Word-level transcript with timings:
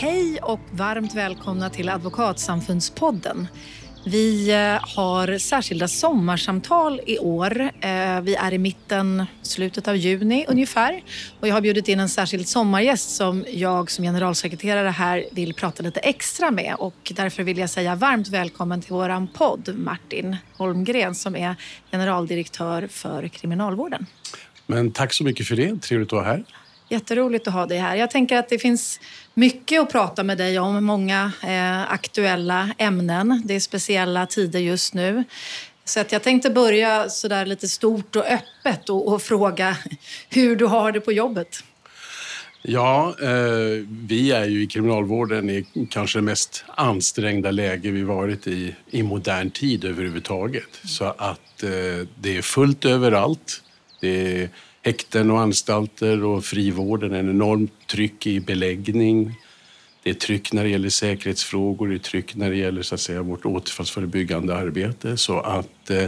Hej 0.00 0.38
och 0.42 0.60
varmt 0.70 1.14
välkomna 1.14 1.70
till 1.70 1.88
Advokatsamfundspodden. 1.88 3.48
Vi 4.04 4.50
eh, 4.50 4.96
har 4.96 5.38
särskilda 5.38 5.88
sommarsamtal 5.88 7.00
i 7.06 7.18
år. 7.18 7.60
Eh, 7.60 8.20
vi 8.20 8.34
är 8.34 8.52
i 8.52 8.58
mitten, 8.58 9.26
slutet 9.42 9.88
av 9.88 9.96
juni 9.96 10.44
ungefär. 10.48 11.02
Och 11.40 11.48
jag 11.48 11.54
har 11.54 11.60
bjudit 11.60 11.88
in 11.88 12.00
en 12.00 12.08
särskild 12.08 12.48
sommargäst 12.48 13.16
som 13.16 13.44
jag 13.48 13.90
som 13.90 14.04
generalsekreterare 14.04 14.88
här 14.88 15.24
vill 15.32 15.54
prata 15.54 15.82
lite 15.82 16.00
extra 16.00 16.50
med. 16.50 16.74
Och 16.78 17.12
därför 17.14 17.42
vill 17.42 17.58
jag 17.58 17.70
säga 17.70 17.94
varmt 17.94 18.28
välkommen 18.28 18.82
till 18.82 18.92
vår 18.92 19.26
podd, 19.32 19.74
Martin 19.78 20.36
Holmgren 20.56 21.14
som 21.14 21.36
är 21.36 21.56
generaldirektör 21.90 22.88
för 22.90 23.28
Kriminalvården. 23.28 24.06
Men 24.66 24.92
tack 24.92 25.12
så 25.12 25.24
mycket 25.24 25.48
för 25.48 25.56
det. 25.56 25.82
Trevligt 25.82 26.08
att 26.08 26.12
vara 26.12 26.24
här. 26.24 26.44
Jätteroligt 26.88 27.48
att 27.48 27.54
ha 27.54 27.66
dig 27.66 27.78
här. 27.78 27.96
Jag 27.96 28.10
tänker 28.10 28.36
att 28.36 28.48
det 28.48 28.58
finns 28.58 29.00
mycket 29.34 29.80
att 29.80 29.92
prata 29.92 30.22
med 30.22 30.38
dig 30.38 30.58
om, 30.58 30.84
många 30.84 31.32
eh, 31.42 31.92
aktuella 31.92 32.70
ämnen. 32.78 33.42
Det 33.44 33.54
är 33.54 33.60
speciella 33.60 34.26
tider 34.26 34.58
just 34.58 34.94
nu. 34.94 35.24
Så 35.84 36.00
att 36.00 36.12
jag 36.12 36.22
tänkte 36.22 36.50
börja 36.50 37.08
så 37.08 37.28
där 37.28 37.46
lite 37.46 37.68
stort 37.68 38.16
och 38.16 38.24
öppet 38.24 38.88
och, 38.88 39.08
och 39.08 39.22
fråga 39.22 39.76
hur 40.28 40.56
du 40.56 40.64
har 40.66 40.92
det 40.92 41.00
på 41.00 41.12
jobbet. 41.12 41.64
Ja, 42.62 43.14
eh, 43.22 43.86
vi 43.88 44.32
är 44.32 44.44
ju 44.44 44.62
i 44.62 44.66
kriminalvården 44.66 45.50
i 45.50 45.66
kanske 45.90 46.18
det 46.18 46.22
mest 46.22 46.64
ansträngda 46.74 47.50
läge 47.50 47.90
vi 47.90 48.02
varit 48.02 48.46
i 48.46 48.74
i 48.90 49.02
modern 49.02 49.50
tid 49.50 49.84
överhuvudtaget. 49.84 50.80
Så 50.84 51.04
att 51.04 51.62
eh, 51.62 52.08
det 52.20 52.36
är 52.36 52.42
fullt 52.42 52.84
överallt. 52.84 53.62
Det 54.00 54.42
är 54.42 54.48
häkten 54.88 55.30
och 55.30 55.40
anstalter 55.40 56.24
och 56.24 56.44
frivården. 56.44 57.14
En 57.14 57.30
enormt 57.30 57.72
tryck 57.86 58.26
i 58.26 58.40
beläggning. 58.40 59.34
Det 60.02 60.10
är 60.10 60.14
tryck 60.14 60.52
när 60.52 60.64
det 60.64 60.70
gäller 60.70 60.88
säkerhetsfrågor, 60.88 61.88
det 61.88 61.94
är 61.94 61.98
tryck 61.98 62.34
när 62.34 62.50
det 62.50 62.56
gäller 62.56 62.82
så 62.82 62.94
att 62.94 63.00
säga, 63.00 63.22
vårt 63.22 63.46
återfallsförebyggande 63.46 64.56
arbete. 64.56 65.16
Så 65.16 65.40
att 65.40 65.90
eh, 65.90 66.04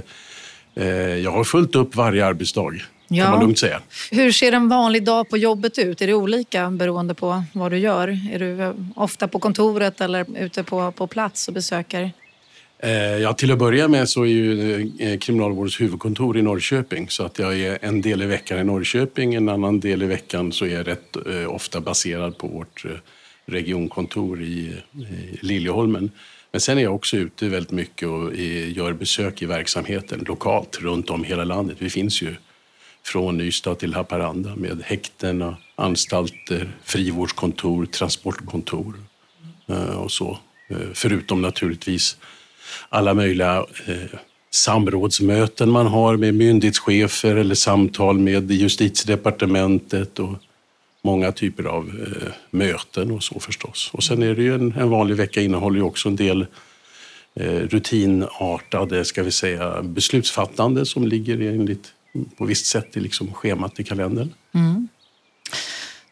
eh 0.75 1.17
jag 1.17 1.31
har 1.31 1.45
fullt 1.45 1.75
upp 1.75 1.97
varje 1.97 2.27
arbetsdag, 2.27 2.73
ja. 3.09 3.25
kan 3.25 3.31
man 3.31 3.41
lugnt 3.41 3.59
säga. 3.59 3.81
Hur 4.11 4.33
ser 4.33 4.53
en 4.53 4.69
vanlig 4.69 5.05
dag 5.05 5.29
på 5.29 5.37
jobbet 5.37 5.79
ut? 5.79 6.03
Är 6.03 6.07
det 6.07 6.15
olika 6.15 6.71
beroende 6.71 7.15
på 7.15 7.45
vad 7.53 7.71
du 7.73 7.79
gör? 7.79 8.09
Är 8.33 8.39
du 8.39 8.75
ofta 8.97 9.29
på 9.29 9.39
kontoret 9.39 10.01
eller 10.01 10.27
ute 10.39 10.63
på, 10.65 10.93
på 10.93 11.07
plats 11.07 11.49
och 11.49 11.55
besöker 11.55 12.13
Eh, 12.83 12.93
ja, 13.19 13.33
till 13.33 13.53
att 13.53 13.59
börja 13.59 13.89
med 13.89 14.09
så 14.09 14.23
är 14.23 14.27
ju 14.27 14.81
eh, 14.99 15.19
Kriminalvårdens 15.19 15.81
huvudkontor 15.81 16.39
i 16.39 16.43
Norrköping 16.43 17.11
så 17.11 17.25
att 17.25 17.39
jag 17.39 17.61
är 17.61 17.79
en 17.83 18.01
del 18.01 18.23
i 18.23 18.27
veckan 18.27 18.59
i 18.59 18.65
Norrköping, 18.65 19.35
en 19.35 19.49
annan 19.49 19.81
del 19.81 20.03
i 20.03 20.07
veckan 20.07 20.53
så 20.53 20.65
är 20.65 20.71
jag 20.71 20.87
rätt 20.87 21.17
eh, 21.27 21.55
ofta 21.55 21.81
baserad 21.81 22.39
på 22.39 22.47
vårt 22.47 22.85
regionkontor 23.47 24.43
i 24.43 24.75
Liljeholmen. 25.41 26.11
Men 26.53 26.61
sen 26.61 26.79
är 26.79 26.83
jag 26.83 26.95
också 26.95 27.17
ute 27.17 27.49
väldigt 27.49 27.71
mycket 27.71 28.09
och 28.09 28.35
gör 28.69 28.93
besök 28.93 29.43
i 29.43 29.47
verksamheten 29.47 30.25
lokalt 30.29 30.79
runt 30.81 31.11
om 31.11 31.25
hela 31.25 31.45
landet. 31.45 31.77
Vi 31.81 31.91
finns 31.91 32.23
ju 32.23 32.35
från 33.03 33.41
Ystad 33.41 33.75
till 33.75 33.95
Haparanda 33.95 34.57
med 34.57 34.83
häkten, 34.85 35.55
anstalter, 35.75 36.69
frivårdskontor, 36.85 37.87
transportkontor 37.87 38.95
och 39.97 40.13
så. 40.13 40.39
Förutom 40.95 41.43
naturligtvis 41.43 42.17
alla 42.89 43.15
möjliga 43.15 43.67
eh, 43.87 44.19
samrådsmöten 44.51 45.71
man 45.71 45.87
har 45.87 46.17
med 46.17 46.35
myndighetschefer 46.35 47.37
eller 47.37 47.55
samtal 47.55 48.19
med 48.19 48.51
justitiedepartementet 48.51 50.19
och 50.19 50.35
många 51.03 51.33
typer 51.33 51.65
av 51.65 51.89
eh, 51.89 52.33
möten 52.51 53.11
och 53.11 53.23
så 53.23 53.41
förstås. 53.41 53.91
Och 53.93 54.05
sen 54.05 54.23
är 54.23 54.35
det 54.35 54.43
ju 54.43 54.55
en, 54.55 54.75
en 54.79 54.91
vanlig 54.91 55.17
vecka 55.17 55.41
innehåller 55.41 55.77
ju 55.77 55.83
också 55.83 56.09
en 56.09 56.17
del 56.17 56.47
eh, 57.35 57.53
rutinartade, 57.53 59.05
ska 59.05 59.23
vi 59.23 59.31
säga, 59.31 59.83
beslutsfattande 59.83 60.87
som 60.87 61.07
ligger 61.07 61.41
enligt 61.41 61.93
på 62.39 62.45
visst 62.45 62.67
sätt 62.67 62.97
i 62.97 63.01
liksom 63.01 63.35
schemat 63.35 63.81
i 63.81 63.85
kalendern. 63.85 64.35
Mm. 64.55 64.89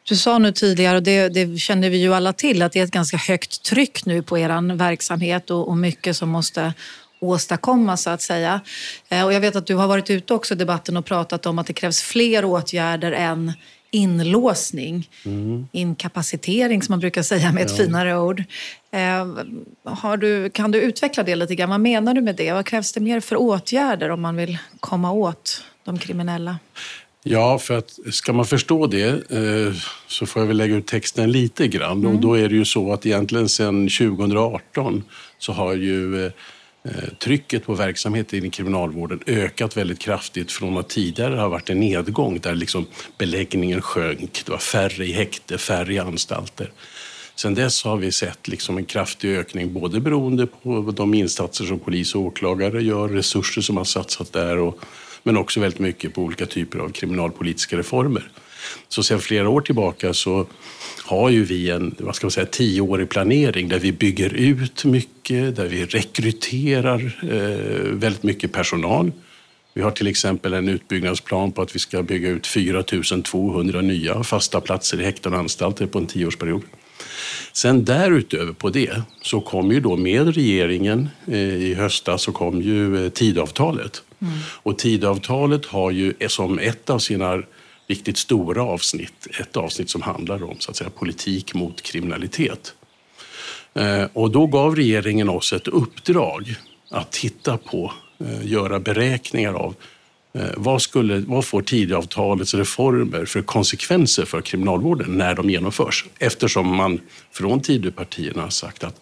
Du 0.08 0.16
sa 0.16 0.38
nu 0.38 0.52
tidigare, 0.52 0.96
och 0.96 1.02
det, 1.02 1.28
det 1.28 1.58
känner 1.58 1.90
vi 1.90 1.96
ju 1.96 2.14
alla 2.14 2.32
till, 2.32 2.62
att 2.62 2.72
det 2.72 2.80
är 2.80 2.84
ett 2.84 2.90
ganska 2.90 3.16
högt 3.16 3.62
tryck 3.62 4.06
nu 4.06 4.22
på 4.22 4.38
er 4.38 4.76
verksamhet 4.76 5.50
och, 5.50 5.68
och 5.68 5.76
mycket 5.76 6.16
som 6.16 6.28
måste 6.28 6.72
åstadkommas 7.20 8.02
så 8.02 8.10
att 8.10 8.22
säga. 8.22 8.60
Eh, 9.08 9.24
och 9.24 9.32
jag 9.32 9.40
vet 9.40 9.56
att 9.56 9.66
du 9.66 9.74
har 9.74 9.88
varit 9.88 10.10
ute 10.10 10.34
också 10.34 10.54
i 10.54 10.56
debatten 10.56 10.96
och 10.96 11.04
pratat 11.04 11.46
om 11.46 11.58
att 11.58 11.66
det 11.66 11.72
krävs 11.72 12.02
fler 12.02 12.44
åtgärder 12.44 13.12
än 13.12 13.52
inlåsning, 13.90 15.08
mm. 15.24 15.68
inkapacitering 15.72 16.82
som 16.82 16.92
man 16.92 17.00
brukar 17.00 17.22
säga 17.22 17.52
med 17.52 17.62
ett 17.62 17.78
ja. 17.78 17.84
finare 17.84 18.18
ord. 18.18 18.44
Eh, 18.90 20.16
du, 20.20 20.50
kan 20.50 20.70
du 20.70 20.80
utveckla 20.80 21.22
det 21.22 21.36
lite 21.36 21.54
grann? 21.54 21.70
Vad 21.70 21.80
menar 21.80 22.14
du 22.14 22.20
med 22.20 22.36
det? 22.36 22.52
Vad 22.52 22.66
krävs 22.66 22.92
det 22.92 23.00
mer 23.00 23.20
för 23.20 23.36
åtgärder 23.36 24.10
om 24.10 24.20
man 24.20 24.36
vill 24.36 24.58
komma 24.80 25.12
åt 25.12 25.62
de 25.84 25.98
kriminella? 25.98 26.58
Ja, 27.22 27.58
för 27.58 27.78
att 27.78 27.98
ska 28.10 28.32
man 28.32 28.46
förstå 28.46 28.86
det 28.86 29.30
eh, 29.30 29.74
så 30.06 30.26
får 30.26 30.42
jag 30.42 30.46
väl 30.46 30.56
lägga 30.56 30.76
ut 30.76 30.86
texten 30.86 31.32
lite 31.32 31.68
grann. 31.68 31.98
Mm. 31.98 32.14
Och 32.14 32.20
då 32.20 32.34
är 32.34 32.48
det 32.48 32.54
ju 32.54 32.64
så 32.64 32.92
att 32.92 33.06
egentligen 33.06 33.48
sedan 33.48 33.88
2018 33.88 35.04
så 35.38 35.52
har 35.52 35.74
ju 35.74 36.26
eh, 36.26 36.32
trycket 37.18 37.66
på 37.66 37.74
verksamheten 37.74 38.44
i 38.44 38.50
kriminalvården 38.50 39.20
ökat 39.26 39.76
väldigt 39.76 39.98
kraftigt 39.98 40.52
från 40.52 40.78
att 40.78 40.88
tidigare 40.88 41.36
ha 41.36 41.48
varit 41.48 41.70
en 41.70 41.80
nedgång 41.80 42.38
där 42.38 42.54
liksom 42.54 42.86
beläggningen 43.18 43.82
sjönk. 43.82 44.42
Det 44.44 44.50
var 44.50 44.58
färre 44.58 45.06
i 45.06 45.12
häkte, 45.12 45.58
färre 45.58 45.94
i 45.94 45.98
anstalter. 45.98 46.70
Sen 47.36 47.54
dess 47.54 47.84
har 47.84 47.96
vi 47.96 48.12
sett 48.12 48.48
liksom 48.48 48.78
en 48.78 48.84
kraftig 48.84 49.36
ökning, 49.36 49.72
både 49.72 50.00
beroende 50.00 50.46
på 50.46 50.92
de 50.96 51.14
insatser 51.14 51.64
som 51.64 51.78
polis 51.78 52.14
och 52.14 52.20
åklagare 52.20 52.82
gör, 52.82 53.08
resurser 53.08 53.62
som 53.62 53.76
har 53.76 53.84
satsat 53.84 54.32
där 54.32 54.58
och 54.58 54.78
men 55.22 55.36
också 55.36 55.60
väldigt 55.60 55.80
mycket 55.80 56.14
på 56.14 56.22
olika 56.22 56.46
typer 56.46 56.78
av 56.78 56.88
kriminalpolitiska 56.88 57.78
reformer. 57.78 58.30
Så 58.88 59.02
sedan 59.02 59.20
flera 59.20 59.48
år 59.48 59.60
tillbaka 59.60 60.14
så 60.14 60.46
har 61.04 61.30
ju 61.30 61.44
vi 61.44 61.70
en 61.70 61.94
vad 61.98 62.16
ska 62.16 62.26
man 62.26 62.30
säga, 62.30 62.46
tioårig 62.46 63.08
planering 63.08 63.68
där 63.68 63.78
vi 63.78 63.92
bygger 63.92 64.34
ut 64.34 64.84
mycket, 64.84 65.56
där 65.56 65.66
vi 65.66 65.84
rekryterar 65.84 67.18
eh, 67.22 67.92
väldigt 67.92 68.22
mycket 68.22 68.52
personal. 68.52 69.12
Vi 69.74 69.82
har 69.82 69.90
till 69.90 70.06
exempel 70.06 70.54
en 70.54 70.68
utbyggnadsplan 70.68 71.52
på 71.52 71.62
att 71.62 71.74
vi 71.74 71.78
ska 71.78 72.02
bygga 72.02 72.28
ut 72.28 72.46
4 72.46 72.82
200 73.22 73.80
nya 73.80 74.24
fasta 74.24 74.60
platser 74.60 75.00
i 75.00 75.04
häkten 75.04 75.32
och 75.32 75.38
anstalter 75.38 75.86
på 75.86 75.98
en 75.98 76.06
tioårsperiod. 76.06 76.62
Sen 77.52 77.84
därutöver 77.84 78.52
på 78.52 78.70
det 78.70 79.02
så 79.22 79.40
kom 79.40 79.72
ju 79.72 79.80
då 79.80 79.96
med 79.96 80.34
regeringen 80.34 81.08
eh, 81.26 81.38
i 81.38 81.74
höstas 81.74 82.22
så 82.22 82.32
kom 82.32 82.62
ju 82.62 83.04
eh, 83.04 83.10
tidavtalet 83.10 84.02
Mm. 84.20 84.38
Och 84.62 84.78
Tidavtalet 84.78 85.66
har 85.66 85.90
ju 85.90 86.14
som 86.28 86.58
ett 86.58 86.90
av 86.90 86.98
sina 86.98 87.42
riktigt 87.86 88.18
stora 88.18 88.62
avsnitt, 88.62 89.26
ett 89.40 89.56
avsnitt 89.56 89.90
som 89.90 90.02
handlar 90.02 90.42
om 90.44 90.56
så 90.58 90.70
att 90.70 90.76
säga, 90.76 90.90
politik 90.90 91.54
mot 91.54 91.82
kriminalitet. 91.82 92.74
Eh, 93.74 94.04
och 94.12 94.30
då 94.30 94.46
gav 94.46 94.76
regeringen 94.76 95.28
oss 95.28 95.52
ett 95.52 95.68
uppdrag 95.68 96.54
att 96.90 97.12
titta 97.12 97.56
på, 97.56 97.92
eh, 98.20 98.46
göra 98.46 98.80
beräkningar 98.80 99.52
av 99.52 99.70
eh, 99.70 99.74
vad, 100.56 100.82
skulle, 100.82 101.18
vad 101.18 101.44
får 101.44 101.62
Tidöavtalets 101.62 102.54
reformer 102.54 103.24
för 103.24 103.42
konsekvenser 103.42 104.24
för 104.24 104.40
kriminalvården 104.40 105.18
när 105.18 105.34
de 105.34 105.50
genomförs? 105.50 106.04
Eftersom 106.18 106.76
man 106.76 107.00
från 107.32 107.60
Tidöpartierna 107.60 108.42
har 108.42 108.50
sagt 108.50 108.84
att 108.84 109.00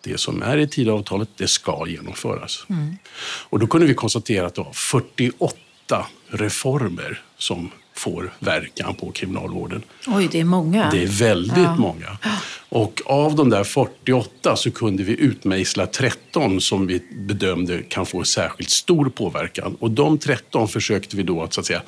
det 0.00 0.20
som 0.20 0.42
är 0.42 0.56
i 0.56 0.68
Tidöavtalet, 0.68 1.28
det 1.36 1.48
ska 1.48 1.86
genomföras. 1.88 2.66
Mm. 2.68 2.96
Och 3.48 3.58
då 3.58 3.66
kunde 3.66 3.86
vi 3.86 3.94
konstatera 3.94 4.46
att 4.46 4.54
det 4.54 4.60
var 4.60 4.72
48 4.72 5.56
reformer 6.28 7.22
som 7.38 7.70
får 7.98 8.32
verkan 8.38 8.94
på 8.94 9.12
kriminalvården. 9.12 9.82
Oj, 10.06 10.28
det 10.32 10.40
är 10.40 10.44
många. 10.44 10.90
Det 10.90 11.02
är 11.02 11.06
väldigt 11.06 11.56
ja. 11.56 11.76
många. 11.76 12.18
Och 12.68 13.00
av 13.06 13.34
de 13.34 13.50
där 13.50 13.64
48 13.64 14.56
så 14.56 14.70
kunde 14.70 15.02
vi 15.02 15.20
utmejsla 15.20 15.86
13 15.86 16.60
som 16.60 16.86
vi 16.86 17.02
bedömde 17.12 17.82
kan 17.82 18.06
få 18.06 18.24
särskilt 18.24 18.70
stor 18.70 19.08
påverkan. 19.08 19.76
Och 19.80 19.90
de 19.90 20.18
13 20.18 20.68
försökte 20.68 21.16
vi 21.16 21.22
då 21.22 21.42
att, 21.42 21.52
så 21.52 21.60
att 21.60 21.66
säga, 21.66 21.82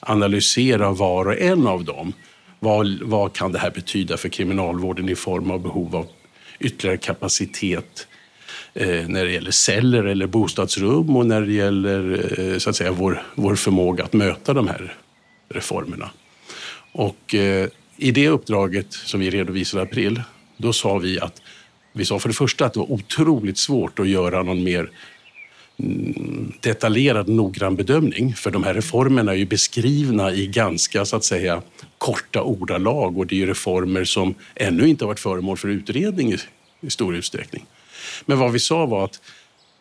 analysera 0.00 0.92
var 0.92 1.26
och 1.26 1.38
en 1.38 1.66
av 1.66 1.84
dem. 1.84 2.12
Vad, 2.60 2.98
vad 3.02 3.32
kan 3.32 3.52
det 3.52 3.58
här 3.58 3.70
betyda 3.70 4.16
för 4.16 4.28
kriminalvården 4.28 5.08
i 5.08 5.14
form 5.14 5.50
av 5.50 5.62
behov 5.62 5.96
av 5.96 6.06
ytterligare 6.60 6.96
kapacitet 6.96 8.06
eh, 8.74 9.08
när 9.08 9.24
det 9.24 9.32
gäller 9.32 9.50
celler 9.50 10.04
eller 10.04 10.26
bostadsrum 10.26 11.16
och 11.16 11.26
när 11.26 11.40
det 11.40 11.52
gäller 11.52 12.24
eh, 12.38 12.58
så 12.58 12.70
att 12.70 12.76
säga, 12.76 12.92
vår, 12.92 13.22
vår 13.34 13.54
förmåga 13.54 14.04
att 14.04 14.12
möta 14.12 14.54
de 14.54 14.68
här 14.68 14.96
reformerna. 15.54 16.10
Och 16.92 17.34
eh, 17.34 17.68
i 17.96 18.10
det 18.10 18.28
uppdraget 18.28 18.92
som 18.92 19.20
vi 19.20 19.30
redovisade 19.30 19.82
i 19.82 19.86
april, 19.86 20.22
då 20.56 20.72
sa 20.72 20.98
vi 20.98 21.20
att 21.20 21.42
vi 21.92 22.04
sa 22.04 22.18
för 22.18 22.28
det 22.28 22.34
första 22.34 22.66
att 22.66 22.72
det 22.72 22.78
var 22.78 22.92
otroligt 22.92 23.58
svårt 23.58 23.98
att 23.98 24.08
göra 24.08 24.42
någon 24.42 24.64
mer 24.64 24.90
mm, 25.78 26.52
detaljerad, 26.60 27.28
noggrann 27.28 27.76
bedömning. 27.76 28.34
För 28.34 28.50
de 28.50 28.64
här 28.64 28.74
reformerna 28.74 29.32
är 29.32 29.36
ju 29.36 29.46
beskrivna 29.46 30.32
i 30.32 30.46
ganska, 30.46 31.04
så 31.04 31.16
att 31.16 31.24
säga, 31.24 31.62
korta 31.98 32.42
ordalag 32.42 33.18
och 33.18 33.26
det 33.26 33.34
är 33.34 33.38
ju 33.38 33.46
reformer 33.46 34.04
som 34.04 34.34
ännu 34.54 34.88
inte 34.88 35.04
har 35.04 35.08
varit 35.08 35.20
föremål 35.20 35.56
för 35.56 35.68
utredning 35.68 36.32
i, 36.32 36.38
i 36.80 36.90
stor 36.90 37.16
utsträckning. 37.16 37.66
Men 38.26 38.38
vad 38.38 38.52
vi 38.52 38.58
sa 38.58 38.86
var 38.86 39.04
att 39.04 39.20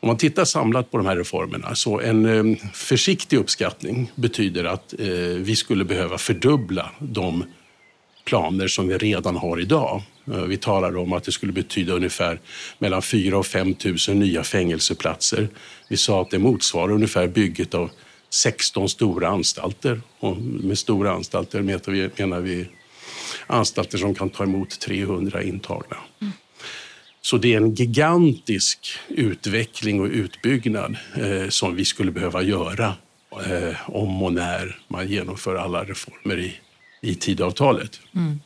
om 0.03 0.07
man 0.07 0.17
tittar 0.17 0.45
samlat 0.45 0.91
på 0.91 0.97
de 0.97 1.05
här 1.05 1.15
reformerna 1.15 1.75
så 1.75 1.99
en 1.99 2.25
eh, 2.25 2.57
försiktig 2.73 3.37
uppskattning 3.37 4.11
betyder 4.15 4.63
att 4.63 4.93
eh, 4.99 5.07
vi 5.37 5.55
skulle 5.55 5.85
behöva 5.85 6.17
fördubbla 6.17 6.91
de 6.99 7.45
planer 8.25 8.67
som 8.67 8.87
vi 8.87 8.97
redan 8.97 9.35
har 9.35 9.59
idag. 9.59 10.01
Eh, 10.27 10.41
vi 10.41 10.57
talar 10.57 10.97
om 10.97 11.13
att 11.13 11.23
det 11.23 11.31
skulle 11.31 11.51
betyda 11.51 11.93
ungefär 11.93 12.39
mellan 12.79 13.01
4 13.01 13.37
och 13.37 13.45
5 13.45 13.75
000 14.07 14.17
nya 14.17 14.43
fängelseplatser. 14.43 15.49
Vi 15.89 15.97
sa 15.97 16.21
att 16.21 16.29
det 16.29 16.39
motsvarar 16.39 16.91
ungefär 16.91 17.27
bygget 17.27 17.73
av 17.73 17.89
16 18.29 18.89
stora 18.89 19.27
anstalter. 19.27 20.01
Och 20.19 20.37
med 20.37 20.77
stora 20.77 21.11
anstalter 21.11 21.61
menar 21.61 21.91
vi, 21.91 22.09
menar 22.17 22.39
vi 22.39 22.67
anstalter 23.47 23.97
som 23.97 24.15
kan 24.15 24.29
ta 24.29 24.43
emot 24.43 24.79
300 24.79 25.43
intagna. 25.43 25.97
Mm. 26.21 26.33
Så 27.25 27.37
det 27.37 27.53
är 27.53 27.57
en 27.57 27.73
gigantisk 27.73 28.99
utveckling 29.07 30.01
och 30.01 30.07
utbyggnad 30.07 30.97
eh, 31.15 31.49
som 31.49 31.75
vi 31.75 31.85
skulle 31.85 32.11
behöva 32.11 32.41
göra 32.41 32.93
eh, 33.45 33.89
om 33.89 34.23
och 34.23 34.33
när 34.33 34.77
man 34.87 35.07
genomför 35.07 35.55
alla 35.55 35.83
reformer 35.83 36.39
i, 36.39 36.53
i 37.01 37.15
tidavtalet. 37.15 37.99
Mm. 38.15 38.39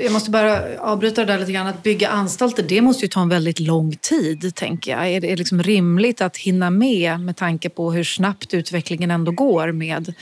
Jag 0.00 0.12
måste 0.12 0.30
bara 0.30 0.80
avbryta 0.80 1.24
det 1.24 1.32
där 1.32 1.38
lite 1.38 1.52
grann. 1.52 1.66
Att 1.66 1.82
bygga 1.82 2.08
anstalter, 2.08 2.62
det 2.62 2.80
måste 2.80 3.04
ju 3.04 3.08
ta 3.08 3.22
en 3.22 3.28
väldigt 3.28 3.60
lång 3.60 3.96
tid, 3.96 4.54
tänker 4.54 4.90
jag. 4.90 5.08
Är 5.10 5.20
det 5.20 5.36
liksom 5.36 5.62
rimligt 5.62 6.20
att 6.20 6.36
hinna 6.36 6.70
med 6.70 7.20
med 7.20 7.36
tanke 7.36 7.68
på 7.68 7.92
hur 7.92 8.04
snabbt 8.04 8.54
utvecklingen 8.54 9.10
ändå 9.10 9.32
går 9.32 9.72
med 9.72 10.14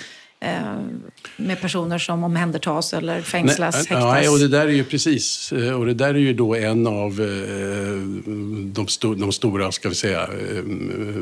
med 1.37 1.61
personer 1.61 1.99
som 1.99 2.25
omhändertas 2.25 2.93
eller 2.93 3.21
fängslas, 3.21 3.75
nej, 3.75 3.81
häktas. 3.81 4.05
Nej, 4.05 4.29
och 4.29 4.39
det 4.39 4.49
där 4.49 4.67
är 4.67 4.73
ju 4.73 4.85
precis, 4.85 5.53
eh, 5.53 5.73
och 5.73 5.87
det 5.87 5.95
där 5.95 6.15
är 6.15 6.19
ju 6.19 6.33
då 6.33 6.55
en 6.55 6.87
av 6.87 7.21
eh, 7.21 8.01
de, 8.73 8.89
sto, 8.89 9.15
de 9.15 9.33
stora 9.33 9.73
ska 9.73 9.89
vi 9.89 9.95
säga, 9.95 10.29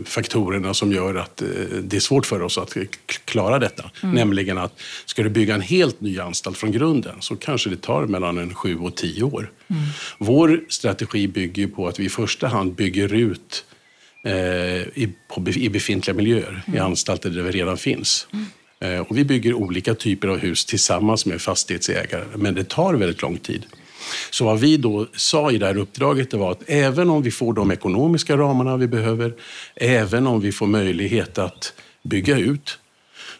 faktorerna 0.04 0.74
som 0.74 0.92
gör 0.92 1.14
att 1.14 1.42
det 1.82 1.96
är 1.96 2.00
svårt 2.00 2.26
för 2.26 2.42
oss 2.42 2.58
att 2.58 2.76
klara 3.24 3.58
detta. 3.58 3.90
Mm. 4.02 4.14
Nämligen 4.14 4.58
att 4.58 4.80
ska 5.06 5.22
du 5.22 5.30
bygga 5.30 5.54
en 5.54 5.60
helt 5.60 6.00
ny 6.00 6.18
anstalt 6.18 6.58
från 6.58 6.72
grunden 6.72 7.16
så 7.20 7.36
kanske 7.36 7.70
det 7.70 7.82
tar 7.82 8.06
mellan 8.06 8.38
en 8.38 8.54
sju 8.54 8.78
och 8.78 8.94
tio 8.94 9.22
år. 9.22 9.50
Mm. 9.68 9.82
Vår 10.18 10.60
strategi 10.68 11.28
bygger 11.28 11.66
på 11.66 11.88
att 11.88 11.98
vi 11.98 12.04
i 12.04 12.08
första 12.08 12.48
hand 12.48 12.74
bygger 12.74 13.14
ut 13.14 13.64
i, 14.94 15.08
på, 15.28 15.44
i 15.50 15.68
befintliga 15.68 16.16
miljöer, 16.16 16.62
mm. 16.66 16.78
i 16.78 16.80
anstalter 16.80 17.30
där 17.30 17.42
det 17.42 17.50
redan 17.50 17.76
finns. 17.76 18.26
Mm. 18.32 18.46
Eh, 18.84 19.00
och 19.00 19.18
vi 19.18 19.24
bygger 19.24 19.54
olika 19.54 19.94
typer 19.94 20.28
av 20.28 20.38
hus 20.38 20.64
tillsammans 20.64 21.26
med 21.26 21.40
fastighetsägare, 21.40 22.24
men 22.36 22.54
det 22.54 22.68
tar 22.68 22.94
väldigt 22.94 23.22
lång 23.22 23.38
tid. 23.38 23.66
Så 24.30 24.44
vad 24.44 24.60
vi 24.60 24.76
då 24.76 25.06
sa 25.16 25.50
i 25.50 25.58
det 25.58 25.66
här 25.66 25.78
uppdraget 25.78 26.30
det 26.30 26.36
var 26.36 26.52
att 26.52 26.62
även 26.66 27.10
om 27.10 27.22
vi 27.22 27.30
får 27.30 27.52
de 27.52 27.70
ekonomiska 27.70 28.36
ramarna 28.36 28.76
vi 28.76 28.88
behöver, 28.88 29.34
även 29.74 30.26
om 30.26 30.40
vi 30.40 30.52
får 30.52 30.66
möjlighet 30.66 31.38
att 31.38 31.72
bygga 32.02 32.38
ut, 32.38 32.78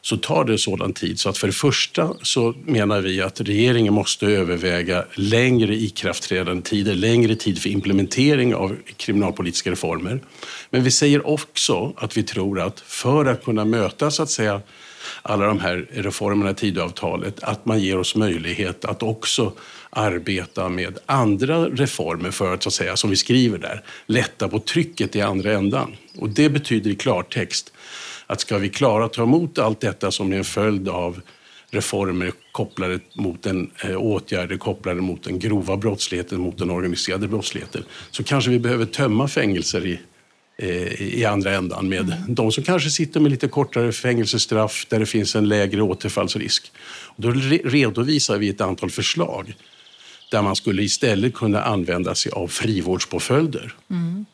så 0.00 0.16
tar 0.16 0.44
det 0.44 0.58
sådan 0.58 0.92
tid. 0.92 1.20
Så 1.20 1.28
att 1.28 1.38
för 1.38 1.46
det 1.46 1.52
första 1.52 2.14
så 2.22 2.54
menar 2.64 3.00
vi 3.00 3.20
att 3.20 3.40
regeringen 3.40 3.94
måste 3.94 4.26
överväga 4.26 5.04
längre 5.14 5.74
ikraftträdandetider, 5.74 6.94
längre 6.94 7.36
tid 7.36 7.62
för 7.62 7.68
implementering 7.68 8.54
av 8.54 8.76
kriminalpolitiska 8.96 9.70
reformer. 9.70 10.20
Men 10.70 10.84
vi 10.84 10.90
säger 10.90 11.26
också 11.26 11.92
att 11.96 12.16
vi 12.16 12.22
tror 12.22 12.60
att 12.60 12.80
för 12.80 13.24
att 13.24 13.44
kunna 13.44 13.64
möta 13.64 14.10
så 14.10 14.22
att 14.22 14.30
säga 14.30 14.60
alla 15.22 15.46
de 15.46 15.60
här 15.60 15.86
reformerna 15.92 16.50
i 16.50 16.54
Tidöavtalet, 16.54 17.42
att 17.42 17.66
man 17.66 17.80
ger 17.80 17.98
oss 17.98 18.14
möjlighet 18.14 18.84
att 18.84 19.02
också 19.02 19.52
arbeta 19.90 20.68
med 20.68 20.98
andra 21.06 21.64
reformer 21.64 22.30
för 22.30 22.54
att, 22.54 22.62
så 22.62 22.68
att 22.68 22.72
säga, 22.72 22.96
som 22.96 23.10
vi 23.10 23.16
skriver 23.16 23.58
där, 23.58 23.82
lätta 24.06 24.48
på 24.48 24.58
trycket 24.58 25.16
i 25.16 25.20
andra 25.20 25.52
ändan. 25.52 25.96
Och 26.18 26.28
det 26.28 26.48
betyder 26.48 26.90
i 26.90 26.94
klartext 26.94 27.72
att 28.26 28.40
ska 28.40 28.58
vi 28.58 28.68
klara 28.68 29.04
att 29.04 29.12
ta 29.12 29.22
emot 29.22 29.58
allt 29.58 29.80
detta 29.80 30.10
som 30.10 30.32
är 30.32 30.36
en 30.36 30.44
följd 30.44 30.88
av 30.88 31.20
reformer 31.70 32.32
kopplade 32.52 33.00
mot 33.14 33.46
en, 33.46 33.70
eh, 33.84 33.96
åtgärder 33.96 34.56
kopplade 34.56 35.00
mot 35.00 35.22
den 35.22 35.38
grova 35.38 35.76
brottsligheten, 35.76 36.40
mot 36.40 36.58
den 36.58 36.70
organiserade 36.70 37.28
brottsligheten, 37.28 37.84
så 38.10 38.24
kanske 38.24 38.50
vi 38.50 38.58
behöver 38.58 38.86
tömma 38.86 39.28
fängelser 39.28 39.86
i 39.86 40.00
Eh, 40.56 41.02
i 41.02 41.24
andra 41.24 41.54
ändan 41.54 41.88
med 41.88 42.00
mm. 42.00 42.34
de 42.34 42.52
som 42.52 42.64
kanske 42.64 42.90
sitter 42.90 43.20
med 43.20 43.30
lite 43.30 43.48
kortare 43.48 43.92
fängelsestraff 43.92 44.86
där 44.88 45.00
det 45.00 45.06
finns 45.06 45.36
en 45.36 45.48
lägre 45.48 45.82
återfallsrisk. 45.82 46.72
Då 47.16 47.30
redovisar 47.64 48.38
vi 48.38 48.48
ett 48.48 48.60
antal 48.60 48.90
förslag 48.90 49.54
där 50.30 50.42
man 50.42 50.56
skulle 50.56 50.82
istället 50.82 51.34
kunna 51.34 51.62
använda 51.62 52.14
sig 52.14 52.32
av 52.32 52.48
frivårdspåföljder. 52.48 53.74
Mm. 53.90 54.26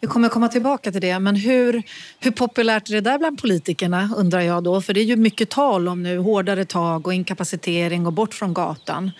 Vi 0.00 0.08
kommer 0.08 0.28
komma 0.28 0.48
tillbaka 0.48 0.92
till 0.92 1.00
det, 1.00 1.18
men 1.18 1.36
hur, 1.36 1.82
hur 2.20 2.30
populärt 2.30 2.88
är 2.88 2.92
det 2.92 3.00
där 3.00 3.18
bland 3.18 3.40
politikerna 3.40 4.10
undrar 4.16 4.40
jag 4.40 4.64
då? 4.64 4.82
För 4.82 4.94
det 4.94 5.00
är 5.00 5.04
ju 5.04 5.16
mycket 5.16 5.50
tal 5.50 5.88
om 5.88 6.02
nu 6.02 6.18
hårdare 6.18 6.64
tag 6.64 7.06
och 7.06 7.14
inkapacitering 7.14 8.06
och 8.06 8.12
bort 8.12 8.34
från 8.34 8.54
gatan. 8.54 9.10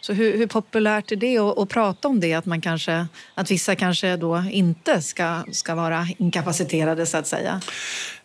Så 0.00 0.12
hur, 0.12 0.38
hur 0.38 0.46
populärt 0.46 1.12
är 1.12 1.16
det 1.16 1.38
att, 1.38 1.58
att, 1.58 1.68
prata 1.68 2.08
om 2.08 2.20
det? 2.20 2.34
Att, 2.34 2.46
man 2.46 2.60
kanske, 2.60 3.06
att 3.34 3.50
vissa 3.50 3.74
kanske 3.74 4.16
då 4.16 4.44
inte 4.50 5.02
ska, 5.02 5.42
ska 5.52 5.74
vara 5.74 6.06
inkapaciterade 6.18 7.06
så 7.06 7.16
att 7.16 7.26
säga? 7.26 7.60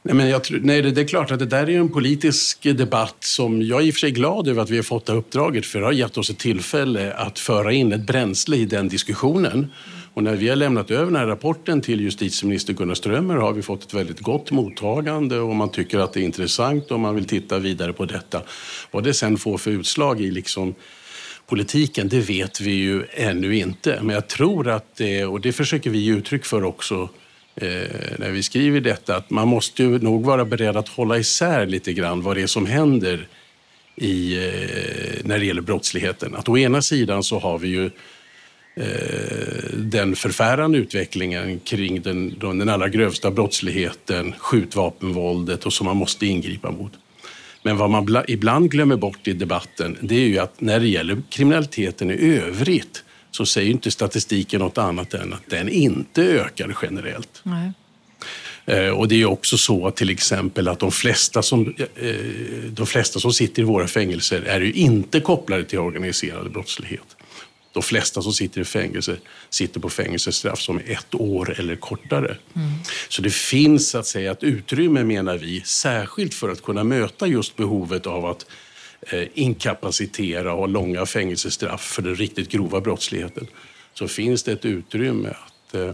Nej, 0.01 0.15
men 0.15 0.29
jag 0.29 0.43
tror, 0.43 0.59
nej, 0.63 0.81
det 0.81 1.01
är 1.01 1.07
klart 1.07 1.31
att 1.31 1.39
det 1.39 1.45
där 1.45 1.69
är 1.69 1.79
en 1.79 1.89
politisk 1.89 2.63
debatt 2.63 3.17
som 3.19 3.61
jag 3.61 3.81
är 3.81 3.85
i 3.85 3.89
och 3.89 3.93
för 3.93 3.99
sig 3.99 4.11
glad 4.11 4.47
över 4.47 4.61
att 4.61 4.69
vi 4.69 4.75
har 4.75 4.83
fått 4.83 5.05
det 5.05 5.13
uppdraget 5.13 5.65
för 5.65 5.79
det 5.79 5.85
har 5.85 5.91
gett 5.91 6.17
oss 6.17 6.29
ett 6.29 6.37
tillfälle 6.37 7.13
att 7.13 7.39
föra 7.39 7.73
in 7.73 7.93
ett 7.93 8.07
bränsle 8.07 8.57
i 8.57 8.65
den 8.65 8.87
diskussionen. 8.87 9.71
Och 10.13 10.23
när 10.23 10.35
vi 10.35 10.49
har 10.49 10.55
lämnat 10.55 10.91
över 10.91 11.05
den 11.05 11.15
här 11.15 11.25
rapporten 11.25 11.81
till 11.81 12.01
justitieminister 12.01 12.73
Gunnar 12.73 12.93
Strömmer 12.93 13.35
har 13.35 13.53
vi 13.53 13.61
fått 13.61 13.83
ett 13.83 13.93
väldigt 13.93 14.19
gott 14.19 14.51
mottagande 14.51 15.39
och 15.39 15.55
man 15.55 15.69
tycker 15.69 15.99
att 15.99 16.13
det 16.13 16.19
är 16.19 16.23
intressant 16.23 16.91
och 16.91 16.99
man 16.99 17.15
vill 17.15 17.25
titta 17.25 17.59
vidare 17.59 17.93
på 17.93 18.05
detta. 18.05 18.41
Vad 18.91 19.03
det 19.03 19.13
sen 19.13 19.37
får 19.37 19.57
för 19.57 19.71
utslag 19.71 20.21
i 20.21 20.31
liksom 20.31 20.75
politiken, 21.47 22.09
det 22.09 22.19
vet 22.19 22.61
vi 22.61 22.71
ju 22.71 23.05
ännu 23.13 23.57
inte. 23.57 23.99
Men 24.01 24.15
jag 24.15 24.27
tror 24.27 24.67
att 24.67 24.95
det, 24.95 25.25
och 25.25 25.41
det 25.41 25.51
försöker 25.51 25.89
vi 25.89 25.97
ge 25.97 26.13
uttryck 26.13 26.45
för 26.45 26.63
också 26.63 27.09
eh, 27.55 27.67
när 28.17 28.31
vi 28.31 28.43
skriver 28.43 28.81
detta, 28.81 29.15
att 29.15 29.29
man 29.29 29.47
måste 29.47 29.83
ju 29.83 29.99
nog 29.99 30.25
vara 30.25 30.45
beredd 30.45 30.77
att 30.77 30.87
hålla 30.87 31.17
isär 31.17 31.65
lite 31.65 31.93
grann 31.93 32.21
vad 32.21 32.37
det 32.37 32.41
är 32.41 32.47
som 32.47 32.65
händer 32.65 33.27
i, 33.95 34.35
eh, 34.35 35.21
när 35.23 35.39
det 35.39 35.45
gäller 35.45 35.61
brottsligheten. 35.61 36.35
Att 36.35 36.49
å 36.49 36.57
ena 36.57 36.81
sidan 36.81 37.23
så 37.23 37.39
har 37.39 37.57
vi 37.57 37.67
ju 37.67 37.85
eh, 38.75 39.69
den 39.73 40.15
förfärande 40.15 40.77
utvecklingen 40.77 41.59
kring 41.59 42.01
den, 42.01 42.39
den 42.39 42.69
allra 42.69 42.89
grövsta 42.89 43.31
brottsligheten, 43.31 44.33
skjutvapenvåldet 44.37 45.65
och 45.65 45.73
som 45.73 45.85
man 45.85 45.97
måste 45.97 46.25
ingripa 46.25 46.71
mot. 46.71 46.91
Men 47.65 47.77
vad 47.77 47.89
man 47.89 48.23
ibland 48.27 48.71
glömmer 48.71 48.95
bort 48.95 49.27
i 49.27 49.33
debatten 49.33 49.97
det 50.01 50.15
är 50.15 50.27
ju 50.27 50.39
att 50.39 50.61
när 50.61 50.79
det 50.79 50.87
gäller 50.87 51.21
kriminaliteten 51.29 52.11
i 52.11 52.37
övrigt 52.37 53.03
så 53.31 53.45
säger 53.45 53.71
inte 53.71 53.91
statistiken 53.91 54.59
något 54.59 54.77
annat 54.77 55.13
än 55.13 55.33
att 55.33 55.49
den 55.49 55.69
inte 55.69 56.23
ökar 56.23 56.77
generellt. 56.81 57.41
Nej. 57.43 57.71
Eh, 58.65 58.89
och 58.89 59.07
det 59.07 59.21
är 59.21 59.25
också 59.25 59.57
så 59.57 59.87
att 59.87 59.95
till 59.95 60.09
exempel 60.09 60.67
att 60.67 60.79
de 60.79 60.91
flesta, 60.91 61.41
som, 61.41 61.75
eh, 61.95 62.15
de 62.69 62.85
flesta 62.85 63.19
som 63.19 63.33
sitter 63.33 63.61
i 63.61 63.65
våra 63.65 63.87
fängelser 63.87 64.41
är 64.41 64.61
ju 64.61 64.73
inte 64.73 65.19
kopplade 65.19 65.63
till 65.63 65.79
organiserad 65.79 66.51
brottslighet. 66.51 67.14
De 67.75 67.83
flesta 67.83 68.21
som 68.21 68.33
sitter 68.33 68.61
i 68.61 68.65
fängelse 68.65 69.17
sitter 69.49 69.79
på 69.79 69.89
fängelsestraff 69.89 70.59
som 70.59 70.77
är 70.77 70.91
ett 70.91 71.15
år 71.15 71.59
eller 71.59 71.75
kortare. 71.75 72.37
Mm. 72.55 72.69
Så 73.09 73.21
det 73.21 73.33
finns 73.33 73.95
att 73.95 74.05
säga 74.05 74.31
ett 74.31 74.43
utrymme, 74.43 75.03
menar 75.03 75.37
vi, 75.37 75.61
särskilt 75.61 76.33
för 76.33 76.49
att 76.49 76.61
kunna 76.61 76.83
möta 76.83 77.27
just 77.27 77.55
behovet 77.55 78.07
av 78.07 78.25
att 78.25 78.45
eh, 79.01 79.23
inkapacitera 79.33 80.53
och 80.53 80.59
ha 80.59 80.65
långa 80.65 81.05
fängelsestraff 81.05 81.81
för 81.81 82.01
den 82.01 82.15
riktigt 82.15 82.49
grova 82.49 82.81
brottsligheten. 82.81 83.47
Så 83.93 84.07
finns 84.07 84.43
det 84.43 84.51
ett 84.51 84.65
utrymme 84.65 85.29
att 85.29 85.75
eh, 85.75 85.91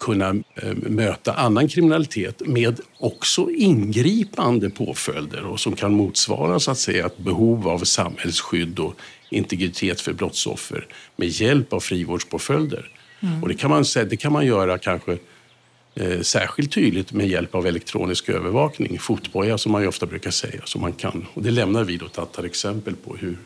kunna 0.00 0.28
eh, 0.54 0.74
möta 0.74 1.32
annan 1.32 1.68
kriminalitet 1.68 2.42
med 2.46 2.80
också 2.98 3.50
ingripande 3.50 4.70
påföljder 4.70 5.46
och 5.46 5.60
som 5.60 5.76
kan 5.76 5.92
motsvara 5.92 6.60
så 6.60 6.70
att 6.70 6.78
säga, 6.78 7.06
ett 7.06 7.18
behov 7.18 7.68
av 7.68 7.78
samhällsskydd 7.78 8.78
och 8.78 8.94
integritet 9.30 10.00
för 10.00 10.12
brottsoffer 10.12 10.86
med 11.16 11.28
hjälp 11.28 11.72
av 11.72 11.80
frivårdspåföljder. 11.80 12.90
Mm. 13.20 13.42
Och 13.42 13.48
det 13.48 13.54
kan 13.54 13.70
man, 13.70 13.84
det 13.94 14.16
kan 14.16 14.32
man 14.32 14.46
göra 14.46 14.78
kanske 14.78 15.18
eh, 15.94 16.20
särskilt 16.20 16.72
tydligt 16.72 17.12
med 17.12 17.28
hjälp 17.28 17.54
av 17.54 17.66
elektronisk 17.66 18.28
övervakning, 18.28 18.98
fotboja 18.98 19.58
som 19.58 19.72
man 19.72 19.82
ju 19.82 19.88
ofta 19.88 20.06
brukar 20.06 20.30
säga. 20.30 20.60
Som 20.64 20.80
man 20.80 20.92
kan, 20.92 21.26
och 21.34 21.42
det 21.42 21.50
lämnar 21.50 21.84
vi 21.84 21.96
då 21.96 22.06
ett 22.06 22.18
antal 22.18 22.44
exempel 22.44 22.94
på 22.96 23.16
hur, 23.16 23.36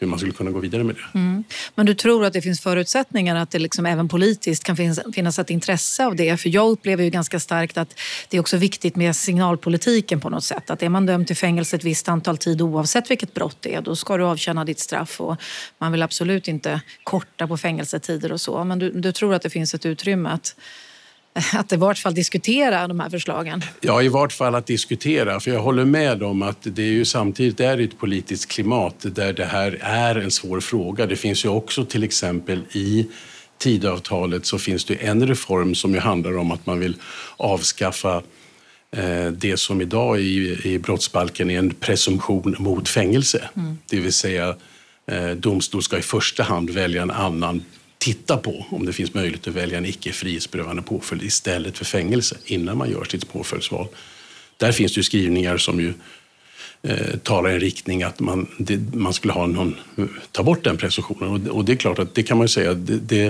hur 0.00 0.06
man 0.06 0.18
skulle 0.18 0.32
kunna 0.32 0.50
gå 0.50 0.60
vidare 0.60 0.84
med 0.84 0.94
det. 0.94 1.18
Mm. 1.18 1.44
Men 1.74 1.86
du 1.86 1.94
tror 1.94 2.24
att 2.24 2.32
det 2.32 2.42
finns 2.42 2.60
förutsättningar 2.60 3.36
att 3.36 3.50
det 3.50 3.58
liksom 3.58 3.86
även 3.86 4.08
politiskt 4.08 4.64
kan 4.64 4.76
finnas, 4.76 5.00
finnas 5.14 5.38
ett 5.38 5.50
intresse 5.50 6.06
av 6.06 6.16
det? 6.16 6.36
För 6.36 6.48
jag 6.48 6.70
upplever 6.70 7.04
ju 7.04 7.10
ganska 7.10 7.40
starkt 7.40 7.78
att 7.78 8.00
det 8.28 8.36
är 8.36 8.40
också 8.40 8.56
viktigt 8.56 8.96
med 8.96 9.16
signalpolitiken 9.16 10.20
på 10.20 10.30
något 10.30 10.44
sätt. 10.44 10.70
Att 10.70 10.82
är 10.82 10.88
man 10.88 11.06
dömd 11.06 11.26
till 11.26 11.36
fängelse 11.36 11.76
ett 11.76 11.84
visst 11.84 12.08
antal 12.08 12.36
tid 12.36 12.62
oavsett 12.62 13.10
vilket 13.10 13.34
brott 13.34 13.56
det 13.60 13.74
är, 13.74 13.80
då 13.80 13.96
ska 13.96 14.16
du 14.16 14.24
avtjäna 14.24 14.64
ditt 14.64 14.80
straff 14.80 15.20
och 15.20 15.36
man 15.78 15.92
vill 15.92 16.02
absolut 16.02 16.48
inte 16.48 16.80
korta 17.04 17.46
på 17.46 17.56
fängelsetider 17.56 18.32
och 18.32 18.40
så. 18.40 18.64
Men 18.64 18.78
du, 18.78 18.90
du 18.90 19.12
tror 19.12 19.34
att 19.34 19.42
det 19.42 19.50
finns 19.50 19.74
ett 19.74 19.86
utrymme 19.86 20.28
att 20.28 20.54
att 21.52 21.72
i 21.72 21.76
vart 21.76 21.98
fall 21.98 22.14
diskutera 22.14 22.88
de 22.88 23.00
här 23.00 23.10
förslagen? 23.10 23.62
Ja, 23.80 24.02
i 24.02 24.08
vart 24.08 24.32
fall 24.32 24.54
att 24.54 24.66
diskutera. 24.66 25.40
För 25.40 25.50
jag 25.50 25.60
håller 25.60 25.84
med 25.84 26.22
om 26.22 26.42
att 26.42 26.58
det 26.62 26.82
är 26.82 26.86
ju 26.86 27.04
samtidigt 27.04 27.60
är 27.60 27.78
ett 27.78 27.98
politiskt 27.98 28.50
klimat 28.50 28.94
där 28.98 29.32
det 29.32 29.44
här 29.44 29.78
är 29.80 30.16
en 30.16 30.30
svår 30.30 30.60
fråga. 30.60 31.06
Det 31.06 31.16
finns 31.16 31.44
ju 31.44 31.48
också 31.48 31.84
till 31.84 32.04
exempel 32.04 32.62
i 32.72 33.06
Tidöavtalet 33.58 34.46
så 34.46 34.58
finns 34.58 34.84
det 34.84 34.94
en 34.94 35.26
reform 35.26 35.74
som 35.74 35.94
ju 35.94 36.00
handlar 36.00 36.38
om 36.38 36.50
att 36.50 36.66
man 36.66 36.80
vill 36.80 36.96
avskaffa 37.36 38.22
eh, 38.96 39.26
det 39.26 39.56
som 39.56 39.80
idag 39.80 40.20
i, 40.20 40.60
i 40.64 40.78
brottsbalken 40.78 41.50
är 41.50 41.58
en 41.58 41.70
presumtion 41.70 42.56
mot 42.58 42.88
fängelse. 42.88 43.48
Mm. 43.56 43.78
Det 43.86 44.00
vill 44.00 44.12
säga 44.12 44.56
eh, 45.06 45.30
domstol 45.30 45.82
ska 45.82 45.98
i 45.98 46.02
första 46.02 46.42
hand 46.42 46.70
välja 46.70 47.02
en 47.02 47.10
annan 47.10 47.64
titta 48.00 48.36
på 48.36 48.66
om 48.70 48.86
det 48.86 48.92
finns 48.92 49.14
möjlighet 49.14 49.48
att 49.48 49.54
välja 49.54 49.78
en 49.78 49.86
icke 49.86 50.12
frihetsberövande 50.12 50.82
påföljd 50.82 51.22
istället 51.22 51.78
för 51.78 51.84
fängelse 51.84 52.36
innan 52.44 52.78
man 52.78 52.90
gör 52.90 53.04
sitt 53.04 53.32
påföljdsval. 53.32 53.86
Där 54.56 54.72
finns 54.72 54.94
det 54.94 54.98
ju 54.98 55.02
skrivningar 55.02 55.58
som 55.58 55.80
ju 55.80 55.92
eh, 56.82 57.16
talar 57.22 57.50
i 57.50 57.54
en 57.54 57.60
riktning 57.60 58.02
att 58.02 58.20
man, 58.20 58.46
det, 58.58 58.94
man 58.94 59.12
skulle 59.12 59.32
ha 59.32 59.46
någon, 59.46 59.76
ta 60.32 60.42
bort 60.42 60.64
den 60.64 60.76
presumtionen. 60.76 61.30
Och, 61.30 61.56
och, 61.56 61.64
det 61.64 61.72
är 61.72 61.76
klart 61.76 61.98
att 61.98 62.14
det 62.14 62.22
kan 62.22 62.38
man 62.38 62.44
ju 62.44 62.48
säga, 62.48 62.74
det, 62.74 62.96
det 62.96 63.26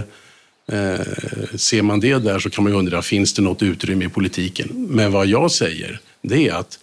eh, 0.72 1.56
ser 1.56 1.82
man 1.82 2.00
det 2.00 2.18
där 2.18 2.38
så 2.38 2.50
kan 2.50 2.64
man 2.64 2.72
ju 2.72 2.78
undra, 2.78 3.02
finns 3.02 3.34
det 3.34 3.42
något 3.42 3.62
utrymme 3.62 4.04
i 4.04 4.08
politiken? 4.08 4.68
Men 4.90 5.12
vad 5.12 5.26
jag 5.26 5.50
säger, 5.50 6.00
det 6.22 6.48
är 6.48 6.54
att 6.54 6.78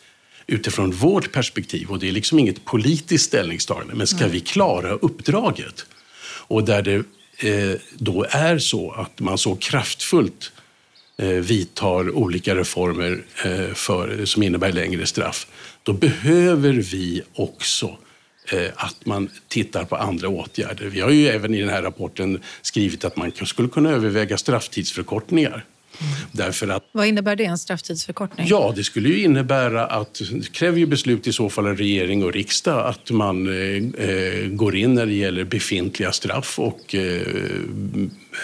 utifrån 0.48 0.92
vårt 0.92 1.32
perspektiv, 1.32 1.90
och 1.90 2.00
det 2.00 2.08
är 2.08 2.12
liksom 2.12 2.40
inget 2.40 2.66
politiskt 2.66 3.26
ställningstagande, 3.26 3.96
men 3.96 4.08
ska 4.08 4.28
vi 4.28 4.40
klara 4.40 4.92
uppdraget 4.92 5.86
och 6.50 6.64
där 6.64 6.82
det 6.82 6.96
Eh, 6.96 7.17
Eh, 7.40 7.80
då 7.98 8.26
är 8.30 8.58
så 8.58 8.92
att 8.92 9.20
man 9.20 9.38
så 9.38 9.56
kraftfullt 9.56 10.52
eh, 11.18 11.28
vidtar 11.28 12.16
olika 12.16 12.56
reformer 12.56 13.24
eh, 13.46 13.74
för, 13.74 14.26
som 14.26 14.44
innebär 14.44 14.72
längre 14.72 15.06
straff, 15.06 15.48
då 15.84 15.94
behöver 15.94 16.74
vi 16.74 17.22
också 17.34 17.98
att 18.76 19.06
man 19.06 19.30
tittar 19.48 19.86
på 19.86 19.96
andra 19.96 20.30
åtgärder. 20.30 20.86
Vi 20.86 21.02
har 21.02 21.10
ju 21.10 21.28
även 21.28 21.54
i 21.54 21.60
den 21.60 21.70
här 21.70 21.82
rapporten 21.82 22.42
skrivit 22.62 23.06
att 23.06 23.16
man 23.16 23.32
skulle 23.32 23.70
kunna 23.70 23.90
överväga 23.90 24.38
strafftidsförkortningar. 24.38 25.66
Därför 26.32 26.68
att, 26.68 26.84
Vad 26.92 27.08
innebär 27.08 27.36
det, 27.36 27.46
en 27.46 27.58
strafftidsförkortning? 27.58 28.48
Ja, 28.50 28.74
det 28.76 28.84
skulle 28.84 29.10
ju 29.10 29.24
innebära 29.24 29.86
att, 29.86 30.22
det 30.32 30.52
kräver 30.52 30.80
ju 30.80 30.86
beslut 30.86 31.28
i 31.28 31.34
så 31.34 31.50
fall 31.50 31.68
av 31.68 31.78
regering 31.78 32.24
och 32.24 32.34
riksdag, 32.34 32.88
att 32.88 33.12
man 33.12 33.48
eh, 33.48 34.08
eh, 34.10 34.48
går 34.48 34.76
in 34.76 34.94
när 34.94 35.06
det 35.06 35.14
gäller 35.14 35.44
befintliga 35.44 36.12
straff 36.12 36.60
och 36.60 36.96
eh, 36.96 37.22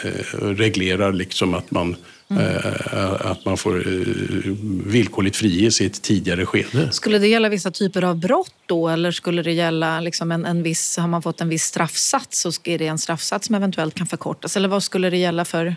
eh 0.03 0.39
reglerar 0.41 1.13
liksom 1.13 1.53
att 1.53 1.71
man 1.71 1.95
Mm. 2.29 2.73
Att 3.19 3.45
man 3.45 3.57
får 3.57 3.83
villkorligt 4.89 5.35
friges 5.35 5.81
i 5.81 5.85
ett 5.85 6.01
tidigare 6.01 6.45
skede. 6.45 6.91
Skulle 6.91 7.17
det 7.17 7.27
gälla 7.27 7.49
vissa 7.49 7.71
typer 7.71 8.01
av 8.03 8.19
brott 8.19 8.53
då 8.65 8.89
eller 8.89 9.11
skulle 9.11 9.41
det 9.41 9.51
gälla 9.51 9.99
liksom 9.99 10.31
en, 10.31 10.45
en 10.45 10.63
viss, 10.63 10.97
har 10.97 11.07
man 11.07 11.21
fått 11.21 11.41
en 11.41 11.49
viss 11.49 11.63
straffsats 11.63 12.39
så 12.41 12.51
är 12.63 12.79
det 12.79 12.87
en 12.87 12.97
straffsats 12.97 13.47
som 13.47 13.55
eventuellt 13.55 13.95
kan 13.95 14.07
förkortas? 14.07 14.57
Eller 14.57 14.67
vad 14.67 14.83
skulle 14.83 15.09
det 15.09 15.17
gälla 15.17 15.45
för 15.45 15.75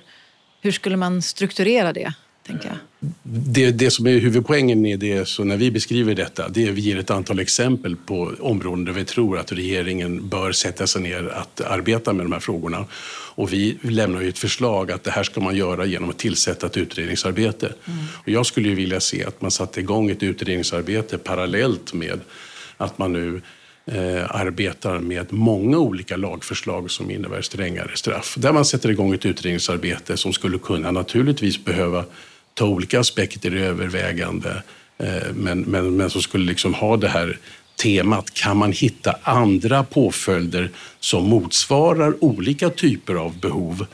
hur 0.66 0.72
skulle 0.72 0.96
man 0.96 1.22
strukturera 1.22 1.92
det? 1.92 2.12
Tänker 2.46 2.68
jag? 2.68 2.76
Det, 3.22 3.70
det 3.70 3.90
som 3.90 4.06
är 4.06 4.18
huvudpoängen 4.18 4.86
i 4.86 4.96
det, 4.96 5.28
så 5.28 5.44
när 5.44 5.56
vi 5.56 5.70
beskriver 5.70 6.14
detta, 6.14 6.48
det 6.48 6.68
är 6.68 6.72
vi 6.72 6.80
ger 6.80 6.98
ett 6.98 7.10
antal 7.10 7.38
exempel 7.38 7.96
på 7.96 8.32
områden 8.40 8.84
där 8.84 8.92
vi 8.92 9.04
tror 9.04 9.38
att 9.38 9.52
regeringen 9.52 10.28
bör 10.28 10.52
sätta 10.52 10.86
sig 10.86 11.02
ner 11.02 11.28
att 11.28 11.60
arbeta 11.60 12.12
med 12.12 12.26
de 12.26 12.32
här 12.32 12.40
frågorna. 12.40 12.84
Och 13.34 13.52
vi 13.52 13.78
lämnar 13.82 14.20
ju 14.20 14.28
ett 14.28 14.38
förslag 14.38 14.90
att 14.92 15.04
det 15.04 15.10
här 15.10 15.22
ska 15.22 15.40
man 15.40 15.56
göra 15.56 15.84
genom 15.84 16.10
att 16.10 16.18
tillsätta 16.18 16.66
ett 16.66 16.76
utredningsarbete. 16.76 17.66
Mm. 17.66 17.98
Och 18.14 18.28
jag 18.28 18.46
skulle 18.46 18.68
ju 18.68 18.74
vilja 18.74 19.00
se 19.00 19.24
att 19.24 19.42
man 19.42 19.50
satte 19.50 19.80
igång 19.80 20.10
ett 20.10 20.22
utredningsarbete 20.22 21.18
parallellt 21.18 21.92
med 21.92 22.20
att 22.76 22.98
man 22.98 23.12
nu 23.12 23.42
eh, 23.92 24.36
arbetar 24.36 24.98
med 24.98 25.32
många 25.32 25.78
olika 25.78 26.16
lagförslag 26.16 26.90
som 26.90 27.10
innebär 27.10 27.42
strängare 27.42 27.90
straff. 27.94 28.34
Där 28.38 28.52
man 28.52 28.64
sätter 28.64 28.90
igång 28.90 29.14
ett 29.14 29.26
utredningsarbete 29.26 30.16
som 30.16 30.32
skulle 30.32 30.58
kunna 30.58 30.90
naturligtvis 30.90 31.64
behöva 31.64 32.04
ta 32.54 32.66
olika 32.66 33.00
aspekter 33.00 33.54
i 33.54 33.62
övervägande 33.62 34.62
eh, 34.98 35.32
men, 35.34 35.60
men, 35.60 35.96
men 35.96 36.10
som 36.10 36.22
skulle 36.22 36.44
liksom 36.44 36.74
ha 36.74 36.96
det 36.96 37.08
här 37.08 37.38
temat, 37.76 38.34
kan 38.34 38.56
man 38.56 38.72
hitta 38.72 39.16
andra 39.22 39.84
påföljder 39.84 40.70
som 41.00 41.28
motsvarar 41.28 42.24
olika 42.24 42.70
typer 42.70 43.14
av 43.14 43.40
behov 43.40 43.86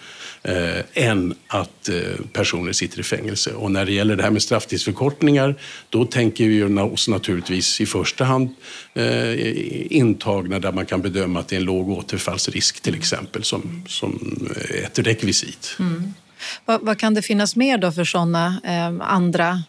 eh, 0.42 1.04
än 1.08 1.34
att 1.46 1.88
eh, 1.88 1.96
personer 2.32 2.72
sitter 2.72 3.00
i 3.00 3.02
fängelse. 3.02 3.52
Och 3.52 3.70
när 3.70 3.84
det 3.84 3.92
gäller 3.92 4.16
det 4.16 4.22
här 4.22 4.30
med 4.30 4.42
strafftidsförkortningar, 4.42 5.54
då 5.88 6.04
tänker 6.04 6.44
vi 6.44 6.62
oss 6.62 7.08
naturligtvis 7.08 7.80
i 7.80 7.86
första 7.86 8.24
hand 8.24 8.54
eh, 8.94 9.96
intagna 9.96 10.58
där 10.58 10.72
man 10.72 10.86
kan 10.86 11.02
bedöma 11.02 11.40
att 11.40 11.48
det 11.48 11.56
är 11.56 11.60
en 11.60 11.64
låg 11.64 11.90
återfallsrisk 11.90 12.80
till 12.80 12.94
exempel 12.94 13.44
som, 13.44 13.84
som 13.88 14.38
eh, 14.56 14.84
ett 14.84 14.98
rekvisit. 14.98 15.76
Mm. 15.78 16.14
Vad, 16.64 16.80
vad, 16.80 16.98
kan 16.98 17.14
det 17.14 17.22
finnas 17.22 17.56
mer 17.56 17.78
då 17.78 17.92
för 17.92 18.04
sådana 18.04 18.60
eh, 18.64 19.08
andra 19.08 19.62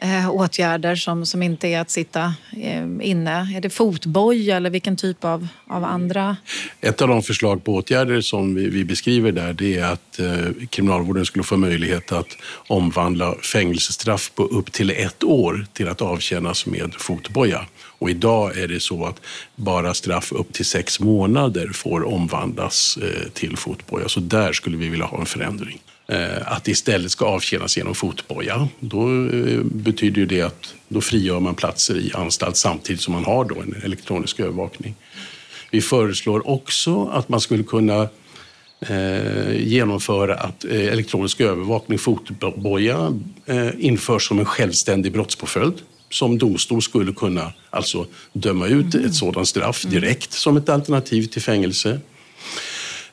eh, 0.00 0.30
åtgärder 0.30 0.96
som, 0.96 1.26
som 1.26 1.42
inte 1.42 1.68
är 1.68 1.80
att 1.80 1.90
sitta 1.90 2.34
eh, 2.56 2.84
inne? 3.00 3.54
Är 3.56 3.60
det 3.60 3.70
fotboja 3.70 4.56
eller 4.56 4.70
vilken 4.70 4.96
typ 4.96 5.24
av, 5.24 5.48
av 5.66 5.84
andra? 5.84 6.36
Ett 6.80 7.02
av 7.02 7.08
de 7.08 7.22
förslag 7.22 7.64
på 7.64 7.74
åtgärder 7.74 8.20
som 8.20 8.54
vi, 8.54 8.68
vi 8.68 8.84
beskriver 8.84 9.32
där 9.32 9.52
det 9.52 9.78
är 9.78 9.84
att 9.84 10.18
eh, 10.18 10.66
kriminalvården 10.70 11.26
skulle 11.26 11.44
få 11.44 11.56
möjlighet 11.56 12.12
att 12.12 12.36
omvandla 12.66 13.34
fängelsestraff 13.52 14.32
på 14.34 14.42
upp 14.42 14.72
till 14.72 14.90
ett 14.90 15.24
år 15.24 15.66
till 15.72 15.88
att 15.88 16.02
avtjänas 16.02 16.66
med 16.66 16.94
fotboja. 16.94 17.66
Och 18.00 18.10
idag 18.10 18.58
är 18.58 18.68
det 18.68 18.80
så 18.80 19.06
att 19.06 19.20
bara 19.56 19.94
straff 19.94 20.32
upp 20.32 20.52
till 20.52 20.64
sex 20.64 21.00
månader 21.00 21.68
får 21.68 22.08
omvandlas 22.14 22.98
eh, 23.02 23.28
till 23.32 23.56
fotboja. 23.56 24.08
Så 24.08 24.20
där 24.20 24.52
skulle 24.52 24.76
vi 24.76 24.88
vilja 24.88 25.06
ha 25.06 25.20
en 25.20 25.26
förändring. 25.26 25.80
Eh, 26.10 26.52
att 26.52 26.64
det 26.64 26.70
istället 26.70 27.10
ska 27.10 27.24
avtjänas 27.24 27.76
genom 27.76 27.94
fotboja. 27.94 28.68
Då 28.80 29.08
eh, 29.08 29.60
betyder 29.62 30.26
det 30.26 30.42
att 30.42 30.74
då 30.88 31.00
frigör 31.00 31.40
man 31.40 31.54
platser 31.54 31.96
i 31.96 32.12
anstalt 32.14 32.56
samtidigt 32.56 33.02
som 33.02 33.14
man 33.14 33.24
har 33.24 33.44
då 33.44 33.60
en 33.60 33.82
elektronisk 33.84 34.40
övervakning. 34.40 34.94
Vi 35.70 35.80
föreslår 35.80 36.48
också 36.48 37.06
att 37.06 37.28
man 37.28 37.40
skulle 37.40 37.62
kunna 37.62 38.08
eh, 38.80 39.56
genomföra 39.56 40.34
att 40.34 40.64
elektronisk 40.64 41.40
övervakning, 41.40 41.98
fotboja, 41.98 43.12
införs 43.78 44.28
som 44.28 44.38
en 44.38 44.44
självständig 44.44 45.12
brottspåföljd 45.12 45.74
som 46.10 46.38
domstol 46.38 46.82
skulle 46.82 47.12
kunna 47.12 47.52
alltså 47.70 48.06
döma 48.32 48.66
ut 48.66 48.94
ett 48.94 49.14
sådant 49.14 49.48
straff 49.48 49.82
direkt 49.82 50.32
som 50.32 50.56
ett 50.56 50.68
alternativ 50.68 51.22
till 51.26 51.42
fängelse. 51.42 52.00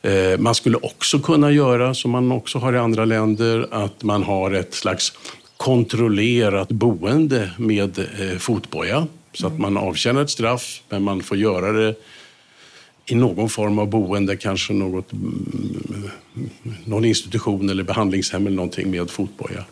Eh, 0.02 0.40
man 0.40 0.56
skulle 0.56 0.78
också 0.78 1.20
kunna 1.20 1.52
göra, 1.52 1.94
som 1.94 2.12
man 2.12 2.32
också 2.32 2.60
har 2.60 2.74
i 2.74 2.78
andra 2.78 3.06
länder, 3.06 3.68
att 3.72 4.04
man 4.04 4.24
har 4.24 4.52
ett 4.52 4.74
slags 4.74 5.14
kontrollerat 5.58 6.70
boende 6.70 7.52
med 7.58 8.00
eh, 8.00 8.38
fotboja. 8.38 9.08
Så 9.34 9.48
att 9.48 9.60
man 9.60 9.78
avtjänar 9.78 10.22
ett 10.22 10.30
straff, 10.30 10.82
men 10.90 11.04
man 11.04 11.24
får 11.24 11.38
göra 11.38 11.72
det 11.72 11.96
i 13.06 13.16
någon 13.16 13.50
form 13.50 13.80
av 13.80 13.90
boende, 13.90 14.38
kanske 14.38 14.74
något, 14.74 15.14
mm, 15.14 16.10
någon 16.86 17.06
institution 17.06 17.70
eller 17.70 17.84
behandlingshem 17.84 18.48
eller 18.48 18.56
någonting 18.56 18.92
med 18.92 19.10
fotboja. 19.10 19.66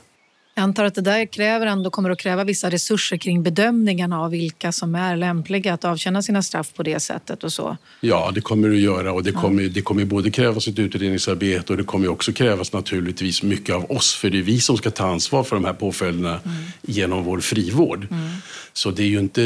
Jag 0.57 0.63
antar 0.63 0.85
att 0.85 0.95
det 0.95 1.01
där 1.01 1.25
kräver 1.25 1.65
ändå, 1.65 1.89
kommer 1.89 2.09
att 2.09 2.19
kräva 2.19 2.43
vissa 2.43 2.69
resurser 2.69 3.17
kring 3.17 3.43
bedömningen 3.43 4.13
av 4.13 4.31
vilka 4.31 4.71
som 4.71 4.95
är 4.95 5.15
lämpliga 5.15 5.73
att 5.73 5.85
avtjäna 5.85 6.21
sina 6.21 6.43
straff 6.43 6.73
på 6.73 6.83
det 6.83 6.99
sättet 6.99 7.43
och 7.43 7.53
så. 7.53 7.77
Ja, 8.01 8.31
det 8.35 8.41
kommer 8.41 8.69
det 8.69 8.75
att 8.75 8.81
göra 8.81 9.13
och 9.13 9.23
det 9.23 9.31
kommer, 9.31 9.63
det 9.63 9.81
kommer 9.81 10.05
både 10.05 10.31
krävas 10.31 10.67
ett 10.67 10.79
utredningsarbete 10.79 11.73
och 11.73 11.77
det 11.77 11.83
kommer 11.83 12.07
också 12.07 12.33
krävas 12.33 12.73
naturligtvis 12.73 13.43
mycket 13.43 13.75
av 13.75 13.91
oss 13.91 14.15
för 14.15 14.29
det 14.29 14.37
är 14.37 14.41
vi 14.41 14.59
som 14.59 14.77
ska 14.77 14.91
ta 14.91 15.07
ansvar 15.07 15.43
för 15.43 15.55
de 15.55 15.65
här 15.65 15.73
påföljderna 15.73 16.39
mm. 16.45 16.57
genom 16.81 17.23
vår 17.23 17.39
frivård. 17.39 18.07
Mm. 18.11 18.29
Så 18.73 18.91
det 18.91 19.03
är 19.03 19.07
ju 19.07 19.19
inte, 19.19 19.41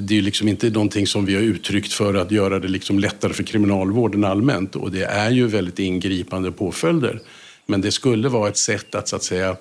det 0.00 0.18
är 0.18 0.22
liksom 0.22 0.48
inte 0.48 0.70
någonting 0.70 1.06
som 1.06 1.24
vi 1.24 1.34
har 1.34 1.42
uttryckt 1.42 1.92
för 1.92 2.14
att 2.14 2.30
göra 2.30 2.58
det 2.58 2.68
liksom 2.68 2.98
lättare 2.98 3.32
för 3.32 3.42
kriminalvården 3.42 4.24
allmänt 4.24 4.76
och 4.76 4.90
det 4.90 5.04
är 5.04 5.30
ju 5.30 5.46
väldigt 5.46 5.78
ingripande 5.78 6.52
påföljder. 6.52 7.20
Men 7.66 7.80
det 7.80 7.92
skulle 7.92 8.28
vara 8.28 8.48
ett 8.48 8.56
sätt 8.56 8.94
att 8.94 9.08
så 9.08 9.16
att 9.16 9.22
säga 9.22 9.56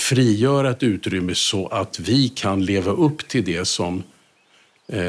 frigöra 0.00 0.70
ett 0.70 0.82
utrymme 0.82 1.34
så 1.34 1.66
att 1.66 2.00
vi 2.00 2.28
kan 2.28 2.64
leva 2.64 2.92
upp 2.92 3.28
till 3.28 3.44
det 3.44 3.64
som 3.64 4.02
eh, 4.88 5.00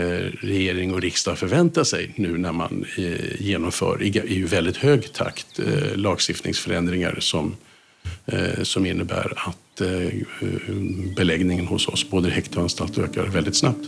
regering 0.41 0.93
och 0.93 1.01
riksdag 1.01 1.37
förväntar 1.37 1.83
sig 1.83 2.13
nu 2.15 2.37
när 2.37 2.51
man 2.51 2.85
eh, 2.97 3.41
genomför 3.41 4.03
i 4.03 4.43
väldigt 4.43 4.77
hög 4.77 5.13
takt 5.13 5.59
eh, 5.59 5.95
lagstiftningsförändringar 5.95 7.17
som, 7.19 7.55
som 8.63 8.85
innebär 8.85 9.33
att 9.35 9.81
beläggningen 11.15 11.67
hos 11.67 11.87
oss, 11.87 12.09
både 12.09 12.29
häkte 12.29 12.55
och 12.55 12.63
anstalt, 12.63 12.97
ökar 12.97 13.25
väldigt 13.25 13.55
snabbt. 13.55 13.87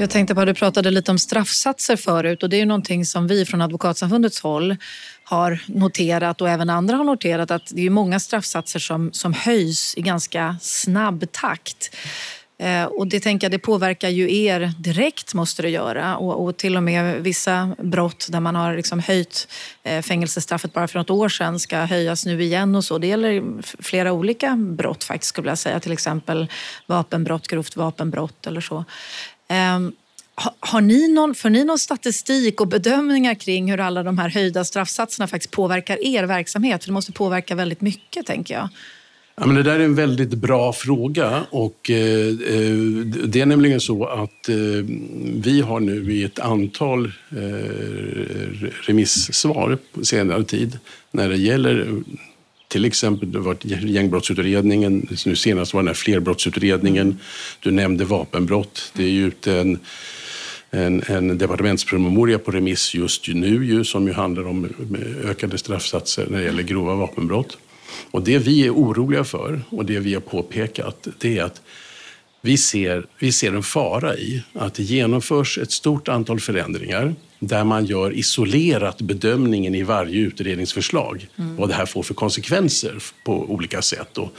Jag 0.00 0.10
tänkte 0.10 0.34
på 0.34 0.40
att 0.40 0.46
du 0.46 0.54
pratade 0.54 0.90
lite 0.90 1.10
om 1.10 1.18
straffsatser 1.18 1.96
förut 1.96 2.42
och 2.42 2.50
det 2.50 2.56
är 2.56 2.58
ju 2.58 2.66
någonting 2.66 3.04
som 3.04 3.26
vi 3.26 3.44
från 3.44 3.60
Advokatsamfundets 3.60 4.40
håll 4.40 4.76
har 5.28 5.58
noterat 5.66 6.40
och 6.40 6.48
även 6.48 6.70
andra 6.70 6.96
har 6.96 7.04
noterat 7.04 7.50
att 7.50 7.72
det 7.74 7.86
är 7.86 7.90
många 7.90 8.20
straffsatser 8.20 8.78
som, 8.78 9.12
som 9.12 9.32
höjs 9.32 9.94
i 9.96 10.02
ganska 10.02 10.56
snabb 10.60 11.32
takt. 11.32 11.94
Eh, 12.58 12.84
och 12.84 13.06
det 13.06 13.20
tänker 13.20 13.44
jag, 13.44 13.52
det 13.52 13.58
påverkar 13.58 14.08
ju 14.08 14.44
er 14.44 14.72
direkt 14.78 15.34
måste 15.34 15.62
det 15.62 15.70
göra 15.70 16.16
och, 16.16 16.44
och 16.44 16.56
till 16.56 16.76
och 16.76 16.82
med 16.82 17.22
vissa 17.22 17.74
brott 17.78 18.28
där 18.30 18.40
man 18.40 18.54
har 18.54 18.76
liksom 18.76 19.00
höjt 19.00 19.48
eh, 19.82 20.02
fängelsestraffet 20.02 20.72
bara 20.72 20.88
för 20.88 20.98
något 20.98 21.10
år 21.10 21.28
sedan 21.28 21.60
ska 21.60 21.78
höjas 21.78 22.26
nu 22.26 22.42
igen 22.42 22.74
och 22.74 22.84
så. 22.84 22.98
Det 22.98 23.06
gäller 23.06 23.62
flera 23.82 24.12
olika 24.12 24.56
brott 24.56 25.04
faktiskt 25.04 25.28
skulle 25.28 25.48
jag 25.48 25.58
säga, 25.58 25.80
till 25.80 25.92
exempel 25.92 26.46
vapenbrott, 26.86 27.48
grovt 27.48 27.76
vapenbrott 27.76 28.46
eller 28.46 28.60
så. 28.60 28.84
Ehm, 29.48 29.92
har 30.60 30.80
ni 30.80 31.08
någon, 31.08 31.34
för 31.34 31.50
ni 31.50 31.64
någon 31.64 31.78
statistik 31.78 32.60
och 32.60 32.68
bedömningar 32.68 33.34
kring 33.34 33.70
hur 33.70 33.80
alla 33.80 34.02
de 34.02 34.18
här 34.18 34.28
höjda 34.28 34.64
straffsatserna 34.64 35.26
faktiskt 35.26 35.50
påverkar 35.50 36.04
er 36.04 36.24
verksamhet? 36.24 36.84
För 36.84 36.88
det 36.88 36.94
måste 36.94 37.12
påverka 37.12 37.54
väldigt 37.54 37.80
mycket, 37.80 38.26
tänker 38.26 38.54
jag. 38.54 38.68
Ja, 39.40 39.46
men 39.46 39.56
det 39.56 39.62
där 39.62 39.80
är 39.80 39.84
en 39.84 39.94
väldigt 39.94 40.34
bra 40.34 40.72
fråga. 40.72 41.46
Och, 41.50 41.90
eh, 41.90 42.26
eh, 42.28 42.76
det 43.24 43.40
är 43.40 43.46
nämligen 43.46 43.80
så 43.80 44.04
att 44.04 44.48
eh, 44.48 44.56
vi 45.34 45.60
har 45.60 45.80
nu 45.80 46.12
i 46.12 46.24
ett 46.24 46.38
antal 46.38 47.12
eh, 47.30 48.68
remissvar 48.82 49.78
på 49.92 50.04
senare 50.04 50.44
tid 50.44 50.78
när 51.10 51.28
det 51.28 51.36
gäller 51.36 52.02
till 52.68 52.84
exempel 52.84 53.32
det 53.32 53.38
varit 53.38 53.64
gängbrottsutredningen, 53.64 55.08
nu 55.26 55.36
senast 55.36 55.74
var 55.74 55.80
den 55.80 55.86
här 55.86 55.94
flerbrottsutredningen. 55.94 57.18
Du 57.60 57.70
nämnde 57.70 58.04
vapenbrott. 58.04 58.92
Det 58.96 59.02
är 59.02 59.10
ju 59.10 59.32
en 59.46 59.78
en, 60.70 61.02
en 61.06 61.38
departementspromemoria 61.38 62.38
på 62.38 62.50
remiss 62.50 62.94
just 62.94 63.28
nu 63.28 63.66
ju, 63.66 63.84
som 63.84 64.06
ju 64.06 64.12
handlar 64.12 64.46
om 64.46 64.68
ökade 65.24 65.58
straffsatser 65.58 66.26
när 66.30 66.38
det 66.38 66.44
gäller 66.44 66.62
grova 66.62 66.94
vapenbrott. 66.94 67.58
Och 68.10 68.22
det 68.22 68.38
vi 68.38 68.66
är 68.66 68.70
oroliga 68.70 69.24
för 69.24 69.62
och 69.70 69.84
det 69.84 69.98
vi 69.98 70.14
har 70.14 70.20
påpekat 70.20 71.08
det 71.18 71.38
är 71.38 71.42
att 71.42 71.62
vi 72.40 72.56
ser, 72.56 73.06
vi 73.18 73.32
ser 73.32 73.52
en 73.52 73.62
fara 73.62 74.16
i 74.16 74.42
att 74.52 74.74
det 74.74 74.82
genomförs 74.82 75.58
ett 75.58 75.72
stort 75.72 76.08
antal 76.08 76.40
förändringar 76.40 77.14
där 77.38 77.64
man 77.64 77.84
gör 77.84 78.12
isolerat 78.12 79.00
bedömningen 79.00 79.74
i 79.74 79.82
varje 79.82 80.20
utredningsförslag. 80.20 81.28
Mm. 81.36 81.56
Vad 81.56 81.68
det 81.68 81.74
här 81.74 81.86
får 81.86 82.02
för 82.02 82.14
konsekvenser 82.14 83.02
på 83.24 83.32
olika 83.32 83.82
sätt. 83.82 84.18
Och 84.18 84.32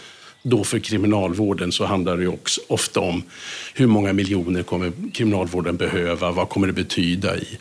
då 0.44 0.64
för 0.64 0.80
kriminalvården 0.80 1.72
så 1.72 1.86
handlar 1.86 2.18
det 2.18 2.28
också 2.28 2.62
ofta 2.68 3.00
om 3.00 3.24
hur 3.74 3.88
många 3.88 4.14
miljoner 4.14 4.64
kommer 4.64 4.92
kriminalvården 5.14 5.78
behöva? 5.78 6.32
Vad 6.32 6.50
kommer 6.50 6.68
det 6.68 6.74
betyda 6.74 7.38
i, 7.38 7.58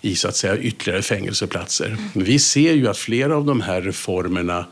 i 0.00 0.14
så 0.16 0.28
att 0.28 0.36
säga, 0.36 0.58
ytterligare 0.58 1.02
fängelseplatser? 1.02 1.96
Vi 2.14 2.38
ser 2.38 2.72
ju 2.72 2.88
att 2.88 2.98
flera 2.98 3.36
av 3.36 3.44
de 3.44 3.60
här 3.60 3.82
reformerna 3.82 4.66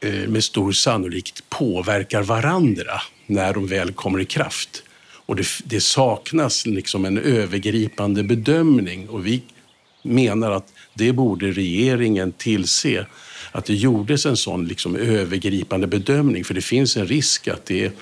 eh, 0.00 0.28
med 0.28 0.44
stor 0.44 0.72
sannolikhet 0.72 1.42
påverkar 1.48 2.22
varandra 2.22 3.00
när 3.26 3.54
de 3.54 3.66
väl 3.66 3.92
kommer 3.92 4.20
i 4.20 4.24
kraft. 4.24 4.82
Och 5.26 5.36
det, 5.36 5.46
det 5.64 5.80
saknas 5.80 6.66
liksom 6.66 7.04
en 7.04 7.18
övergripande 7.18 8.22
bedömning 8.22 9.08
och 9.08 9.26
vi 9.26 9.42
menar 10.02 10.50
att 10.50 10.72
det 10.94 11.12
borde 11.12 11.50
regeringen 11.50 12.32
tillse 12.32 13.06
att 13.52 13.64
det 13.64 13.74
gjordes 13.74 14.26
en 14.26 14.36
sån 14.36 14.64
liksom 14.64 14.96
övergripande 14.96 15.86
bedömning. 15.86 16.44
För 16.44 16.54
det 16.54 16.60
finns 16.60 16.96
en 16.96 17.06
risk 17.06 17.48
att 17.48 17.66
det 17.66 17.84
är 17.84 17.92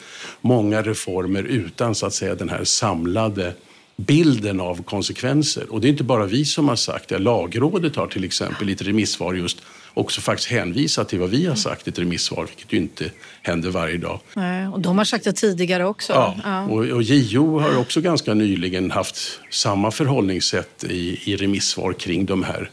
många 0.41 0.83
reformer 0.83 1.43
utan 1.43 1.95
så 1.95 2.07
att 2.07 2.15
säga 2.15 2.35
den 2.35 2.49
här 2.49 2.65
samlade 2.65 3.55
bilden 3.97 4.61
av 4.61 4.83
konsekvenser. 4.83 5.73
Och 5.73 5.81
det 5.81 5.89
är 5.89 5.91
inte 5.91 6.05
bara 6.05 6.27
vi 6.27 6.45
som 6.45 6.69
har 6.69 6.77
sagt 6.77 7.09
det. 7.09 7.19
Lagrådet 7.19 7.97
har 7.97 8.07
till 8.07 8.25
exempel 8.25 8.69
i 8.69 8.73
ett 8.73 8.83
remissvar 8.83 9.35
just 9.35 9.63
också 9.95 10.21
faktiskt 10.21 10.51
hänvisat 10.51 11.09
till 11.09 11.19
vad 11.19 11.31
vi 11.31 11.47
har 11.47 11.55
sagt 11.55 11.87
i 11.87 11.91
ett 11.91 11.99
remissvar, 11.99 12.47
vilket 12.47 12.73
ju 12.73 12.77
inte 12.77 13.11
händer 13.43 13.71
varje 13.71 13.97
dag. 13.97 14.21
Nej, 14.35 14.69
och 14.69 14.81
de 14.81 14.99
har 14.99 15.05
sagt 15.05 15.25
det 15.25 15.33
tidigare 15.33 15.85
också. 15.85 16.13
Ja, 16.13 16.37
ja. 16.45 16.65
Och, 16.65 16.85
och, 16.85 17.03
JO 17.03 17.59
har 17.59 17.79
också 17.79 18.01
ganska 18.01 18.35
nyligen 18.35 18.91
haft 18.91 19.41
samma 19.51 19.91
förhållningssätt 19.91 20.85
i, 20.85 21.21
i 21.33 21.37
remissvar 21.37 21.93
kring 21.93 22.27
de 22.27 22.43
här 22.43 22.71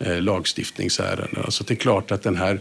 Eh, 0.00 0.22
lagstiftningsärenden. 0.22 0.24
lagstiftningsärendena. 0.24 1.50
Så 1.50 1.64
det 1.64 1.74
är 1.74 1.76
klart 1.76 2.10
att 2.10 2.22
den 2.22 2.36
här 2.36 2.60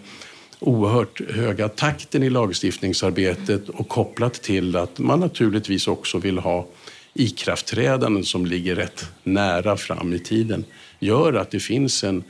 oerhört 0.59 1.21
höga 1.31 1.69
takten 1.69 2.23
i 2.23 2.29
lagstiftningsarbetet 2.29 3.69
och 3.69 3.87
kopplat 3.87 4.33
till 4.33 4.75
att 4.75 4.99
man 4.99 5.19
naturligtvis 5.19 5.87
också 5.87 6.17
vill 6.17 6.37
ha 6.37 6.67
ikraftträdanden 7.13 8.23
som 8.23 8.45
ligger 8.45 8.75
rätt 8.75 9.05
nära 9.23 9.77
fram 9.77 10.13
i 10.13 10.19
tiden 10.19 10.65
gör 10.99 11.33
att 11.33 11.51
det 11.51 11.59
finns 11.59 12.03
en 12.03 12.23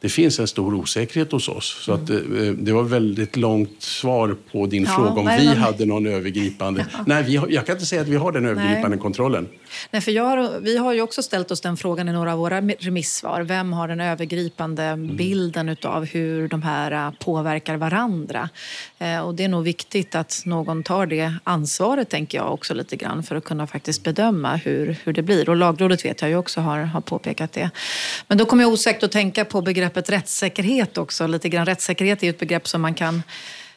det 0.00 0.08
finns 0.08 0.38
en 0.38 0.48
stor 0.48 0.74
osäkerhet 0.74 1.32
hos 1.32 1.48
oss. 1.48 1.82
Så 1.84 1.92
att, 1.92 2.10
mm. 2.10 2.48
eh, 2.48 2.52
det 2.52 2.72
var 2.72 2.82
väldigt 2.82 3.36
långt 3.36 3.82
svar 3.82 4.36
på 4.52 4.66
din 4.66 4.84
ja, 4.84 4.90
fråga 4.90 5.20
om 5.20 5.26
vi 5.38 5.46
nej. 5.46 5.56
hade 5.56 5.86
någon 5.86 6.06
övergripande... 6.06 6.86
Ja. 6.92 7.04
Nej, 7.06 7.22
vi 7.22 7.36
har, 7.36 7.48
jag 7.48 7.66
kan 7.66 7.74
inte 7.74 7.86
säga 7.86 8.02
att 8.02 8.08
vi 8.08 8.16
har 8.16 8.32
den 8.32 8.46
övergripande 8.46 8.88
nej. 8.88 8.98
kontrollen. 8.98 9.48
Nej, 9.90 10.02
för 10.02 10.20
har, 10.20 10.60
vi 10.60 10.76
har 10.76 10.92
ju 10.92 11.00
också 11.00 11.22
ställt 11.22 11.50
oss 11.50 11.60
den 11.60 11.76
frågan 11.76 12.08
i 12.08 12.12
några 12.12 12.32
av 12.32 12.38
våra 12.38 12.60
remissvar. 12.60 13.42
Vem 13.42 13.72
har 13.72 13.88
den 13.88 14.00
övergripande 14.00 14.82
mm. 14.82 15.16
bilden 15.16 15.76
av 15.82 16.04
hur 16.04 16.48
de 16.48 16.62
här 16.62 16.92
äh, 16.92 17.12
påverkar 17.18 17.76
varandra? 17.76 18.48
Eh, 18.98 19.20
och 19.20 19.34
det 19.34 19.44
är 19.44 19.48
nog 19.48 19.64
viktigt 19.64 20.14
att 20.14 20.42
någon 20.44 20.82
tar 20.82 21.06
det 21.06 21.34
ansvaret, 21.44 22.08
tänker 22.08 22.38
jag, 22.38 22.52
också 22.52 22.74
lite 22.74 22.96
grann 22.96 23.22
för 23.22 23.36
att 23.36 23.44
kunna 23.44 23.66
faktiskt 23.66 24.02
bedöma 24.02 24.56
hur, 24.56 24.96
hur 25.04 25.12
det 25.12 25.22
blir. 25.22 25.48
Och 25.48 25.56
Lagrådet 25.56 26.04
vet 26.04 26.20
jag 26.20 26.30
ju 26.30 26.36
också 26.36 26.60
har, 26.60 26.78
har 26.78 27.00
påpekat 27.00 27.52
det. 27.52 27.70
Men 28.28 28.38
då 28.38 28.44
kommer 28.44 28.64
jag 28.64 28.72
osäkert 28.72 29.02
att 29.02 29.12
tänka 29.12 29.44
på 29.44 29.60
begreppet 29.88 30.10
rättssäkerhet 30.10 30.98
också. 30.98 31.26
Lite 31.26 31.48
grann. 31.48 31.66
Rättssäkerhet 31.66 32.22
är 32.22 32.26
ju 32.26 32.30
ett 32.30 32.38
begrepp 32.38 32.68
som 32.68 32.82
man 32.82 32.94
kan 32.94 33.22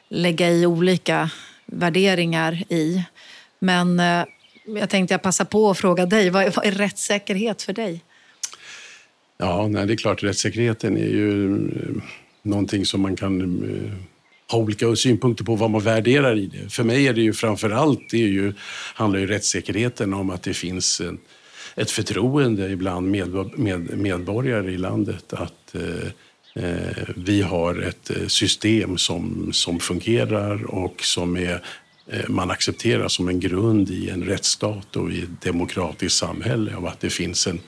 lägga 0.09 0.49
i 0.49 0.65
olika 0.65 1.29
värderingar 1.65 2.63
i. 2.69 3.03
Men 3.59 3.99
eh, 3.99 4.25
jag 4.65 4.89
tänkte 4.89 5.13
jag 5.13 5.21
passa 5.21 5.45
på 5.45 5.69
att 5.69 5.77
fråga 5.77 6.05
dig, 6.05 6.29
vad 6.29 6.43
är, 6.43 6.51
vad 6.55 6.65
är 6.65 6.71
rättssäkerhet 6.71 7.61
för 7.61 7.73
dig? 7.73 8.01
Ja, 9.37 9.67
nej, 9.67 9.87
det 9.87 9.93
är 9.93 9.97
klart, 9.97 10.23
rättssäkerheten 10.23 10.97
är 10.97 11.09
ju 11.09 11.55
eh, 11.55 12.03
någonting 12.41 12.85
som 12.85 13.01
man 13.01 13.15
kan 13.15 13.41
eh, 13.41 13.93
ha 14.51 14.59
olika 14.59 14.95
synpunkter 14.95 15.43
på 15.43 15.55
vad 15.55 15.69
man 15.69 15.81
värderar 15.81 16.37
i 16.37 16.45
det. 16.45 16.69
För 16.69 16.83
mig 16.83 17.07
är 17.07 17.13
det 17.13 17.21
ju 17.21 17.33
framför 17.33 17.69
allt, 17.69 18.09
det 18.11 18.23
är 18.23 18.27
ju, 18.27 18.53
handlar 18.95 19.19
ju 19.19 19.27
rättssäkerheten 19.27 20.13
om 20.13 20.29
att 20.29 20.43
det 20.43 20.53
finns 20.53 21.01
en, 21.01 21.17
ett 21.75 21.91
förtroende 21.91 22.69
ibland 22.69 23.11
med, 23.11 23.59
med, 23.59 23.97
medborgare 23.97 24.71
i 24.71 24.77
landet 24.77 25.33
att 25.33 25.60
eh, 25.75 26.63
eh, 26.63 27.09
vi 27.15 27.41
har 27.41 27.81
ett 27.81 28.11
system 28.27 28.97
som, 28.97 29.49
som 29.53 29.79
fungerar 29.79 30.63
och 30.63 31.03
som 31.03 31.37
är 31.37 31.61
Eh, 32.11 32.29
man 32.29 32.51
accepterar 32.51 33.07
som 33.07 33.29
en 33.29 33.39
grund 33.39 33.89
i 33.89 34.09
en 34.09 34.23
rättsstat 34.23 34.95
och 34.95 35.11
i 35.11 35.21
ett 35.21 35.41
demokratiskt 35.41 36.17
samhälle 36.19 36.75
och 36.75 36.87
att 36.87 36.99
det 36.99 37.09
finns 37.09 37.47
en, 37.47 37.59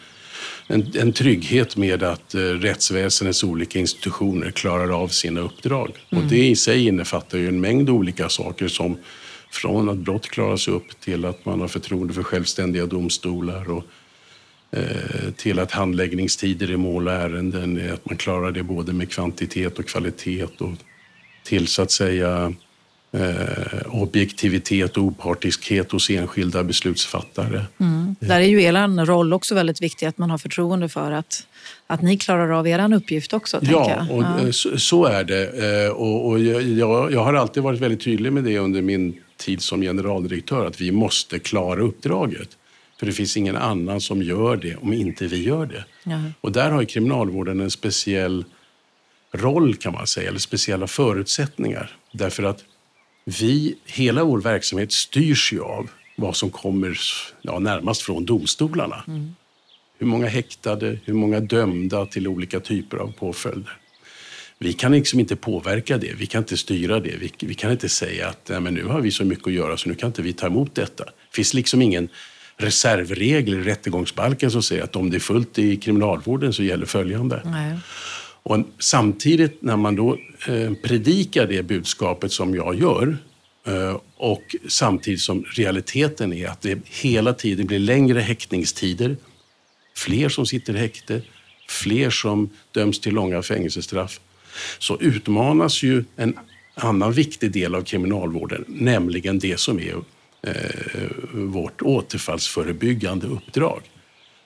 en, 0.68 0.92
en 0.96 1.14
trygghet 1.14 1.78
med 1.78 2.04
att 2.04 2.36
eh, 2.36 2.40
rättsväsendets 2.40 3.44
olika 3.44 3.80
institutioner 3.80 4.52
klarar 4.52 5.04
av 5.04 5.08
sina 5.08 5.40
uppdrag. 5.40 5.92
Mm. 6.10 6.24
Och 6.24 6.30
det 6.30 6.48
i 6.48 6.56
sig 6.56 6.88
innefattar 6.88 7.38
ju 7.38 7.48
en 7.48 7.62
mängd 7.62 7.90
olika 7.90 8.30
saker 8.30 8.68
som 8.68 8.98
från 9.52 9.90
att 9.90 9.98
brott 9.98 10.30
klaras 10.30 10.68
upp 10.68 11.00
till 11.00 11.26
att 11.26 11.46
man 11.46 11.62
har 11.62 11.68
förtroende 11.68 12.14
för 12.14 12.24
självständiga 12.24 12.86
domstolar 12.86 13.72
och 13.72 13.78
eh, 13.78 13.84
till 15.36 15.60
att 15.60 15.72
handläggningstider 15.72 16.72
i 16.72 16.78
mål 16.78 17.08
och 17.08 17.14
ärenden, 17.14 17.92
att 17.94 18.06
man 18.06 18.18
klarar 18.18 18.52
det 18.52 18.64
både 18.64 18.94
med 18.94 19.12
kvantitet 19.12 19.80
och 19.80 19.86
kvalitet 19.86 20.44
och 20.44 20.72
till 21.44 21.68
så 21.68 21.82
att 21.82 21.92
säga 21.92 22.54
eh, 23.12 24.02
objektivitet 24.02 24.98
och 24.98 25.04
opartiskhet 25.04 25.92
hos 25.92 26.10
enskilda 26.10 26.64
beslutsfattare. 26.64 27.66
Mm. 27.80 28.16
Där 28.20 28.40
är 28.40 28.46
ju 28.46 28.64
er 28.64 29.06
roll 29.06 29.34
också 29.34 29.56
väldigt 29.56 29.82
viktig, 29.82 30.06
att 30.06 30.18
man 30.18 30.32
har 30.32 30.38
förtroende 30.38 30.90
för 30.90 31.12
att, 31.12 31.48
att 31.88 32.02
ni 32.02 32.18
klarar 32.18 32.50
av 32.50 32.68
er 32.68 32.94
uppgift 32.94 33.34
också. 33.34 33.60
Ja, 33.62 34.08
och 34.10 34.24
ja. 34.24 34.40
Eh, 34.40 34.52
så, 34.52 34.80
så, 34.80 35.06
är 35.06 35.24
det. 35.24 35.84
Eh, 35.86 35.92
och, 35.92 36.28
och 36.28 36.40
jag, 36.40 37.12
jag, 37.12 37.24
har 37.24 37.34
alltid 37.34 37.64
varit 37.64 37.80
väldigt 37.80 38.04
tydlig 38.04 38.34
med 38.34 38.44
det 38.44 38.60
under 38.60 38.82
min 38.82 39.20
tid 39.38 39.62
som 39.62 39.82
generaldirektör, 39.82 40.66
att 40.66 40.82
vi 40.82 40.92
måste 40.92 41.40
klara 41.40 41.82
uppdraget. 41.82 42.50
För 43.04 43.08
det 43.08 43.14
finns 43.14 43.38
ingen 43.38 43.58
annan 43.58 44.02
som 44.02 44.24
gör 44.24 44.58
det 44.58 44.76
om 44.76 44.94
inte 44.94 45.28
vi 45.28 45.44
gör 45.44 45.66
det. 45.66 45.86
Ja. 46.04 46.22
Och 46.42 46.52
där 46.52 46.72
har 46.72 46.84
kriminalvården 46.86 47.60
en 47.60 47.72
speciell 47.72 48.46
roll 49.32 49.76
kan 49.76 49.94
man 49.94 50.08
säga, 50.08 50.30
eller 50.30 50.40
speciella 50.40 50.88
förutsättningar. 50.88 51.98
Därför 52.12 52.44
att 52.44 52.64
vi, 53.26 53.76
hela 53.86 54.24
vår 54.24 54.42
verksamhet 54.42 54.92
styrs 54.92 55.54
ju 55.54 55.62
av 55.62 55.90
vad 56.16 56.36
som 56.36 56.50
kommer 56.50 57.00
ja, 57.42 57.60
närmast 57.60 58.02
från 58.02 58.26
domstolarna. 58.26 59.04
Mm. 59.08 59.36
Hur 59.98 60.08
många 60.08 60.28
häktade, 60.28 61.00
hur 61.06 61.14
många 61.14 61.40
dömda 61.40 62.06
till 62.06 62.28
olika 62.28 62.60
typer 62.60 62.98
av 62.98 63.12
påföljder. 63.12 63.78
Vi 64.60 64.74
kan 64.74 64.92
liksom 64.92 65.20
inte 65.20 65.36
påverka 65.36 65.98
det, 65.98 66.14
vi 66.14 66.26
kan 66.26 66.42
inte 66.42 66.58
styra 66.58 67.00
det. 67.00 67.16
Vi, 67.18 67.32
vi 67.40 67.54
kan 67.54 67.72
inte 67.72 67.90
säga 67.90 68.30
att 68.30 68.50
Nej, 68.50 68.60
men 68.60 68.74
nu 68.74 68.84
har 68.86 69.02
vi 69.02 69.12
så 69.12 69.26
mycket 69.26 69.48
att 69.48 69.54
göra 69.54 69.78
så 69.78 69.90
nu 69.90 69.96
kan 69.96 70.08
inte 70.08 70.22
vi 70.22 70.34
ta 70.34 70.48
emot 70.48 70.76
detta. 70.76 71.04
Det 71.04 71.36
finns 71.36 71.54
liksom 71.54 71.82
ingen 71.82 72.10
reservregel 72.64 73.54
i 73.54 73.62
rättegångsbalken 73.62 74.52
som 74.52 74.64
säger 74.64 74.84
att 74.84 74.96
om 74.96 75.10
det 75.10 75.18
är 75.18 75.20
fullt 75.20 75.60
i 75.60 75.78
kriminalvården 75.78 76.54
så 76.54 76.64
gäller 76.64 76.86
följande. 76.86 77.42
Nej. 77.46 77.78
Och 78.44 78.60
samtidigt 78.80 79.62
när 79.62 79.78
man 79.78 79.96
då 79.96 80.18
eh, 80.48 80.74
predikar 80.84 81.48
det 81.48 81.64
budskapet 81.64 82.32
som 82.32 82.56
jag 82.56 82.76
gör 82.76 83.18
eh, 83.68 83.98
och 84.18 84.56
samtidigt 84.68 85.22
som 85.22 85.44
realiteten 85.44 86.34
är 86.34 86.48
att 86.48 86.62
det 86.62 86.80
hela 86.86 87.34
tiden 87.34 87.68
blir 87.68 87.80
längre 87.80 88.20
häktningstider, 88.20 89.18
fler 89.96 90.30
som 90.30 90.46
sitter 90.46 90.76
i 90.76 90.78
häkte, 90.78 91.22
fler 91.70 92.10
som 92.10 92.50
döms 92.72 93.00
till 93.00 93.14
långa 93.14 93.42
fängelsestraff, 93.42 94.20
så 94.80 94.98
utmanas 95.00 95.84
ju 95.84 96.04
en 96.16 96.38
annan 96.76 97.12
viktig 97.12 97.52
del 97.52 97.76
av 97.76 97.82
kriminalvården, 97.82 98.66
nämligen 98.68 99.40
det 99.40 99.60
som 99.60 99.80
är 99.80 99.96
vårt 101.34 101.82
återfallsförebyggande 101.82 103.28
uppdrag. 103.28 103.82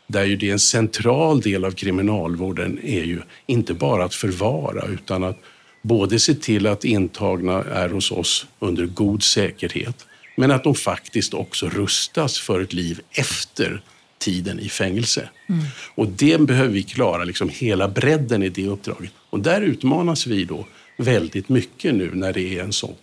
Där 0.08 0.24
ju 0.24 0.36
det 0.36 0.50
är 0.50 0.54
en 0.54 0.60
central 0.60 1.42
del 1.42 1.66
av 1.66 1.72
kriminalvården 1.72 2.80
är 2.84 3.04
ju 3.04 3.22
inte 3.46 3.74
bara 3.74 4.04
att 4.04 4.14
förvara 4.14 4.86
utan 4.86 5.24
att 5.24 5.38
både 5.82 6.20
se 6.20 6.34
till 6.34 6.68
att 6.68 6.86
intagna 6.86 7.64
är 7.64 7.90
hos 7.90 8.12
oss 8.12 8.48
under 8.60 8.86
god 8.86 9.24
säkerhet 9.24 10.06
men 10.36 10.52
att 10.52 10.64
de 10.64 10.76
faktiskt 10.76 11.34
också 11.34 11.70
rustas 11.70 12.40
för 12.40 12.62
ett 12.62 12.74
liv 12.74 13.02
efter 13.12 13.82
tiden 14.18 14.60
i 14.60 14.70
fängelse. 14.70 15.30
Mm. 15.50 15.66
Och 15.96 16.08
det 16.08 16.42
behöver 16.42 16.70
vi 16.70 16.84
klara, 16.84 17.24
liksom 17.24 17.50
hela 17.50 17.88
bredden 17.88 18.44
i 18.44 18.50
det 18.50 18.68
uppdraget. 18.68 19.12
Och 19.30 19.40
där 19.40 19.62
utmanas 19.62 20.28
vi 20.28 20.46
då 20.46 20.68
väldigt 20.98 21.50
mycket 21.50 21.96
nu 21.96 22.12
när 22.14 22.34
det 22.34 22.58
är 22.58 22.64
en 22.64 22.74
så 22.74 22.96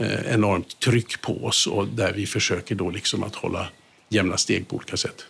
eh, 0.00 0.34
enormt 0.34 0.80
tryck 0.80 1.20
på 1.20 1.44
oss 1.44 1.66
och 1.66 1.88
där 1.88 2.12
vi 2.12 2.26
försöker 2.26 2.74
då 2.74 2.90
liksom 2.90 3.22
att 3.22 3.34
hålla 3.34 3.68
jämna 4.08 4.36
steg 4.36 4.68
på 4.68 4.76
olika 4.76 4.96
sätt. 4.96 5.24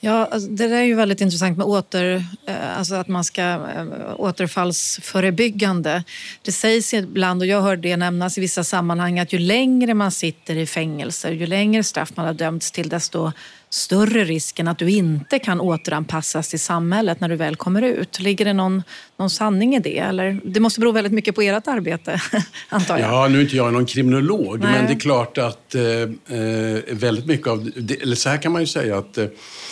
Ja, 0.00 0.28
alltså, 0.30 0.50
det 0.50 0.68
där 0.68 0.76
är 0.76 0.82
ju 0.82 0.94
väldigt 0.94 1.20
intressant 1.20 1.58
med 1.58 1.66
åter, 1.66 2.24
eh, 2.46 2.78
alltså 2.78 2.94
att 2.94 3.08
man 3.08 3.24
ska 3.24 3.42
eh, 3.42 3.86
återfallsförebyggande. 4.16 6.04
Det 6.42 6.52
sägs 6.52 6.94
ibland, 6.94 7.42
och 7.42 7.46
jag 7.46 7.62
hör 7.62 7.76
det 7.76 7.96
nämnas 7.96 8.38
i 8.38 8.40
vissa 8.40 8.64
sammanhang, 8.64 9.18
att 9.18 9.32
ju 9.32 9.38
längre 9.38 9.94
man 9.94 10.10
sitter 10.10 10.56
i 10.56 10.66
fängelse, 10.66 11.30
ju 11.30 11.46
längre 11.46 11.82
straff 11.82 12.12
man 12.14 12.26
har 12.26 12.34
dömts 12.34 12.70
till, 12.70 12.88
desto 12.88 13.32
större 13.72 14.24
risken 14.24 14.68
att 14.68 14.78
du 14.78 14.90
inte 14.90 15.38
kan 15.38 15.60
återanpassas 15.60 16.48
till 16.48 16.60
samhället 16.60 17.20
när 17.20 17.28
du 17.28 17.36
väl 17.36 17.56
kommer 17.56 17.82
ut. 17.82 18.20
Ligger 18.20 18.44
det 18.44 18.52
någon, 18.52 18.82
någon 19.16 19.30
sanning 19.30 19.74
i 19.74 19.78
det? 19.78 19.98
Eller, 19.98 20.40
det 20.44 20.60
måste 20.60 20.80
bero 20.80 20.92
väldigt 20.92 21.12
mycket 21.12 21.34
på 21.34 21.42
ert 21.42 21.68
arbete, 21.68 22.20
antar 22.68 22.98
jag. 22.98 23.12
Ja, 23.12 23.28
nu 23.28 23.38
är 23.38 23.42
inte 23.42 23.56
jag 23.56 23.72
någon 23.72 23.86
kriminolog, 23.86 24.60
Nej. 24.60 24.72
men 24.72 24.86
det 24.86 24.92
är 24.92 25.00
klart 25.00 25.38
att 25.38 25.74
eh, 25.74 25.82
eh 25.82 26.80
väldigt 26.90 27.26
mycket 27.26 27.46
av... 27.46 27.70
Eller 28.00 28.16
så 28.16 28.28
här 28.28 28.42
kan 28.42 28.52
man 28.52 28.60
ju 28.62 28.66
säga 28.66 28.98
att 28.98 29.18
eh, 29.18 29.26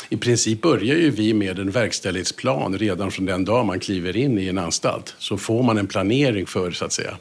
i 0.09 0.17
princip 0.17 0.61
börjar 0.61 0.97
ju 0.97 1.11
vi 1.11 1.35
med 1.35 1.59
en 1.59 1.71
verkställighetsplan 1.71 2.79
redan 2.79 3.11
från 3.11 3.27
den 3.27 3.45
dag 3.45 3.67
man 3.67 3.81
kliver 3.81 4.17
in 4.17 4.39
i 4.39 4.49
en 4.49 4.59
anstalt. 4.59 5.15
Så 5.19 5.37
får 5.37 5.63
man 5.63 5.79
en 5.79 5.87
planering 5.87 6.47
för, 6.47 6.71
så 6.71 6.85
att 6.85 6.93
säga, 6.93 7.17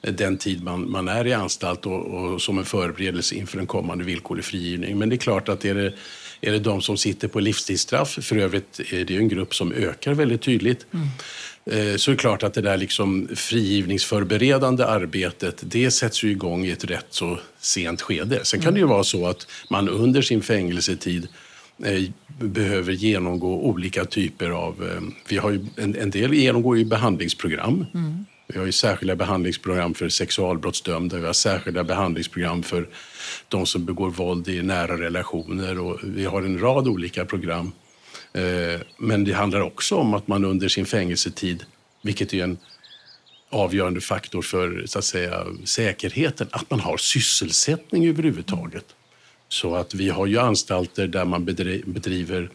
den 0.00 0.38
tid 0.38 0.62
man, 0.62 0.90
man 0.90 1.08
är 1.08 1.26
i 1.26 1.32
anstalt 1.32 1.86
och, 1.86 2.06
och 2.06 2.42
som 2.42 2.58
en 2.58 2.64
förberedelse 2.64 3.34
inför 3.34 3.58
en 3.58 3.66
kommande 3.66 4.04
villkorlig 4.04 4.44
frigivning. 4.44 4.98
Men 4.98 5.08
det 5.08 5.14
är 5.14 5.18
klart 5.18 5.48
att 5.48 5.64
är 5.64 5.74
det, 5.74 5.92
är 6.40 6.52
det 6.52 6.58
de 6.58 6.82
som 6.82 6.96
sitter 6.96 7.28
på 7.28 7.40
livstidsstraff, 7.40 8.18
för 8.22 8.36
övrigt 8.36 8.80
är 8.92 9.04
det 9.04 9.16
en 9.16 9.28
grupp 9.28 9.54
som 9.54 9.72
ökar 9.72 10.14
väldigt 10.14 10.42
tydligt, 10.42 10.86
mm 10.92 11.08
eh, 11.64 11.96
så 11.96 12.10
är 12.10 12.14
det 12.14 12.20
klart 12.20 12.42
att 12.42 12.54
det 12.54 12.60
där 12.60 12.76
liksom 12.76 13.28
frigivningsförberedande 13.34 14.84
arbetet, 14.84 15.62
det 15.62 15.90
sätts 15.90 16.24
ju 16.24 16.30
igång 16.30 16.64
i 16.64 16.70
ett 16.70 16.84
rätt 16.84 17.06
så 17.10 17.38
sent 17.60 18.02
skede. 18.02 18.44
Sen 18.44 18.60
kan 18.60 18.68
mm. 18.68 18.74
det 18.74 18.80
ju 18.80 18.86
vara 18.86 19.04
så 19.04 19.26
att 19.26 19.46
man 19.70 19.88
under 19.88 20.22
sin 20.22 20.42
fängelsetid 20.42 21.28
eh, 21.84 22.02
behöver 22.38 22.92
genomgå 22.92 23.62
olika 23.62 24.04
typer 24.04 24.50
av... 24.50 24.90
Eh, 24.90 25.02
vi 25.28 25.36
har 25.36 25.50
ju, 25.50 25.66
en, 25.76 25.96
en 25.96 26.10
del 26.10 26.34
genomgår 26.34 26.78
ju 26.78 26.84
behandlingsprogram. 26.84 27.86
Mm. 27.94 28.24
Vi 28.52 28.58
har 28.58 28.66
ju 28.66 28.72
särskilda 28.72 29.16
behandlingsprogram 29.16 29.94
för 29.94 30.08
sexualbrottsdömda, 30.08 31.18
vi 31.18 31.26
har 31.26 31.32
särskilda 31.32 31.84
behandlingsprogram 31.84 32.62
för 32.62 32.88
de 33.48 33.66
som 33.66 33.84
begår 33.84 34.10
våld 34.10 34.48
i 34.48 34.62
nära 34.62 34.98
relationer 35.00 35.78
och 35.78 35.98
vi 36.02 36.24
har 36.24 36.42
en 36.42 36.58
rad 36.58 36.88
olika 36.88 37.24
program. 37.24 37.72
Eh, 38.32 38.80
men 38.98 39.24
det 39.24 39.32
handlar 39.32 39.60
också 39.60 39.94
om 39.94 40.14
att 40.14 40.28
man 40.28 40.44
under 40.44 40.68
sin 40.68 40.86
fängelsetid, 40.86 41.64
vilket 42.02 42.34
är 42.34 42.44
en 42.44 42.58
avgörande 43.50 44.00
faktor 44.00 44.42
för 44.42 44.84
så 44.86 44.98
att 44.98 45.04
säga, 45.04 45.46
säkerheten, 45.64 46.48
att 46.50 46.70
man 46.70 46.80
har 46.80 46.96
sysselsättning 46.96 48.08
överhuvudtaget. 48.08 48.84
Så 49.48 49.74
att 49.74 49.94
vi 49.94 50.08
har 50.08 50.26
ju 50.26 50.38
anstalter 50.38 51.06
där 51.06 51.24
man 51.24 51.44
bedriver 51.84 52.50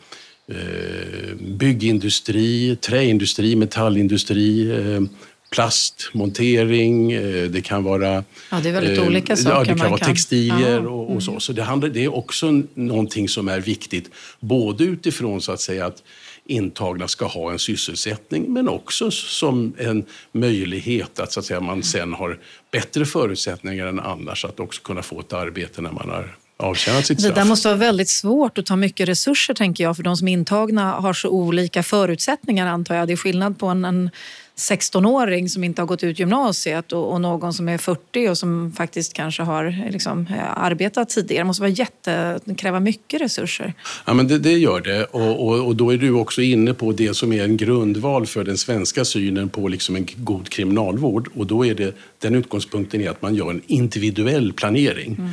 eh, 0.48 1.36
byggindustri, 1.40 2.76
träindustri, 2.76 3.56
metallindustri, 3.56 4.72
eh, 4.72 5.02
plastmontering, 5.50 7.12
eh, 7.12 7.44
det 7.44 7.62
kan 7.62 7.84
vara... 7.84 8.24
Ja, 8.52 8.60
det 8.64 8.70
är 8.70 8.74
väldigt 8.74 8.98
eh, 8.98 9.08
olika 9.08 9.36
saker. 9.36 9.56
Ja, 9.56 9.64
det 9.64 9.80
kan 9.80 9.90
vara 9.90 10.00
kan. 10.00 10.08
textilier 10.08 10.88
och, 10.88 11.16
och, 11.16 11.24
så. 11.24 11.32
Mm. 11.32 11.40
Så 11.40 11.54
det, 11.54 11.64
handlar, 11.64 11.90
det 11.90 12.04
är 12.04 12.16
också 12.16 12.62
någonting 12.74 13.30
som 13.30 13.48
är 13.48 13.60
viktigt, 13.60 14.10
både 14.40 14.84
utifrån 14.84 15.42
så 15.42 15.52
att 15.52 15.62
säga 15.62 15.86
att 15.86 16.04
intagna 16.46 17.08
ska 17.08 17.26
ha 17.26 17.52
en 17.52 17.60
sysselsättning 17.60 18.54
men 18.54 18.70
också 18.70 19.12
som 19.12 19.74
en 19.78 20.06
möjlighet 20.32 21.20
att, 21.20 21.32
så 21.32 21.40
att 21.40 21.46
säga, 21.46 21.60
man 21.60 21.84
sen 21.84 22.14
har 22.14 22.40
bättre 22.72 23.06
förutsättningar 23.06 23.88
än 23.88 24.00
annars 24.00 24.46
att 24.46 24.60
också 24.60 24.82
kunna 24.82 25.02
få 25.02 25.20
ett 25.20 25.34
arbete 25.34 25.82
när 25.82 25.92
man 25.92 26.10
har 26.10 26.36
avtjänat 26.58 27.06
sitt 27.06 27.20
straff. 27.20 27.36
Det 27.36 27.42
där 27.42 27.48
måste 27.48 27.68
vara 27.68 27.78
väldigt 27.78 28.10
svårt 28.10 28.58
att 28.58 28.66
ta 28.66 28.76
mycket 28.76 29.10
resurser 29.10 29.54
tänker 29.54 29.84
jag 29.84 29.96
för 29.96 30.04
de 30.04 30.18
som 30.18 30.28
är 30.28 30.34
intagna 30.34 30.92
har 30.92 31.14
så 31.14 31.30
olika 31.30 31.84
förutsättningar 31.84 32.68
antar 32.68 32.96
jag. 32.96 33.08
Det 33.08 33.14
är 33.14 33.18
skillnad 33.18 33.60
på 33.60 33.68
en, 33.68 33.86
en 33.86 34.10
16-åring 34.58 35.50
som 35.50 35.64
inte 35.64 35.82
har 35.82 35.88
gått 35.88 36.04
ut 36.04 36.20
gymnasiet 36.20 36.92
och, 36.92 37.14
och, 37.14 37.22
någon 37.22 37.54
som 37.54 37.70
är 37.70 37.78
40 37.78 38.30
och 38.30 38.38
som 38.38 38.72
faktiskt 38.78 39.14
kanske 39.14 39.44
har 39.44 39.92
liksom, 39.92 40.28
eh, 40.30 40.64
arbetat 40.64 41.10
tidigare. 41.10 41.44
Det 41.44 41.48
måste 41.48 41.62
vara 41.62 41.72
jätte, 41.72 42.40
kräva 42.58 42.80
mycket 42.80 43.22
resurser. 43.22 43.74
Ja, 44.06 44.14
men 44.14 44.28
det, 44.28 44.40
det 44.40 44.58
gör 44.58 44.82
det 44.82 45.04
och, 45.04 45.48
och, 45.48 45.66
och, 45.66 45.76
då 45.76 45.94
är 45.94 45.98
du 45.98 46.12
också 46.12 46.42
inne 46.42 46.74
på 46.74 46.92
det 46.92 47.14
som 47.14 47.34
är 47.34 47.44
en 47.44 47.58
grundval 47.58 48.26
för 48.26 48.44
den 48.44 48.58
svenska 48.58 49.06
synen 49.06 49.50
på 49.50 49.68
liksom 49.68 49.96
en 49.96 50.08
god 50.16 50.50
kriminalvård 50.50 51.30
och 51.36 51.48
då 51.48 51.66
är 51.66 51.76
det, 51.76 51.96
den 52.20 52.36
utgångspunkten 52.36 53.02
är 53.02 53.10
att 53.10 53.22
man 53.22 53.36
gör 53.36 53.50
en 53.50 53.62
individuell 53.68 54.54
planering. 54.54 55.16
Mm. 55.20 55.32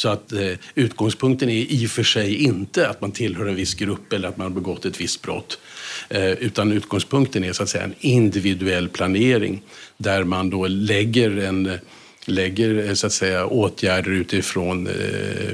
Så 0.00 0.08
att 0.08 0.32
eh, 0.32 0.52
utgångspunkten 0.74 1.48
är 1.48 1.72
i 1.72 1.86
och 1.86 1.90
för 1.90 2.02
sig 2.02 2.34
inte 2.34 2.88
att 2.88 3.00
man 3.00 3.12
tillhör 3.12 3.46
en 3.46 3.54
viss 3.54 3.74
grupp 3.74 4.12
eller 4.12 4.28
att 4.28 4.36
man 4.36 4.46
har 4.46 4.54
begått 4.54 4.84
ett 4.84 5.00
visst 5.00 5.22
brott. 5.22 5.58
Eh, 6.08 6.30
utan 6.30 6.72
utgångspunkten 6.72 7.44
är 7.44 7.52
så 7.52 7.62
att 7.62 7.68
säga 7.68 7.84
en 7.84 7.94
individuell 8.00 8.88
planering 8.88 9.62
där 9.96 10.24
man 10.24 10.50
då 10.50 10.66
lägger 10.66 11.36
en 11.36 11.78
lägger 12.24 12.88
eh, 12.88 12.94
så 12.94 13.06
att 13.06 13.12
säga, 13.12 13.46
åtgärder 13.46 14.10
utifrån 14.10 14.86
eh, 14.86 14.92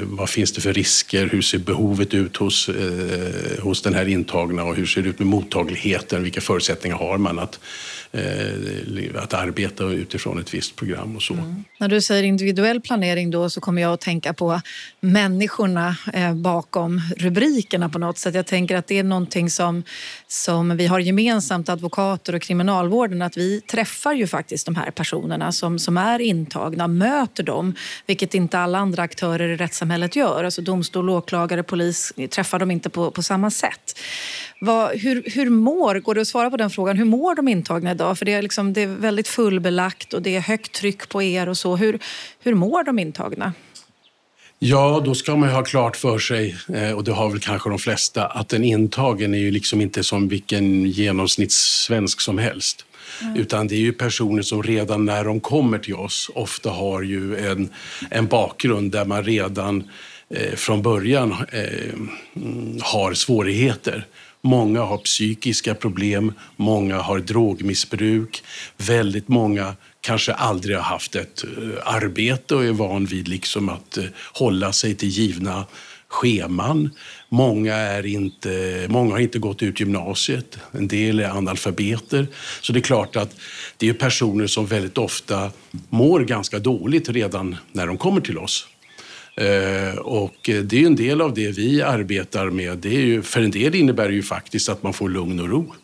vad 0.03 0.31
finns 0.31 0.53
det 0.53 0.61
för 0.61 0.73
risker, 0.73 1.27
hur 1.27 1.43
ser 1.43 1.59
behovet 1.59 2.15
ut 2.15 2.37
hos, 2.37 2.69
eh, 2.69 3.63
hos 3.63 3.83
den 3.83 3.95
här 3.95 4.09
intagna 4.09 4.65
och 4.65 4.77
hur 4.77 4.87
ser 4.87 5.03
det 5.03 5.09
ut 5.09 5.19
med 5.19 5.29
mottagligheten, 5.29 6.23
vilka 6.23 6.41
förutsättningar 6.41 6.97
har 6.97 7.19
man 7.19 7.39
att 7.39 7.61
Eh, 8.17 9.23
att 9.23 9.35
arbeta 9.35 9.85
utifrån 9.85 10.39
ett 10.39 10.55
visst 10.55 10.77
program 10.77 11.17
och 11.17 11.23
så. 11.23 11.35
Mm. 11.35 11.65
När 11.79 11.89
du 11.89 12.01
säger 12.01 12.23
individuell 12.23 12.81
planering 12.81 13.31
då 13.31 13.51
så 13.51 13.61
kommer 13.61 13.83
jag 13.83 13.93
att 13.93 14.01
tänka 14.01 14.33
på 14.33 14.61
människorna 15.01 15.97
eh, 16.13 16.35
bakom 16.35 17.01
rubrikerna 17.17 17.89
på 17.89 17.99
något 17.99 18.19
sätt. 18.19 18.35
Jag 18.35 18.47
tänker 18.47 18.77
att 18.77 18.87
det 18.87 18.99
är 18.99 19.05
någonting 19.05 19.51
som, 19.51 19.83
som 20.27 20.77
vi 20.77 20.87
har 20.87 20.99
gemensamt, 20.99 21.69
advokater 21.69 22.35
och 22.35 22.43
kriminalvården, 22.43 23.23
att 23.23 23.37
vi 23.37 23.61
träffar 23.61 24.13
ju 24.13 24.27
faktiskt 24.27 24.67
de 24.67 24.77
här 24.77 24.91
personerna 24.91 25.53
som, 25.53 25.79
som 25.79 25.97
är 25.97 26.19
intagna, 26.19 26.89
möter 26.89 27.43
dem, 27.43 27.75
vilket 28.07 28.35
inte 28.35 28.59
alla 28.59 28.79
andra 28.79 29.03
aktörer 29.03 29.49
i 29.49 29.57
rättssamhället 29.57 30.17
gör. 30.17 30.45
Alltså 30.45 30.63
domstol, 30.63 31.11
åklagare, 31.11 31.63
polis 31.63 32.13
träffar 32.31 32.59
dem 32.59 32.71
inte 32.71 32.91
på, 32.91 33.11
på 33.11 33.23
samma 33.23 33.51
sätt. 33.51 33.99
Vad, 34.61 34.99
hur, 34.99 35.23
hur 35.35 35.51
mår, 35.51 35.95
går 36.01 36.15
det 36.15 36.21
att 36.21 36.29
svara 36.29 36.51
på 36.51 36.57
den 36.57 36.71
frågan, 36.71 36.97
hur 36.97 37.05
mår 37.05 37.35
de 37.35 37.49
intagna 37.49 37.91
idag? 37.91 38.06
För 38.15 38.25
det 38.25 38.33
är, 38.33 38.43
liksom, 38.43 38.73
det 38.73 38.83
är 38.83 38.87
väldigt 38.87 39.29
fullbelagt 39.29 40.15
och 40.15 40.23
det 40.23 40.37
är 40.37 40.41
högt 40.41 40.73
tryck 40.73 41.09
på 41.09 41.23
er 41.23 41.49
och 41.49 41.59
så. 41.59 41.77
Hur, 41.77 41.99
hur 42.43 42.55
mår 42.55 42.85
de 42.85 42.99
intagna? 42.99 43.53
Ja, 44.59 45.03
då 45.05 45.15
ska 45.15 45.37
man 45.37 45.49
ha 45.49 45.65
klart 45.65 45.97
för 45.97 46.19
sig, 46.19 46.57
eh, 46.75 46.91
och 46.91 47.05
det 47.05 47.13
har 47.13 47.31
väl 47.31 47.41
kanske 47.41 47.71
de 47.71 47.79
flesta, 47.79 48.27
att 48.27 48.53
en 48.53 48.65
intagen 48.65 49.35
är 49.35 49.39
ju 49.39 49.51
liksom 49.51 49.81
inte 49.81 50.05
som 50.05 50.29
vilken 50.29 50.85
genomsnittssvensk 50.85 52.21
som 52.21 52.39
helst. 52.39 52.85
Mm. 53.23 53.37
Utan 53.37 53.69
det 53.69 53.75
är 53.75 53.81
ju 53.81 53.93
personer 53.93 54.43
som 54.43 54.63
redan 54.63 55.05
när 55.05 55.25
de 55.25 55.41
kommer 55.41 55.79
till 55.79 55.95
oss 55.95 56.31
ofta 56.35 56.71
har 56.71 57.03
ju 57.03 57.37
en, 57.51 57.69
en 58.11 58.27
bakgrund 58.27 58.93
där 58.93 59.05
man 59.05 59.25
redan 59.25 59.91
eh, 60.31 60.55
från 60.55 60.83
början 60.83 61.33
eh, 61.53 61.95
har 62.83 63.15
svårigheter. 63.15 64.07
Många 64.47 64.81
har 64.81 64.99
psykiska 64.99 65.75
problem, 65.75 66.33
många 66.57 66.99
har 66.99 67.19
drogmissbruk. 67.19 68.43
Väldigt 68.77 69.29
många 69.29 69.75
kanske 70.01 70.33
aldrig 70.33 70.77
har 70.77 70.83
haft 70.83 71.15
ett 71.17 71.45
eh, 71.45 71.95
arbete 71.95 72.55
och 72.55 72.65
är 72.65 72.73
van 72.73 73.07
vid 73.07 73.29
liksom 73.29 73.69
att 73.69 73.97
eh, 73.97 74.05
hålla 74.33 74.73
sig 74.73 74.95
till 74.95 75.09
givna 75.09 75.65
scheman. 76.09 76.91
Många, 77.29 77.75
är 77.75 78.07
inte, 78.07 78.87
många 78.89 79.13
har 79.13 79.19
inte 79.19 79.39
gått 79.39 79.63
ut 79.63 79.81
gymnasiet, 79.81 80.59
en 80.73 80.89
del 80.89 81.21
är 81.21 81.31
analfabeter. 81.31 82.27
Så 82.61 82.73
det 82.73 82.79
är 82.79 82.81
klart 82.81 83.17
att 83.17 83.37
det 83.77 83.89
är 83.89 83.93
personer 83.93 84.47
som 84.47 84.67
väldigt 84.67 84.99
ofta 84.99 85.51
mår 85.89 86.21
ganska 86.21 86.59
dåligt 86.59 87.09
redan 87.09 87.57
när 87.73 87.87
de 87.87 87.99
kommer 87.99 88.21
till 88.21 88.39
oss. 88.39 88.69
Eh, 89.37 89.99
och 89.99 90.37
det 90.43 90.83
är 90.83 90.87
en 90.87 90.97
del 90.97 91.21
av 91.21 91.35
det 91.35 91.51
vi 91.51 91.83
arbetar 91.83 92.51
med. 92.51 92.79
Det 92.79 92.97
är 92.97 93.01
ju, 93.01 93.23
för 93.23 93.43
en 93.43 93.51
del 93.51 93.75
innebär 93.75 94.09
det 94.09 94.15
ju 94.15 94.23
faktiskt 94.23 94.69
att 94.69 94.83
man 94.83 94.93
får 94.93 95.09
lugn 95.09 95.41
och 95.41 95.49
ro. 95.49 95.75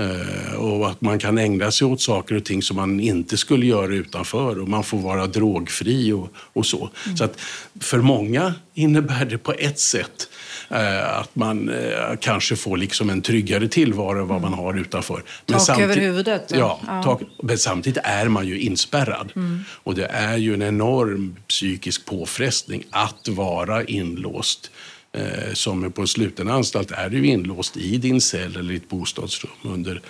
Eh, 0.00 0.54
och 0.54 0.90
att 0.90 1.00
man 1.00 1.18
kan 1.18 1.38
ägna 1.38 1.70
sig 1.70 1.86
åt 1.86 2.00
saker 2.00 2.34
och 2.34 2.44
ting 2.44 2.62
som 2.62 2.76
man 2.76 3.00
inte 3.00 3.36
skulle 3.36 3.66
göra 3.66 3.94
utanför 3.94 4.60
och 4.60 4.68
man 4.68 4.84
får 4.84 4.98
vara 4.98 5.26
drogfri 5.26 6.12
och, 6.12 6.28
och 6.34 6.66
så. 6.66 6.90
Mm. 7.06 7.16
Så 7.16 7.24
att 7.24 7.40
för 7.80 7.98
många 7.98 8.54
innebär 8.74 9.24
det 9.24 9.38
på 9.38 9.52
ett 9.52 9.78
sätt 9.78 10.28
att 10.68 11.36
man 11.36 11.68
eh, 11.68 12.16
kanske 12.20 12.56
får 12.56 12.76
liksom 12.76 13.10
en 13.10 13.22
tryggare 13.22 13.68
tillvaro 13.68 14.20
än 14.20 14.28
vad 14.28 14.40
man 14.40 14.52
har 14.52 14.78
utanför. 14.78 15.22
Men 15.46 15.60
tak 15.60 15.80
över 15.80 15.96
huvudet? 15.96 16.52
Ja, 16.54 16.80
ja. 16.86 17.02
Tak, 17.02 17.22
men 17.42 17.58
samtidigt 17.58 18.02
är 18.04 18.28
man 18.28 18.46
ju 18.46 18.58
inspärrad. 18.58 19.32
Mm. 19.36 19.64
Och 19.70 19.94
det 19.94 20.06
är 20.06 20.36
ju 20.36 20.54
en 20.54 20.62
enorm 20.62 21.36
psykisk 21.48 22.04
påfrestning 22.06 22.84
att 22.90 23.28
vara 23.28 23.84
inlåst 23.84 24.70
eh, 25.12 25.52
som 25.52 25.92
på 25.92 26.06
sluten 26.06 26.48
anstalt 26.48 26.90
är 26.90 27.10
du 27.10 27.26
inlåst 27.26 27.76
i 27.76 27.96
din 27.96 28.20
cell 28.20 28.56
eller 28.56 28.72
ditt 28.72 28.88
bostadsrum 28.88 29.50
under, 29.62 30.00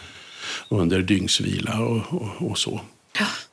under 0.69 1.03
dygnsvila 1.03 1.81
och, 1.81 2.03
och, 2.11 2.51
och 2.51 2.59
så. 2.59 2.81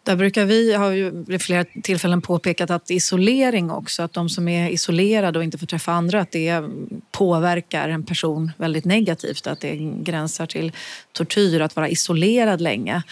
Där 0.03 0.15
brukar 0.15 0.45
vi, 0.45 0.73
har 0.73 0.91
ju 0.91 1.23
vid 1.27 1.41
flera 1.41 1.65
tillfällen 1.83 2.21
påpekat 2.21 2.69
att 2.69 2.91
isolering 2.91 3.71
också, 3.71 4.03
att 4.03 4.13
de 4.13 4.29
som 4.29 4.47
är 4.47 4.69
isolerade 4.69 5.39
och 5.39 5.43
inte 5.43 5.57
får 5.57 5.67
träffa 5.67 5.91
andra, 5.91 6.21
att 6.21 6.31
det 6.31 6.63
påverkar 7.11 7.89
en 7.89 8.03
person 8.03 8.51
väldigt 8.57 8.85
negativt. 8.85 9.47
Att 9.47 9.61
det 9.61 9.75
gränsar 10.03 10.45
till 10.45 10.71
tortyr 11.11 11.61
att 11.61 11.75
vara 11.75 11.89
isolerad 11.89 12.61
länge. 12.61 13.03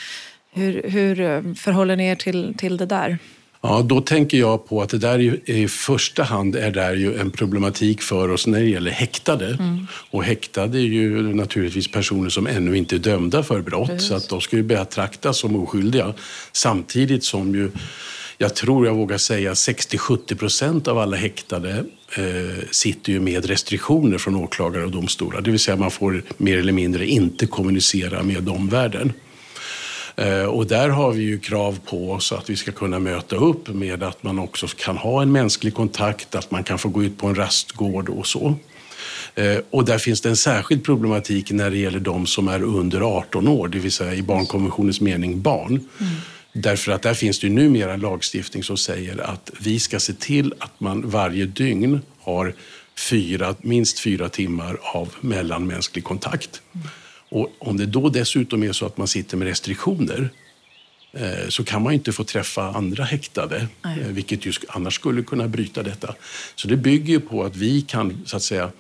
Hur, 0.52 0.84
hur 0.90 1.20
eh, 1.22 1.42
förhåller 1.54 1.96
ni 1.96 2.08
er 2.08 2.16
till, 2.16 2.54
till 2.58 2.78
det 2.78 2.86
där? 2.86 3.18
Ja, 3.68 3.82
då 3.82 4.02
tänker 4.02 4.38
jag 4.38 4.68
på 4.68 4.82
att 4.82 4.90
det 4.90 4.98
där 4.98 5.20
ju, 5.20 5.40
i 5.46 5.68
första 5.68 6.24
hand 6.24 6.56
är 6.56 6.72
där 6.72 6.96
ju 6.96 7.20
en 7.20 7.32
problematik 7.32 8.02
för 8.02 8.30
oss 8.30 8.48
när 8.48 8.60
det 8.60 8.66
gäller 8.66 8.92
häktade. 8.92 9.48
Mm. 9.48 9.88
Och 10.12 10.24
häktade 10.24 10.78
är 10.78 10.82
ju 10.82 11.34
naturligtvis 11.34 11.88
personer 11.88 12.30
som 12.30 12.48
ännu 12.48 12.78
inte 12.78 12.96
är 12.96 13.00
dömda 13.00 13.44
för 13.44 13.62
brott 13.62 13.88
Precis. 13.88 14.08
så 14.08 14.16
att 14.16 14.30
de 14.30 14.42
ska 14.42 14.56
ju 14.56 14.64
betraktas 14.64 15.38
som 15.38 15.56
oskyldiga. 15.56 16.14
Samtidigt 16.52 17.24
som 17.24 17.56
ju, 17.56 17.72
jag 18.38 18.56
tror 18.56 18.86
jag 18.86 18.94
vågar 18.94 19.18
säga 19.18 19.54
60-70 19.54 20.36
procent 20.36 20.88
av 20.88 20.98
alla 20.98 21.18
häktade 21.18 21.86
eh, 22.18 22.64
sitter 22.72 23.12
ju 23.12 23.20
med 23.20 23.46
restriktioner 23.46 24.18
från 24.18 24.36
åklagare 24.36 24.86
och 24.86 24.92
domstolar. 24.92 25.42
Det 25.42 25.52
vill 25.52 25.60
säga 25.60 25.78
man 25.78 25.92
får 25.92 26.24
mer 26.38 26.58
eller 26.58 26.74
mindre 26.74 27.08
inte 27.08 27.46
kommunicera 27.46 28.24
med 28.24 28.50
omvärlden. 28.50 29.14
Eh, 30.18 30.44
och 30.44 30.68
där 30.68 30.90
har 30.90 31.12
vi 31.12 31.24
ju 31.24 31.40
krav 31.40 31.80
på 31.86 32.12
oss 32.12 32.32
att 32.32 32.50
vi 32.50 32.56
ska 32.56 32.72
kunna 32.72 33.00
möta 33.00 33.36
upp 33.36 33.68
med 33.68 34.04
att 34.04 34.24
man 34.24 34.40
också 34.40 34.68
kan 34.68 34.98
ha 34.98 35.22
en 35.22 35.32
mänsklig 35.32 35.74
kontakt, 35.74 36.36
att 36.36 36.52
man 36.52 36.64
kan 36.64 36.80
få 36.80 36.90
gå 36.90 37.04
ut 37.04 37.18
på 37.18 37.28
en 37.28 37.36
rastgård 37.36 38.10
och 38.10 38.28
så. 38.28 38.56
Eh, 39.36 39.58
och 39.70 39.86
där 39.86 39.98
finns 39.98 40.22
det 40.22 40.30
en 40.30 40.38
särskild 40.38 40.84
problematik 40.84 41.52
när 41.52 41.72
det 41.72 41.78
gäller 41.78 42.00
de 42.00 42.26
som 42.26 42.48
är 42.48 42.64
under 42.64 43.02
18 43.02 43.48
år, 43.48 43.68
det 43.68 43.80
vill 43.80 43.92
säga 43.92 44.14
i 44.14 44.22
barnkonventionens 44.22 45.02
mening 45.02 45.42
barn. 45.42 45.72
Mm. 45.72 46.14
Därför 46.54 46.92
att 46.92 47.02
där 47.02 47.14
finns 47.14 47.40
det 47.40 47.48
ju 47.48 47.54
numera 47.54 47.94
en 47.94 48.00
lagstiftning 48.00 48.64
som 48.64 48.78
säger 48.78 49.22
att 49.22 49.52
vi 49.60 49.80
ska 49.80 50.00
se 50.00 50.14
till 50.14 50.54
att 50.60 50.80
man 50.80 51.10
varje 51.10 51.46
dygn 51.46 52.02
har 52.20 52.54
fyra, 53.10 53.56
minst 53.62 54.00
fyra 54.00 54.30
timmar 54.30 54.78
av 54.82 55.14
mellanmänsklig 55.22 56.04
kontakt. 56.04 56.62
Mm. 56.76 56.88
Och 57.30 57.50
om 57.60 57.78
det 57.78 57.86
då 57.86 58.10
dessutom 58.10 58.64
är 58.64 58.72
så 58.72 58.86
att 58.86 58.98
man 58.98 59.08
sitter 59.08 59.38
med 59.38 59.48
restriktioner 59.48 60.30
eh, 61.14 61.48
så 61.50 61.64
kan 61.64 61.82
man 61.82 61.94
inte 61.94 62.12
få 62.12 62.24
träffa 62.24 62.64
andra 62.64 63.04
häktade, 63.04 63.68
Nej. 63.82 64.02
Eh, 64.02 64.08
vilket 64.08 64.46
ju 64.46 64.54
annars 64.68 64.96
skulle 64.96 65.24
kunna 65.24 65.48
bryta 65.48 65.84
detta. 65.84 66.16
Så 66.56 66.68
det 66.68 66.78
bygger 66.78 67.20
på 67.20 67.44
att 67.44 67.56
vi 67.56 67.82
kan, 67.82 68.22
så 68.26 68.38
att 68.38 68.44
säga, 68.44 68.72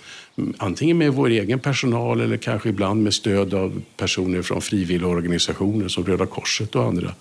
antingen 0.57 0.97
med 0.97 1.13
vår 1.13 1.29
egen 1.29 1.59
personal 1.59 2.21
eller 2.21 2.37
kanske 2.37 2.69
ibland 2.69 3.03
med 3.03 3.13
stöd 3.13 3.53
av 3.53 3.81
personer 3.97 4.41
från 4.41 4.61
frivilligorganisationer 4.61 5.87
som 5.87 6.05
Röda 6.05 6.25
Korset 6.25 6.75
och 6.75 6.83
andra, 6.83 7.13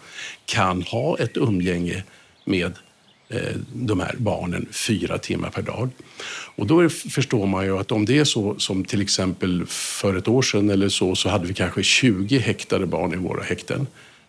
kan 0.44 0.82
ha 0.82 1.18
ett 1.18 1.37
umgänge 1.37 2.02
med 2.44 2.72
de 3.73 4.01
här 4.01 4.14
barnen 4.18 4.66
fyra 4.70 5.18
timmar 5.18 5.51
per 5.51 5.62
dag. 5.62 5.90
Och 6.57 6.66
då 6.66 6.88
förstår 6.88 7.47
man 7.47 7.64
ju 7.64 7.79
att 7.79 7.92
om 7.92 8.05
det 8.05 8.18
är 8.18 8.25
så 8.25 8.55
som 8.59 8.85
till 8.85 9.03
exempel 9.03 9.66
för 9.66 10.16
ett 10.16 10.29
år 10.29 10.42
sedan 10.42 10.70
eller 10.70 10.88
så, 10.88 11.14
så 11.14 11.29
hade 11.29 11.47
vi 11.47 11.55
kanske 11.55 11.83
20 11.83 12.38
häktade 12.38 12.87
barn 12.87 13.12
i 13.12 13.16
våra 13.16 13.42
häkten. 13.42 13.87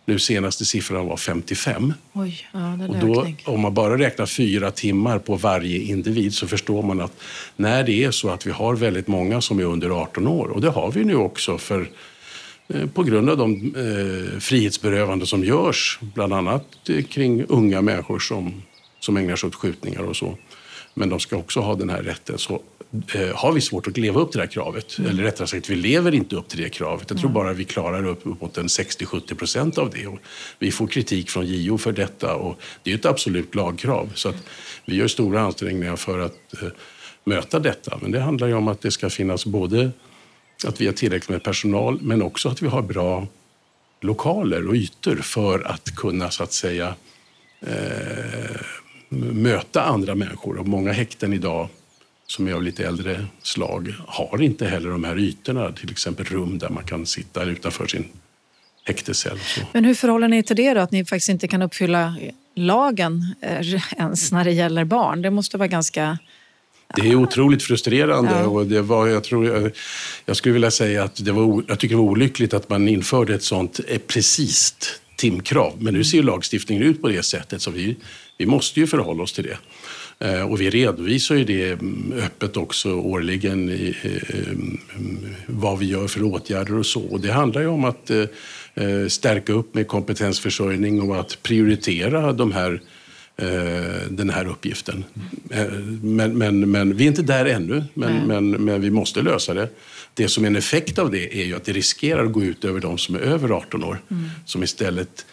Nu 0.08 0.20
senaste 0.20 0.65
siffran 0.65 1.08
var 1.08 1.18
55. 1.18 1.94
Oj, 2.13 2.48
ja, 2.54 2.74
och 2.88 2.98
då, 2.98 3.28
om 3.46 3.60
man 3.62 3.74
bara 3.74 3.98
räknar 3.98 4.26
fyra 4.26 4.72
timmar 4.72 5.20
på 5.20 5.36
varje 5.36 5.80
individ 5.80 6.34
så 6.34 6.48
förstår 6.48 6.84
man 6.84 7.02
att 7.02 7.12
när 7.56 7.84
det 7.84 8.04
är 8.04 8.12
så 8.12 8.30
att 8.30 8.48
vi 8.48 8.52
har 8.52 8.76
väldigt 8.76 9.08
många 9.08 9.41
som 9.41 9.60
är 9.60 9.63
under 9.63 9.89
18 9.89 10.28
år, 10.28 10.48
och 10.48 10.62
det 10.62 10.70
har 10.70 10.91
vi 10.91 11.04
nu 11.04 11.15
också 11.15 11.58
för 11.58 11.89
eh, 12.68 12.88
på 12.88 13.04
grund 13.04 13.30
av 13.30 13.38
de 13.38 13.76
eh, 13.76 14.39
frihetsberövanden 14.39 15.28
som 15.28 15.44
görs, 15.44 16.00
bland 16.02 16.34
annat 16.34 16.65
kring 17.10 17.46
unga 17.48 17.82
människor 17.82 18.20
som 18.20 18.62
som 19.06 19.18
ägnar 19.18 19.36
sig 19.36 19.48
åt 19.48 19.56
skjutningar 19.56 20.02
och 20.02 20.15
så. 20.15 20.38
Men 20.94 21.10
de 21.10 21.20
ska 21.20 21.36
också 21.36 21.60
ha 21.60 21.76
den 21.76 21.89
här 21.89 22.04
rätten. 22.04 22.38
Så 22.38 22.62
eh, 23.13 23.36
har 23.36 23.52
vi 23.52 23.62
svårt 23.62 23.88
att 23.88 23.98
leva 23.98 24.22
upp 24.22 24.32
till 24.32 24.38
det 24.38 24.46
här 24.46 24.52
kravet, 24.52 24.98
mm. 24.98 25.12
eller 25.12 25.24
rättare 25.24 25.48
sagt, 25.48 25.70
vi 25.70 25.76
lever 25.76 26.13
inte 26.13 26.36
upp 26.36 26.48
till 26.48 26.62
det 26.62 26.70
kravet. 26.70 27.10
Jag 27.10 27.20
tror 27.20 27.30
mm. 27.30 27.34
bara 27.34 27.54
vi 27.54 27.65
klarar 27.65 28.06
upp 28.06 28.26
mot 28.26 28.58
60-70 28.58 29.36
procent 29.36 29.78
av 29.78 29.89
det. 29.89 30.08
Och 30.08 30.20
vi 30.60 30.72
får 30.72 30.88
kritik 30.88 31.30
från 31.30 31.46
JO 31.46 31.78
för 31.78 31.91
detta 31.91 32.36
och 32.36 32.60
det 32.84 32.91
är 32.91 32.96
ett 32.96 33.06
absolut 33.06 33.56
lagkrav. 33.56 34.12
Så 34.15 34.30
att 34.30 34.44
vi 34.86 34.96
gör 34.96 35.08
stora 35.08 35.41
ansträngningar 35.41 35.96
för 35.96 36.20
att 36.20 36.62
eh, 36.62 36.70
möta 37.24 37.60
detta. 37.60 37.98
Men 38.02 38.12
det 38.12 38.20
handlar 38.20 38.48
ju 38.48 38.54
om 38.54 38.68
att 38.68 38.82
det 38.82 38.91
ska 38.91 39.10
finnas 39.10 39.46
både 39.46 39.91
att 40.65 40.82
vi 40.82 40.86
har 40.86 40.94
tillräckligt 40.94 41.30
med 41.30 41.44
personal, 41.44 42.00
men 42.02 42.22
också 42.22 42.50
att 42.50 42.62
vi 42.62 42.68
har 42.68 42.82
bra 42.82 43.28
lokaler 44.02 44.68
och 44.68 44.76
ytor 44.76 45.15
för 45.15 45.68
att 45.68 45.96
kunna 45.96 46.32
så 46.32 46.44
att 46.44 46.54
säga 46.54 46.96
eh, 47.62 48.62
möta 49.15 49.82
andra 49.82 50.15
människor. 50.15 50.58
Och 50.58 50.67
många 50.67 50.91
häkten 50.91 51.34
idag 51.34 51.69
som 52.28 52.47
är 52.47 52.54
av 52.54 52.63
lite 52.63 52.88
äldre 52.88 53.25
slag 53.41 53.95
har 54.08 54.41
inte 54.41 54.67
heller 54.67 54.89
de 54.89 55.04
här 55.04 55.19
ytorna, 55.19 55.71
till 55.71 55.91
exempel 55.91 56.25
rum 56.25 56.58
där 56.58 56.69
man 56.69 56.84
kan 56.84 57.06
sitta 57.06 57.43
utanför 57.43 57.88
sin 57.88 58.06
häktescell. 58.84 59.39
Men 59.73 59.86
hur 59.86 59.93
förhåller 59.93 60.28
ni 60.28 60.43
till 60.43 60.56
det 60.56 60.73
då, 60.73 60.80
att 60.80 60.91
ni 60.91 61.06
faktiskt 61.06 61.30
inte 61.30 61.47
kan 61.47 61.62
uppfylla 61.62 62.15
lagen 62.56 63.36
eh, 63.41 63.73
ens 63.97 64.32
när 64.32 64.43
det 64.43 64.51
gäller 64.51 64.84
barn? 64.84 65.21
Det 65.21 65.30
måste 65.30 65.58
vara 65.58 65.67
ganska... 65.67 66.17
Det 66.95 67.10
är 67.10 67.15
otroligt 67.15 67.63
frustrerande 67.63 68.32
ja. 68.32 68.47
och 68.47 68.65
det 68.65 68.82
var, 68.82 69.08
jag, 69.08 69.23
tror, 69.23 69.71
jag 70.25 70.38
skulle 70.38 70.54
vilja 70.54 70.71
säga 70.71 71.04
att 71.04 71.25
det 71.25 71.32
var, 71.32 71.63
jag 71.67 71.80
tycker 71.80 71.95
det 71.95 72.01
var 72.01 72.10
olyckligt 72.10 72.54
att 72.54 72.69
man 72.69 72.88
införde 72.88 73.36
ett 73.36 73.43
sånt 73.43 73.80
eh, 73.88 73.97
precis 73.97 74.75
timkrav. 75.15 75.73
Men 75.80 75.93
nu 75.93 76.04
ser 76.04 76.23
lagstiftningen 76.23 76.84
ut 76.84 77.01
på 77.01 77.08
det 77.08 77.23
sättet 77.23 77.62
så 77.62 77.71
vi 77.71 77.95
vi 78.38 78.45
måste 78.45 78.80
ju 78.80 78.88
förhålla 78.88 79.23
oss 79.23 79.34
till 79.34 79.43
det. 79.43 79.58
Eh, 80.19 80.51
och 80.51 80.62
vi 80.62 80.69
redovisar 80.69 81.36
ju 81.36 81.43
det 81.43 81.71
mm, 81.71 82.13
öppet 82.23 82.58
också 82.58 82.93
årligen, 82.93 83.69
i, 83.69 83.95
vad 85.47 85.80
vi 85.80 85.86
gör 85.86 86.08
för 86.08 86.23
åtgärder 86.23 86.78
och 86.78 86.86
så. 86.86 87.01
Och 87.01 87.19
det 87.19 87.32
handlar 87.32 87.62
ju 87.62 87.67
om 87.67 87.86
att 87.86 88.10
eh, 88.10 89.08
stärka 89.08 89.54
upp 89.54 89.73
med 89.73 89.88
kompetensförsörjning 89.88 91.01
och 91.01 91.19
att 91.19 91.43
prioritera 91.43 92.34
de 92.34 92.51
här, 92.51 92.82
eh, 93.38 94.10
den 94.10 94.30
här 94.30 94.47
uppgiften. 94.47 95.04
Men, 96.01 96.38
men, 96.38 96.71
men 96.71 96.97
vi 96.97 97.04
är 97.04 97.08
inte 97.08 97.21
där 97.21 97.45
ännu, 97.45 97.84
men, 97.93 98.28
men, 98.28 98.51
men 98.51 98.82
vi 98.82 98.91
måste 98.91 99.21
lösa 99.21 99.54
det. 99.54 99.69
Det 100.17 100.30
som 100.30 100.43
är 100.43 100.47
en 100.47 100.56
effekt 100.56 100.99
av 100.99 101.12
det 101.12 101.41
är 101.41 101.45
ju 101.45 101.56
att 101.56 101.65
det 101.65 101.73
riskerar 101.73 102.25
att 102.25 102.32
gå 102.32 102.43
ut 102.43 102.65
över 102.65 102.80
de 102.80 102.97
som 102.97 103.15
är 103.15 103.19
över 103.19 103.49
18 103.49 103.84
år, 103.84 104.01
mm. 104.12 104.30
som 104.45 104.63
istället 104.63 105.25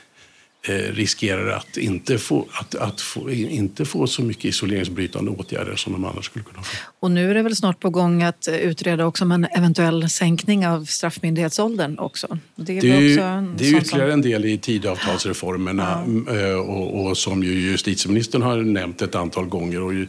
eh, 0.68 0.74
riskerar 0.74 1.48
att 1.48 1.76
inte 1.76 2.18
få, 2.18 2.46
att, 2.52 2.74
att 2.74 3.00
få, 3.00 3.30
inte 3.30 3.84
få 3.84 4.06
så 4.06 4.22
mycket 4.22 4.44
isoleringsbrytande 4.44 5.30
åtgärder 5.30 5.76
som 5.76 5.92
de 5.92 6.04
annars 6.04 6.24
skulle 6.24 6.44
kunna 6.44 6.62
få. 6.62 6.76
Och 7.00 7.10
nu 7.10 7.30
är 7.30 7.34
det 7.34 7.42
väl 7.42 7.56
snart 7.56 7.80
på 7.80 7.90
gång 7.90 8.22
att 8.22 8.48
utreda 8.48 9.06
också 9.06 9.24
om 9.24 9.32
en 9.32 9.44
eventuell 9.44 10.10
sänkning 10.10 10.66
av 10.66 10.84
straffmyndighetsåldern 10.84 11.98
också? 11.98 12.38
Det 12.54 12.78
är, 12.78 12.80
det 12.80 12.90
är, 12.90 13.08
också 13.08 13.54
det 13.56 13.68
är 13.68 13.80
ytterligare 13.80 14.10
som... 14.10 14.12
en 14.12 14.22
del 14.22 14.44
i 14.44 14.58
tidavtalsreformerna 14.58 16.04
ja. 16.26 16.36
Eh, 16.36 16.54
och, 16.54 17.06
och, 17.06 17.18
som 17.18 17.42
ju 17.42 17.52
justitieministern 17.52 18.42
har 18.42 18.56
nämnt 18.56 19.02
ett 19.02 19.14
antal 19.14 19.46
gånger. 19.46 19.82
Och 19.82 19.94
ju, 19.94 20.08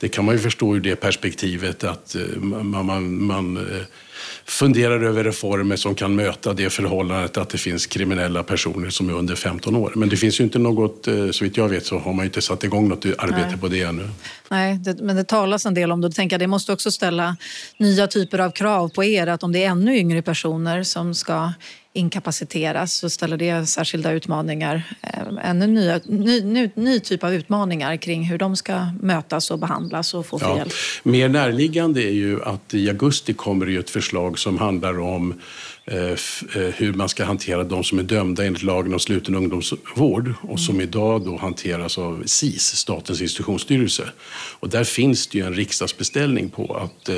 det 0.00 0.08
kan 0.08 0.24
man 0.24 0.34
ju 0.34 0.40
förstå 0.40 0.76
ur 0.76 0.80
det 0.80 0.96
perspektivet 0.96 1.84
att 1.84 2.14
eh, 2.14 2.22
man, 2.36 2.86
man, 2.86 3.22
man 3.24 3.56
eh, 3.56 3.82
funderar 4.44 5.04
över 5.04 5.24
reformer 5.24 5.76
som 5.76 5.94
kan 5.94 6.14
möta 6.14 6.52
det 6.52 6.70
förhållandet 6.70 7.36
att 7.36 7.48
det 7.48 7.58
finns 7.58 7.86
kriminella 7.86 8.42
personer 8.42 8.90
som 8.90 9.08
är 9.08 9.12
under 9.12 9.34
15 9.34 9.76
år. 9.76 9.92
Men 9.96 10.08
det 10.08 10.16
finns 10.16 10.40
ju 10.40 10.44
inte 10.44 10.58
något, 10.58 11.06
eh, 11.06 11.30
så 11.30 11.44
vitt 11.44 11.56
jag 11.56 11.68
vet 11.68 11.86
så 11.86 11.98
har 11.98 12.12
man 12.12 12.24
inte 12.24 12.42
satt 12.42 12.64
igång 12.64 12.88
något 12.88 13.04
arbete 13.06 13.48
Nej. 13.48 13.58
på 13.58 13.68
det 13.68 13.82
ännu. 13.82 14.08
Nej, 14.48 14.78
det, 14.78 15.02
men 15.02 15.16
det 15.16 15.24
talas 15.24 15.66
en 15.66 15.74
del 15.74 15.92
om 15.92 16.00
det. 16.00 16.08
Då 16.08 16.12
tänker 16.12 16.34
jag, 16.34 16.40
det 16.40 16.46
måste 16.46 16.72
också 16.72 16.90
ställa 16.90 17.36
nya 17.78 18.06
typer 18.06 18.38
av 18.38 18.50
krav 18.50 18.88
på 18.88 19.04
er 19.04 19.26
att 19.26 19.42
om 19.42 19.52
det 19.52 19.64
är 19.64 19.68
ännu 19.68 19.96
yngre 19.96 20.22
personer 20.22 20.82
som 20.82 21.14
ska 21.14 21.52
inkapaciteras 21.96 22.92
så 22.92 23.10
ställer 23.10 23.36
det 23.36 23.66
särskilda 23.66 24.12
utmaningar, 24.12 24.82
eh, 25.02 25.50
ännu 25.50 25.66
nya, 25.66 26.00
ny, 26.04 26.40
ny, 26.40 26.70
ny, 26.74 27.00
typ 27.00 27.24
av 27.24 27.34
utmaningar 27.34 27.96
kring 27.96 28.24
hur 28.24 28.38
de 28.38 28.56
ska 28.56 28.86
mötas 29.00 29.50
och 29.50 29.58
behandlas 29.58 30.14
och 30.14 30.26
få 30.26 30.38
ja. 30.40 30.58
hjälp. 30.58 30.72
Mer 31.02 31.28
närliggande 31.28 32.02
är 32.02 32.12
ju 32.12 32.42
att 32.42 32.74
i 32.74 32.88
augusti 32.88 33.34
kommer 33.34 33.66
det 33.66 33.76
ett 33.76 33.90
förslag 33.90 34.38
som 34.38 34.58
handlar 34.58 35.00
om 35.00 35.40
eh, 35.84 35.96
eh, 35.96 36.16
hur 36.76 36.92
man 36.92 37.08
ska 37.08 37.24
hantera 37.24 37.64
de 37.64 37.84
som 37.84 37.98
är 37.98 38.02
dömda 38.02 38.44
enligt 38.44 38.62
lagen 38.62 38.92
om 38.92 39.00
sluten 39.00 39.34
ungdomsvård 39.34 40.34
och 40.40 40.60
som 40.60 40.74
mm. 40.74 40.88
idag 40.88 41.24
då 41.24 41.36
hanteras 41.36 41.98
av 41.98 42.22
SIS, 42.26 42.76
Statens 42.76 43.20
institutionsstyrelse. 43.20 44.08
Och 44.60 44.68
där 44.68 44.84
finns 44.84 45.26
det 45.26 45.38
ju 45.38 45.46
en 45.46 45.54
riksdagsbeställning 45.54 46.50
på 46.50 46.76
att 46.76 47.10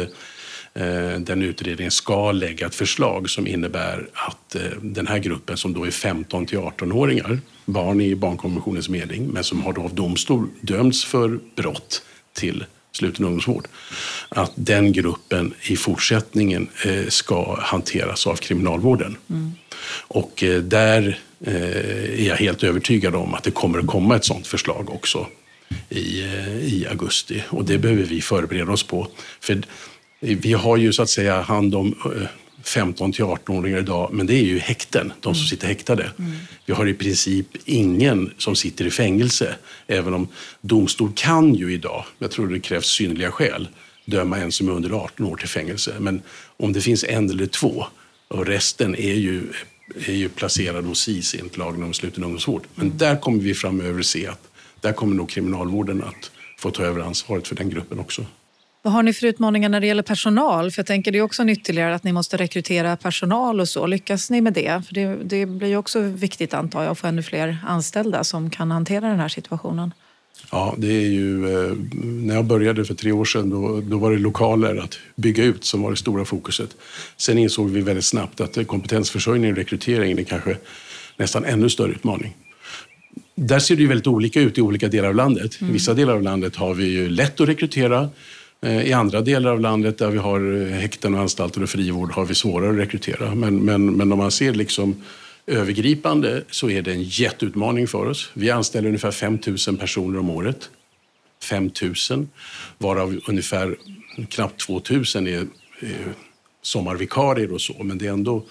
den 1.18 1.42
utredningen 1.42 1.90
ska 1.90 2.32
lägga 2.32 2.66
ett 2.66 2.74
förslag 2.74 3.30
som 3.30 3.46
innebär 3.46 4.08
att 4.12 4.54
eh, 4.54 4.62
den 4.82 5.06
här 5.06 5.18
gruppen 5.18 5.56
som 5.56 5.72
då 5.72 5.86
är 5.86 5.90
15 5.90 6.46
till 6.46 6.58
18-åringar, 6.58 7.40
barn 7.64 8.00
i 8.00 8.14
barnkonventionens 8.14 8.88
mening, 8.88 9.28
men 9.28 9.44
som 9.44 9.62
har 9.62 9.72
då 9.72 9.82
av 9.82 9.94
domstol 9.94 10.48
dömts 10.60 11.04
för 11.04 11.38
brott 11.56 12.02
till 12.32 12.64
sluten 12.92 13.24
ungdomsvård, 13.24 13.68
att 14.28 14.52
den 14.54 14.92
gruppen 14.92 15.54
i 15.62 15.76
fortsättningen 15.76 16.68
eh, 16.84 17.06
ska 17.08 17.60
hanteras 17.60 18.26
av 18.26 18.36
kriminalvården. 18.36 19.16
Mm. 19.30 19.52
Och 20.08 20.44
där 20.62 21.18
är 21.38 22.26
jag 22.26 22.36
helt 22.36 22.64
övertygad 22.64 23.14
om 23.14 23.34
att 23.34 23.42
det 23.42 23.50
kommer 23.50 23.78
att 23.78 23.86
komma 23.86 24.16
ett 24.16 24.24
sådant 24.24 24.46
förslag 24.46 24.90
också 24.90 25.26
i, 25.88 26.20
i 26.60 26.86
augusti 26.90 27.42
och 27.48 27.64
det 27.64 27.78
behöver 27.78 28.02
vi 28.02 28.20
förbereda 28.20 28.72
oss 28.72 28.82
på. 28.82 29.08
För 29.40 29.62
vi 30.34 30.52
har 30.52 30.76
ju 30.76 30.92
så 30.92 31.02
att 31.02 31.10
säga 31.10 31.40
hand 31.40 31.74
om 31.74 31.94
15 32.62 33.10
eh, 33.10 33.14
till 33.14 33.24
18-åringar 33.24 33.78
idag, 33.78 34.10
men 34.12 34.26
det 34.26 34.34
är 34.34 34.44
ju 34.44 34.58
häkten, 34.58 35.12
de 35.20 35.34
som 35.34 35.40
mm. 35.40 35.48
sitter 35.48 35.66
häktade. 35.66 36.10
Mm. 36.18 36.32
Vi 36.66 36.72
har 36.72 36.86
i 36.86 36.94
princip 36.94 37.46
ingen 37.64 38.32
som 38.38 38.56
sitter 38.56 38.86
i 38.86 38.90
fängelse, 38.90 39.54
även 39.86 40.14
om 40.14 40.28
domstol 40.60 41.12
kan 41.14 41.54
ju 41.54 41.72
idag, 41.72 42.04
jag 42.18 42.30
tror 42.30 42.48
det 42.48 42.60
krävs 42.60 42.86
synliga 42.86 43.30
skäl, 43.30 43.68
döma 44.04 44.38
en 44.38 44.52
som 44.52 44.68
är 44.68 44.72
under 44.72 44.90
18 44.90 45.26
år 45.26 45.36
till 45.36 45.48
fängelse. 45.48 45.94
Men 46.00 46.22
om 46.56 46.72
det 46.72 46.80
finns 46.80 47.04
en 47.04 47.30
eller 47.30 47.46
två 47.46 47.86
och 48.28 48.46
resten 48.46 48.94
är 48.94 49.14
ju, 49.14 49.42
är 50.06 50.12
ju 50.12 50.28
placerad 50.28 50.84
hos 50.84 51.00
SIS 51.00 51.34
enligt 51.34 51.56
lagen 51.56 51.82
om 51.82 51.92
sluten 51.92 52.24
ungdomsvård. 52.24 52.62
Men 52.74 52.86
mm. 52.86 52.98
där 52.98 53.16
kommer 53.16 53.38
vi 53.38 53.54
framöver 53.54 54.02
se 54.02 54.26
att 54.26 54.48
där 54.80 54.92
kommer 54.92 55.16
nog 55.16 55.30
kriminalvården 55.30 56.02
att 56.02 56.30
få 56.58 56.70
ta 56.70 56.82
över 56.82 57.00
ansvaret 57.00 57.48
för 57.48 57.54
den 57.54 57.70
gruppen 57.70 57.98
också. 57.98 58.26
Vad 58.86 58.92
har 58.92 59.02
ni 59.02 59.12
för 59.12 59.26
utmaningar 59.26 59.68
när 59.68 59.80
det 59.80 59.86
gäller 59.86 60.02
personal? 60.02 60.70
För 60.70 60.78
jag 60.78 60.86
tänker 60.86 61.12
det 61.12 61.18
är 61.18 61.22
också 61.22 61.42
en 61.42 61.48
ytterligare 61.48 61.94
att 61.94 62.04
ni 62.04 62.12
måste 62.12 62.36
rekrytera 62.36 62.96
personal 62.96 63.60
och 63.60 63.68
så. 63.68 63.86
Lyckas 63.86 64.30
ni 64.30 64.40
med 64.40 64.52
det? 64.52 64.82
För 64.86 64.94
det, 64.94 65.16
det 65.24 65.46
blir 65.46 65.68
ju 65.68 65.76
också 65.76 66.00
viktigt 66.00 66.54
antar 66.54 66.82
jag 66.82 66.92
att 66.92 66.98
få 66.98 67.06
ännu 67.06 67.22
fler 67.22 67.58
anställda 67.66 68.24
som 68.24 68.50
kan 68.50 68.70
hantera 68.70 69.08
den 69.08 69.20
här 69.20 69.28
situationen. 69.28 69.94
Ja, 70.50 70.74
det 70.78 70.86
är 70.86 71.08
ju... 71.08 71.44
Eh, 71.54 71.72
när 72.02 72.34
jag 72.34 72.44
började 72.44 72.84
för 72.84 72.94
tre 72.94 73.12
år 73.12 73.24
sedan 73.24 73.50
då, 73.50 73.80
då 73.80 73.98
var 73.98 74.10
det 74.10 74.18
lokaler 74.18 74.76
att 74.76 74.98
bygga 75.16 75.44
ut 75.44 75.64
som 75.64 75.82
var 75.82 75.90
det 75.90 75.96
stora 75.96 76.24
fokuset. 76.24 76.76
Sen 77.16 77.38
insåg 77.38 77.70
vi 77.70 77.80
väldigt 77.80 78.04
snabbt 78.04 78.40
att 78.40 78.66
kompetensförsörjning 78.66 79.50
och 79.50 79.56
rekrytering 79.56 80.18
är 80.18 80.24
kanske 80.24 80.56
nästan 81.16 81.44
ännu 81.44 81.70
större 81.70 81.92
utmaning. 81.92 82.36
Där 83.34 83.58
ser 83.58 83.76
det 83.76 83.82
ju 83.82 83.88
väldigt 83.88 84.06
olika 84.06 84.40
ut 84.40 84.58
i 84.58 84.60
olika 84.60 84.88
delar 84.88 85.08
av 85.08 85.14
landet. 85.14 85.60
Mm. 85.60 85.70
I 85.70 85.72
vissa 85.72 85.94
delar 85.94 86.14
av 86.14 86.22
landet 86.22 86.56
har 86.56 86.74
vi 86.74 86.86
ju 86.86 87.08
lätt 87.08 87.40
att 87.40 87.48
rekrytera 87.48 88.08
Eh, 88.66 88.82
I 88.82 88.92
andra 88.92 89.20
delar 89.20 89.50
av 89.50 89.60
landet 89.60 89.98
där 89.98 90.10
vi 90.10 90.18
har 90.18 90.62
eh, 90.62 90.68
häkten 90.68 91.14
och 91.14 91.20
anstalter 91.20 91.62
och 91.62 91.68
frivård 91.68 92.12
har 92.12 92.24
vi 92.24 92.34
svårare 92.34 92.70
att 92.70 92.78
rekrytera. 92.78 93.34
Men, 93.34 93.64
men, 93.64 93.96
men 93.96 94.12
om 94.12 94.18
man 94.18 94.30
ser 94.30 94.54
liksom 94.54 95.02
övergripande 95.46 96.42
så 96.50 96.70
är 96.70 96.82
det 96.82 96.92
en 96.92 97.02
jätteutmaning 97.02 97.86
för 97.86 98.06
oss. 98.06 98.30
Vi 98.34 98.50
anställer 98.50 98.88
ungefär 98.88 99.10
5 99.10 99.38
000 99.68 99.76
personer 99.76 100.18
om 100.18 100.30
året. 100.30 100.70
5 101.42 101.70
000, 102.10 102.26
varav 102.78 103.20
ungefär 103.26 103.76
knappt 104.30 104.60
2 104.60 104.82
000 104.90 105.04
är, 105.04 105.46
är 105.80 106.14
sommarvikarier 106.62 107.52
och 107.52 107.60
så, 107.60 107.82
men 107.82 107.98
det 107.98 108.06
är 108.06 108.12
ändå 108.12 108.44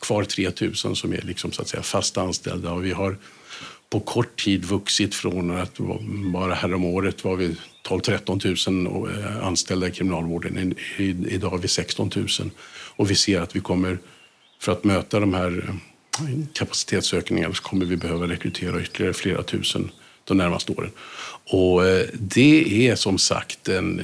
kvar 0.00 0.24
3 0.24 0.50
000 0.60 0.74
som 0.74 1.12
är 1.12 1.22
liksom, 1.22 1.52
så 1.52 1.62
att 1.62 1.68
säga, 1.68 1.82
fast 1.82 2.18
anställda. 2.18 2.72
Och 2.72 2.84
vi 2.84 2.92
har 2.92 3.16
på 3.90 4.00
kort 4.00 4.44
tid 4.44 4.64
vuxit 4.64 5.14
från 5.14 5.50
att 5.50 5.78
bara 6.32 6.54
häromåret 6.54 7.24
var 7.24 7.36
vi 7.36 7.56
12-13 7.86 8.70
000 8.70 9.10
eh, 9.10 9.46
anställda 9.46 9.88
i 9.88 9.90
kriminalvården. 9.90 10.74
Idag 11.28 11.50
har 11.50 11.58
vi 11.58 11.68
16 11.68 12.10
000 12.16 12.26
och 12.96 13.10
vi 13.10 13.14
ser 13.14 13.40
att 13.40 13.56
vi 13.56 13.60
kommer, 13.60 13.98
för 14.60 14.72
att 14.72 14.84
möta 14.84 15.20
de 15.20 15.34
här 15.34 15.64
eh, 15.68 16.28
kapacitetsökningarna 16.52 17.54
så 17.54 17.62
kommer 17.62 17.86
vi 17.86 17.96
behöva 17.96 18.26
rekrytera 18.26 18.82
ytterligare 18.82 19.14
flera 19.14 19.42
tusen 19.42 19.90
de 20.24 20.36
närmaste 20.36 20.72
åren. 20.72 20.90
Och 21.50 21.86
eh, 21.86 22.06
det 22.12 22.88
är 22.88 22.94
som 22.94 23.18
sagt 23.18 23.68
en 23.68 24.02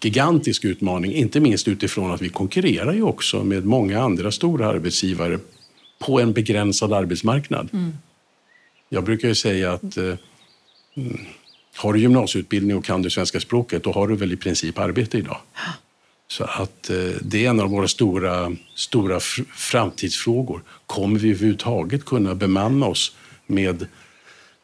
gigantisk 0.00 0.64
utmaning, 0.64 1.12
inte 1.12 1.40
minst 1.40 1.68
utifrån 1.68 2.10
att 2.10 2.22
vi 2.22 2.28
konkurrerar 2.28 2.92
ju 2.92 3.02
också 3.02 3.44
med 3.44 3.64
många 3.64 4.00
andra 4.00 4.32
stora 4.32 4.68
arbetsgivare 4.68 5.38
på 5.98 6.20
en 6.20 6.32
begränsad 6.32 6.92
arbetsmarknad. 6.92 7.68
Mm. 7.72 7.92
Jag 8.88 9.04
brukar 9.04 9.28
ju 9.28 9.34
säga 9.34 9.72
att 9.72 9.96
mm, 9.96 11.18
har 11.76 11.92
du 11.92 12.00
gymnasieutbildning 12.00 12.76
och 12.76 12.84
kan 12.84 13.02
du 13.02 13.10
svenska 13.10 13.40
språket, 13.40 13.84
då 13.84 13.92
har 13.92 14.08
du 14.08 14.16
väl 14.16 14.32
i 14.32 14.36
princip 14.36 14.78
arbete 14.78 15.18
idag. 15.18 15.38
Så 16.28 16.44
att 16.44 16.90
eh, 16.90 16.96
det 17.20 17.46
är 17.46 17.50
en 17.50 17.60
av 17.60 17.70
våra 17.70 17.88
stora, 17.88 18.56
stora 18.74 19.20
framtidsfrågor. 19.54 20.62
Kommer 20.86 21.18
vi 21.18 21.30
överhuvudtaget 21.30 22.04
kunna 22.04 22.34
bemanna 22.34 22.86
oss 22.86 23.16
med, 23.46 23.86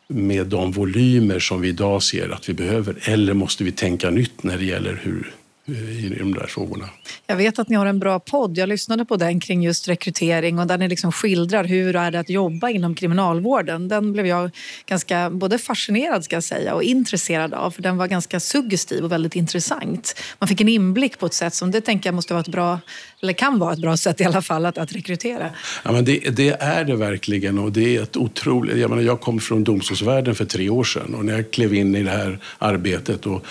med 0.08 0.46
de 0.46 0.72
volymer 0.72 1.38
som 1.38 1.60
vi 1.60 1.68
idag 1.68 2.02
ser 2.02 2.28
att 2.28 2.48
vi 2.48 2.54
behöver? 2.54 2.96
Eller 3.02 3.34
måste 3.34 3.64
vi 3.64 3.72
tänka 3.72 4.10
nytt 4.10 4.42
när 4.42 4.58
det 4.58 4.64
gäller 4.64 5.00
hur, 5.02 5.32
i 5.68 6.14
de 6.18 6.34
där 6.34 6.46
frågorna. 6.46 6.88
Jag 7.26 7.36
vet 7.36 7.58
att 7.58 7.68
ni 7.68 7.76
har 7.76 7.86
en 7.86 7.98
bra 7.98 8.20
podd. 8.20 8.58
Jag 8.58 8.68
lyssnade 8.68 9.04
på 9.04 9.16
den 9.16 9.40
kring 9.40 9.62
just 9.62 9.88
rekrytering 9.88 10.58
och 10.58 10.66
där 10.66 10.78
ni 10.78 10.88
liksom 10.88 11.12
skildrar 11.12 11.64
hur 11.64 11.96
är 11.96 12.10
det 12.10 12.20
att 12.20 12.30
jobba 12.30 12.70
inom 12.70 12.94
kriminalvården. 12.94 13.88
Den 13.88 14.12
blev 14.12 14.26
jag 14.26 14.50
ganska 14.86 15.30
både 15.30 15.58
fascinerad 15.58 16.24
ska 16.24 16.42
säga 16.42 16.74
och 16.74 16.82
intresserad 16.82 17.54
av 17.54 17.70
för 17.70 17.82
den 17.82 17.96
var 17.96 18.06
ganska 18.06 18.40
suggestiv 18.40 19.04
och 19.04 19.12
väldigt 19.12 19.36
intressant. 19.36 20.20
Man 20.38 20.48
fick 20.48 20.60
en 20.60 20.68
inblick 20.68 21.18
på 21.18 21.26
ett 21.26 21.34
sätt 21.34 21.54
som 21.54 21.70
det 21.70 21.80
tänker 21.80 22.08
jag 22.08 22.14
måste 22.14 22.34
vara 22.34 22.40
ett 22.40 22.48
bra, 22.48 22.80
eller 23.22 23.32
kan 23.32 23.58
vara 23.58 23.72
ett 23.72 23.80
bra 23.80 23.96
sätt 23.96 24.20
i 24.20 24.24
alla 24.24 24.42
fall 24.42 24.66
att, 24.66 24.78
att 24.78 24.92
rekrytera. 24.92 25.50
Ja, 25.84 25.92
men 25.92 26.04
det, 26.04 26.18
det, 26.18 26.62
är 26.62 26.84
det 26.84 26.96
verkligen 26.96 27.58
och 27.58 27.72
det 27.72 27.96
är 27.96 28.02
ett 28.02 28.16
otroligt... 28.16 28.76
Jag, 28.76 28.90
menar, 28.90 29.02
jag 29.02 29.20
kom 29.20 29.40
från 29.40 29.64
domstolsvärlden 29.64 30.34
för 30.34 30.44
tre 30.44 30.70
år 30.70 30.84
sedan 30.84 31.14
och 31.14 31.24
när 31.24 31.32
jag 31.32 31.50
klev 31.50 31.74
in 31.74 31.94
i 31.94 32.02
det 32.02 32.10
här 32.10 32.38
arbetet 32.58 33.26
och 33.26 33.46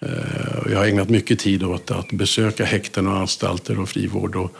Eh, 0.00 0.70
jag 0.70 0.78
har 0.78 0.86
ägnat 0.86 1.08
mycket 1.08 1.38
tid 1.38 1.62
åt 1.62 1.90
att 1.90 2.12
besöka 2.12 2.64
häkten 2.64 3.06
och 3.06 3.16
anstalter 3.16 3.80
och 3.80 3.88
frivård. 3.88 4.36
Och 4.36 4.56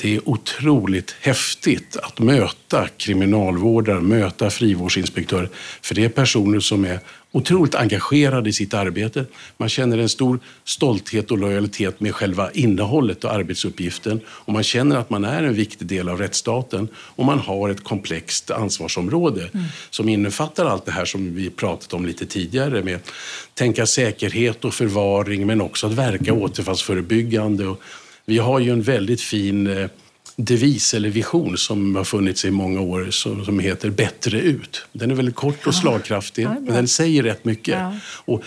det 0.00 0.16
är 0.16 0.28
otroligt 0.28 1.14
häftigt 1.20 1.96
att 1.96 2.18
möta 2.18 2.88
kriminalvårdare, 2.96 4.00
möta 4.00 4.50
frivårdsinspektörer. 4.50 5.48
För 5.82 5.94
det 5.94 6.04
är 6.04 6.08
personer 6.08 6.60
som 6.60 6.84
är 6.84 7.00
otroligt 7.32 7.74
engagerade 7.74 8.50
i 8.50 8.52
sitt 8.52 8.74
arbete. 8.74 9.24
Man 9.56 9.68
känner 9.68 9.98
en 9.98 10.08
stor 10.08 10.40
stolthet 10.64 11.30
och 11.30 11.38
lojalitet 11.38 12.00
med 12.00 12.14
själva 12.14 12.50
innehållet 12.50 13.24
och 13.24 13.32
arbetsuppgiften. 13.32 14.20
Och 14.26 14.52
man 14.52 14.62
känner 14.62 14.96
att 14.96 15.10
man 15.10 15.24
är 15.24 15.42
en 15.42 15.54
viktig 15.54 15.86
del 15.86 16.08
av 16.08 16.18
rättsstaten 16.18 16.88
och 16.94 17.24
man 17.24 17.38
har 17.38 17.68
ett 17.68 17.84
komplext 17.84 18.50
ansvarsområde 18.50 19.50
mm. 19.54 19.66
som 19.90 20.08
innefattar 20.08 20.66
allt 20.66 20.86
det 20.86 20.92
här 20.92 21.04
som 21.04 21.34
vi 21.34 21.50
pratat 21.50 21.92
om 21.92 22.06
lite 22.06 22.26
tidigare 22.26 22.82
med 22.82 23.00
tänka 23.54 23.86
säkerhet 23.86 24.64
och 24.64 24.74
förvaring 24.74 25.46
men 25.46 25.60
också 25.60 25.86
att 25.86 25.92
verka 25.92 26.32
återfallsförebyggande. 26.32 27.66
Och 27.66 27.82
vi 28.30 28.38
har 28.38 28.58
ju 28.58 28.72
en 28.72 28.82
väldigt 28.82 29.20
fin 29.20 29.66
eh, 29.66 29.90
devis 30.36 30.94
eller 30.94 31.08
vision 31.08 31.58
som 31.58 31.96
har 31.96 32.04
funnits 32.04 32.44
i 32.44 32.50
många 32.50 32.80
år 32.80 33.10
som, 33.10 33.44
som 33.44 33.58
heter 33.58 33.90
Bättre 33.90 34.40
ut. 34.40 34.86
Den 34.92 35.10
är 35.10 35.14
väldigt 35.14 35.34
kort 35.34 35.66
och 35.66 35.74
slagkraftig, 35.74 36.44
ja, 36.44 36.54
men 36.60 36.74
den 36.74 36.88
säger 36.88 37.22
rätt 37.22 37.44
mycket. 37.44 37.78
Ja. 37.78 37.94
Och 38.04 38.42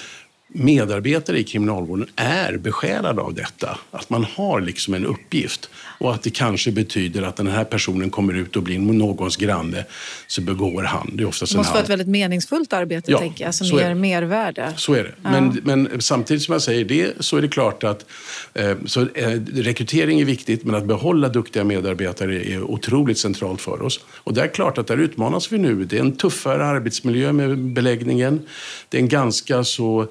medarbetare 0.53 1.39
i 1.39 1.43
kriminalvården 1.43 2.07
är 2.15 2.57
besjälade 2.57 3.21
av 3.21 3.33
detta. 3.33 3.77
Att 3.91 4.09
man 4.09 4.23
har 4.35 4.61
liksom 4.61 4.93
en 4.93 5.05
uppgift 5.05 5.69
och 5.75 6.13
att 6.13 6.23
det 6.23 6.29
kanske 6.29 6.71
betyder 6.71 7.21
att 7.21 7.35
den 7.35 7.47
här 7.47 7.63
personen 7.63 8.09
kommer 8.09 8.33
ut 8.33 8.55
och 8.55 8.63
blir 8.63 8.79
någons 8.79 9.37
granne 9.37 9.85
så 10.27 10.41
begår 10.41 10.83
han. 10.83 11.09
Det, 11.13 11.23
är 11.23 11.27
oftast 11.27 11.51
det 11.51 11.57
måste 11.57 11.73
vara 11.73 11.83
ett 11.83 11.89
väldigt 11.89 12.07
meningsfullt 12.07 12.73
arbete 12.73 13.11
ja, 13.11 13.19
tänker 13.19 13.45
jag, 13.45 13.55
som 13.55 13.67
ger 13.67 13.93
mervärde. 13.93 14.73
Så 14.77 14.93
är 14.93 15.03
det. 15.03 15.13
Ja. 15.23 15.29
Men, 15.29 15.59
men, 15.63 16.01
samtidigt 16.01 16.43
som 16.43 16.53
jag 16.53 16.61
säger 16.61 16.85
det 16.85 17.13
så 17.19 17.37
är 17.37 17.41
det 17.41 17.47
klart 17.47 17.83
att 17.83 18.05
eh, 18.53 18.77
så, 18.85 19.01
eh, 19.01 19.29
rekrytering 19.53 20.21
är 20.21 20.25
viktigt 20.25 20.63
men 20.63 20.75
att 20.75 20.85
behålla 20.85 21.29
duktiga 21.29 21.63
medarbetare 21.63 22.49
är 22.49 22.63
otroligt 22.63 23.17
centralt 23.17 23.61
för 23.61 23.81
oss. 23.81 23.99
Och 24.15 24.33
det 24.33 24.41
är 24.41 24.47
klart 24.47 24.77
att 24.77 24.87
där 24.87 24.97
utmanas 24.97 25.51
vi 25.51 25.57
nu. 25.57 25.85
Det 25.85 25.97
är 25.97 26.01
en 26.01 26.15
tuffare 26.15 26.65
arbetsmiljö 26.65 27.33
med 27.33 27.57
beläggningen. 27.57 28.41
Det 28.89 28.97
är 28.97 29.01
en 29.01 29.09
ganska 29.09 29.63
så 29.63 30.07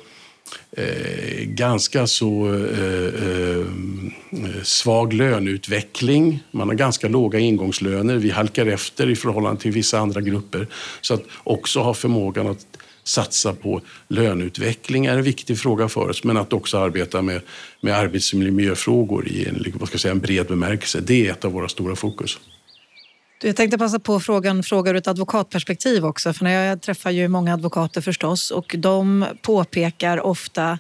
eh, 0.76 1.44
ganska 1.44 2.06
så 2.06 2.54
eh, 2.54 3.28
eh, 3.28 3.66
svag 4.62 5.12
löneutveckling. 5.12 6.42
Man 6.50 6.68
har 6.68 6.74
ganska 6.74 7.08
låga 7.08 7.38
ingångslöner. 7.38 8.16
Vi 8.16 8.30
halkar 8.30 8.66
efter 8.66 9.10
i 9.10 9.16
förhållande 9.16 9.60
till 9.60 9.72
vissa 9.72 9.98
andra 9.98 10.20
grupper. 10.20 10.66
Så 11.00 11.14
att 11.14 11.22
också 11.44 11.80
ha 11.80 11.94
förmågan 11.94 12.46
att 12.46 12.66
satsa 13.04 13.54
på 13.54 13.80
löneutveckling 14.08 15.06
är 15.06 15.16
en 15.16 15.22
viktig 15.22 15.58
fråga 15.58 15.88
för 15.88 16.08
oss, 16.08 16.24
men 16.24 16.36
att 16.36 16.52
också 16.52 16.78
arbeta 16.78 17.22
med, 17.22 17.40
med 17.80 17.94
arbetsmiljöfrågor 17.94 19.28
i 19.28 19.48
en, 19.48 19.72
vad 19.74 19.88
ska 19.88 19.94
jag 19.94 20.00
säga, 20.00 20.12
en 20.12 20.20
bred 20.20 20.46
bemärkelse. 20.46 21.00
Det 21.00 21.26
är 21.26 21.32
ett 21.32 21.44
av 21.44 21.52
våra 21.52 21.68
stora 21.68 21.96
fokus. 21.96 22.38
Jag 23.44 23.56
tänkte 23.56 23.78
passa 23.78 23.98
på 23.98 24.20
frågan 24.20 24.62
frågar 24.62 24.94
ur 24.94 24.98
ett 24.98 25.08
advokatperspektiv 25.08 26.04
också. 26.04 26.32
För 26.32 26.44
när 26.44 26.64
jag 26.64 26.80
träffar 26.82 27.10
ju 27.10 27.28
många 27.28 27.54
advokater 27.54 28.00
förstås 28.00 28.50
och 28.50 28.74
de 28.78 29.26
påpekar 29.42 30.20
ofta 30.20 30.78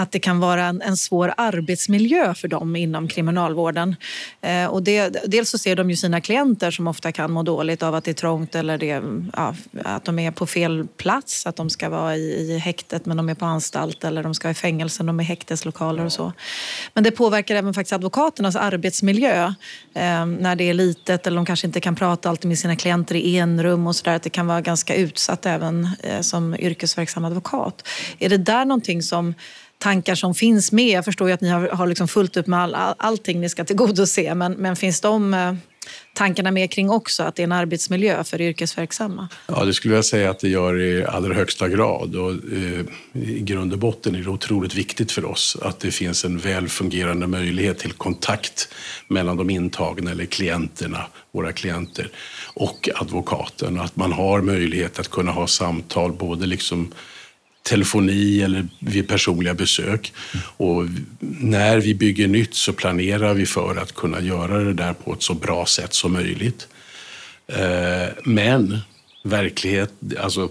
att 0.00 0.12
det 0.12 0.18
kan 0.18 0.40
vara 0.40 0.64
en, 0.64 0.82
en 0.82 0.96
svår 0.96 1.34
arbetsmiljö 1.36 2.34
för 2.34 2.48
dem 2.48 2.76
inom 2.76 3.08
kriminalvården. 3.08 3.96
Eh, 4.40 4.66
och 4.66 4.82
det, 4.82 5.16
dels 5.26 5.50
så 5.50 5.58
ser 5.58 5.76
de 5.76 5.90
ju 5.90 5.96
sina 5.96 6.20
klienter 6.20 6.70
som 6.70 6.86
ofta 6.86 7.12
kan 7.12 7.30
må 7.32 7.42
dåligt 7.42 7.82
av 7.82 7.94
att 7.94 8.04
det 8.04 8.10
är 8.10 8.14
trångt 8.14 8.54
eller 8.54 8.78
det, 8.78 9.02
ja, 9.36 9.54
att 9.84 10.04
de 10.04 10.18
är 10.18 10.30
på 10.30 10.46
fel 10.46 10.86
plats, 10.96 11.46
att 11.46 11.56
de 11.56 11.70
ska 11.70 11.88
vara 11.88 12.16
i, 12.16 12.20
i 12.20 12.58
häktet 12.58 13.06
men 13.06 13.16
de 13.16 13.28
är 13.28 13.34
på 13.34 13.44
anstalt 13.44 14.04
eller 14.04 14.22
de 14.22 14.34
ska 14.34 14.48
vara 14.48 14.52
i 14.52 14.54
fängelse, 14.54 15.02
de 15.02 15.20
är 15.20 15.24
häkteslokaler 15.24 16.04
och 16.04 16.12
så. 16.12 16.32
Men 16.94 17.04
det 17.04 17.10
påverkar 17.10 17.54
även 17.54 17.74
faktiskt 17.74 17.92
advokaternas 17.92 18.56
arbetsmiljö 18.56 19.44
eh, 19.94 20.26
när 20.26 20.56
det 20.56 20.64
är 20.64 20.74
litet 20.74 21.26
eller 21.26 21.36
de 21.36 21.46
kanske 21.46 21.66
inte 21.66 21.80
kan 21.80 21.96
prata 21.96 22.28
alltid 22.28 22.48
med 22.48 22.58
sina 22.58 22.76
klienter 22.76 23.14
i 23.14 23.38
enrum 23.38 23.86
och 23.86 23.96
sådär, 23.96 24.16
att 24.16 24.22
det 24.22 24.30
kan 24.30 24.46
vara 24.46 24.60
ganska 24.60 24.94
utsatt 24.94 25.46
även 25.46 25.88
eh, 26.02 26.20
som 26.20 26.54
yrkesverksam 26.54 27.24
advokat. 27.24 27.88
Är 28.18 28.28
det 28.28 28.36
där 28.36 28.64
någonting 28.64 29.02
som 29.02 29.34
tankar 29.78 30.14
som 30.14 30.34
finns 30.34 30.72
med? 30.72 30.88
Jag 30.88 31.04
förstår 31.04 31.28
ju 31.28 31.34
att 31.34 31.40
ni 31.40 31.48
har, 31.48 31.68
har 31.68 31.86
liksom 31.86 32.08
fullt 32.08 32.36
upp 32.36 32.46
med 32.46 32.58
all, 32.58 32.74
all, 32.74 32.94
allting 32.98 33.40
ni 33.40 33.48
ska 33.48 33.64
tillgodose 33.64 34.34
men, 34.34 34.52
men 34.52 34.76
finns 34.76 35.00
de 35.00 35.34
eh, 35.34 35.54
tankarna 36.12 36.50
med 36.50 36.70
kring 36.70 36.90
också, 36.90 37.22
att 37.22 37.36
det 37.36 37.42
är 37.42 37.44
en 37.44 37.52
arbetsmiljö 37.52 38.24
för 38.24 38.40
yrkesverksamma? 38.40 39.28
Ja, 39.46 39.64
det 39.64 39.74
skulle 39.74 39.94
jag 39.94 40.04
säga 40.04 40.30
att 40.30 40.40
det 40.40 40.48
gör 40.48 40.80
i 40.80 41.04
allra 41.04 41.34
högsta 41.34 41.68
grad. 41.68 42.16
Och, 42.16 42.30
eh, 42.30 42.84
I 43.12 43.40
grund 43.40 43.72
och 43.72 43.78
botten 43.78 44.14
är 44.14 44.22
det 44.22 44.30
otroligt 44.30 44.74
viktigt 44.74 45.12
för 45.12 45.24
oss 45.24 45.56
att 45.62 45.80
det 45.80 45.90
finns 45.90 46.24
en 46.24 46.38
väl 46.38 46.68
fungerande 46.68 47.26
möjlighet 47.26 47.78
till 47.78 47.92
kontakt 47.92 48.68
mellan 49.08 49.36
de 49.36 49.50
intagna 49.50 50.10
eller 50.10 50.24
klienterna, 50.24 51.06
våra 51.32 51.52
klienter, 51.52 52.10
och 52.54 52.88
advokaten. 52.94 53.80
Att 53.80 53.96
man 53.96 54.12
har 54.12 54.40
möjlighet 54.40 54.98
att 54.98 55.08
kunna 55.08 55.32
ha 55.32 55.46
samtal 55.46 56.12
både 56.12 56.46
liksom 56.46 56.92
telefoni 57.68 58.42
eller 58.42 58.66
vid 58.78 59.08
personliga 59.08 59.54
besök. 59.54 60.12
Och 60.56 60.84
när 61.40 61.78
vi 61.78 61.94
bygger 61.94 62.28
nytt 62.28 62.54
så 62.54 62.72
planerar 62.72 63.34
vi 63.34 63.46
för 63.46 63.76
att 63.76 63.94
kunna 63.94 64.20
göra 64.20 64.58
det 64.58 64.74
där 64.74 64.92
på 64.92 65.12
ett 65.12 65.22
så 65.22 65.34
bra 65.34 65.66
sätt 65.66 65.94
som 65.94 66.12
möjligt. 66.12 66.68
Eh, 67.46 68.08
men 68.24 68.78
verklighet, 69.24 69.92
alltså 70.20 70.48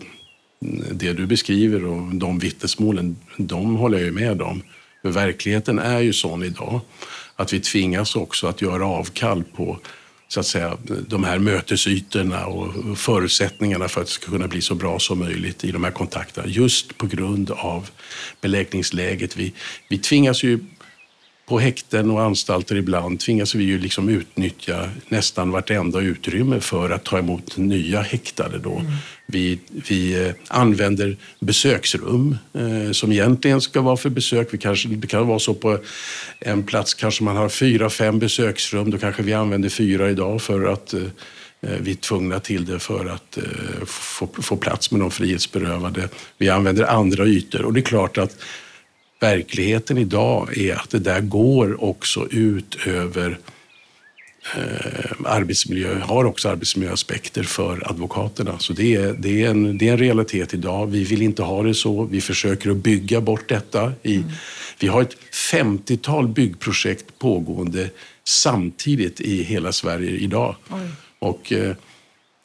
det 0.91 1.13
du 1.13 1.25
beskriver 1.25 1.85
och 1.85 2.15
de 2.15 2.39
vittnesmålen, 2.39 3.15
de 3.37 3.75
håller 3.75 3.99
jag 3.99 4.13
med 4.13 4.41
om. 4.41 4.61
För 5.01 5.09
verkligheten 5.09 5.79
är 5.79 5.99
ju 5.99 6.13
sån 6.13 6.43
idag 6.43 6.81
att 7.35 7.53
vi 7.53 7.59
tvingas 7.59 8.15
också 8.15 8.47
att 8.47 8.61
göra 8.61 8.85
avkall 8.85 9.43
på 9.55 9.79
så 10.27 10.39
att 10.39 10.45
säga, 10.45 10.77
de 11.07 11.23
här 11.23 11.39
mötesytorna 11.39 12.45
och 12.45 12.97
förutsättningarna 12.97 13.87
för 13.87 14.01
att 14.01 14.07
det 14.07 14.13
ska 14.13 14.31
kunna 14.31 14.47
bli 14.47 14.61
så 14.61 14.75
bra 14.75 14.99
som 14.99 15.19
möjligt 15.19 15.63
i 15.63 15.71
de 15.71 15.83
här 15.83 15.91
kontakterna. 15.91 16.47
Just 16.47 16.97
på 16.97 17.07
grund 17.07 17.51
av 17.51 17.89
beläggningsläget. 18.41 19.37
Vi, 19.37 19.53
vi 19.87 19.97
tvingas 19.97 20.43
ju 20.43 20.59
på 21.47 21.59
häkten 21.59 22.11
och 22.11 22.21
anstalter 22.21 22.75
ibland 22.75 23.19
tvingas 23.19 23.55
vi 23.55 23.63
ju 23.63 23.79
liksom 23.79 24.09
utnyttja 24.09 24.89
nästan 25.07 25.51
vartenda 25.51 25.99
utrymme 25.99 26.59
för 26.59 26.89
att 26.89 27.03
ta 27.03 27.17
emot 27.19 27.57
nya 27.57 28.01
häktade. 28.01 28.57
Då. 28.57 28.75
Mm. 28.75 28.91
Vi, 29.25 29.59
vi 29.89 30.25
eh, 30.25 30.33
använder 30.47 31.17
besöksrum 31.39 32.37
eh, 32.53 32.91
som 32.91 33.11
egentligen 33.11 33.61
ska 33.61 33.81
vara 33.81 33.97
för 33.97 34.09
besök. 34.09 34.47
Vi 34.51 34.57
kanske, 34.57 34.89
det 34.89 35.07
kan 35.07 35.27
vara 35.27 35.39
så 35.39 35.53
på 35.53 35.79
en 36.39 36.63
plats 36.63 36.93
kanske 36.93 37.23
man 37.23 37.37
har 37.37 37.49
fyra, 37.49 37.89
fem 37.89 38.19
besöksrum. 38.19 38.91
Då 38.91 38.97
kanske 38.97 39.23
vi 39.23 39.33
använder 39.33 39.69
fyra 39.69 40.09
idag 40.09 40.41
för 40.41 40.65
att 40.73 40.93
eh, 40.93 41.01
vi 41.59 41.91
är 41.91 41.95
tvungna 41.95 42.39
till 42.39 42.65
det 42.65 42.79
för 42.79 43.05
att 43.05 43.37
få, 43.85 44.29
få 44.41 44.57
plats 44.57 44.91
med 44.91 45.01
de 45.01 45.11
frihetsberövade. 45.11 46.09
Vi 46.37 46.49
använder 46.49 46.83
andra 46.83 47.25
ytor 47.25 47.65
och 47.65 47.73
det 47.73 47.79
är 47.79 47.81
klart 47.81 48.17
att 48.17 48.37
verkligheten 49.19 49.97
idag 49.97 50.57
är 50.57 50.75
att 50.75 50.89
det 50.89 50.99
där 50.99 51.21
går 51.21 51.83
också 51.83 52.27
ut 52.31 52.77
över 52.85 53.39
eh, 54.55 55.11
arbetsmiljö, 55.25 55.99
har 55.99 56.25
också 56.25 56.49
arbetsmiljöaspekter 56.49 57.43
för 57.43 57.89
advokaterna. 57.89 58.59
Så 58.59 58.73
det 58.73 58.95
är, 58.95 59.13
det, 59.13 59.43
är 59.43 59.49
en, 59.49 59.77
det 59.77 59.87
är 59.87 59.91
en 59.91 59.97
realitet 59.97 60.53
idag. 60.53 60.87
Vi 60.87 61.03
vill 61.03 61.21
inte 61.21 61.43
ha 61.43 61.63
det 61.63 61.73
så. 61.73 62.03
Vi 62.03 62.21
försöker 62.21 62.69
att 62.69 62.77
bygga 62.77 63.21
bort 63.21 63.49
detta. 63.49 63.93
I, 64.03 64.15
mm. 64.15 64.29
Vi 64.79 64.87
har 64.87 65.01
ett 65.01 65.17
50-tal 65.51 66.27
byggprojekt 66.27 67.19
pågående 67.19 67.89
samtidigt 68.23 69.21
i 69.21 69.43
hela 69.43 69.71
Sverige 69.71 70.11
idag. 70.11 70.55
Oj. 70.69 70.79
Och 71.19 71.53
eh, 71.53 71.75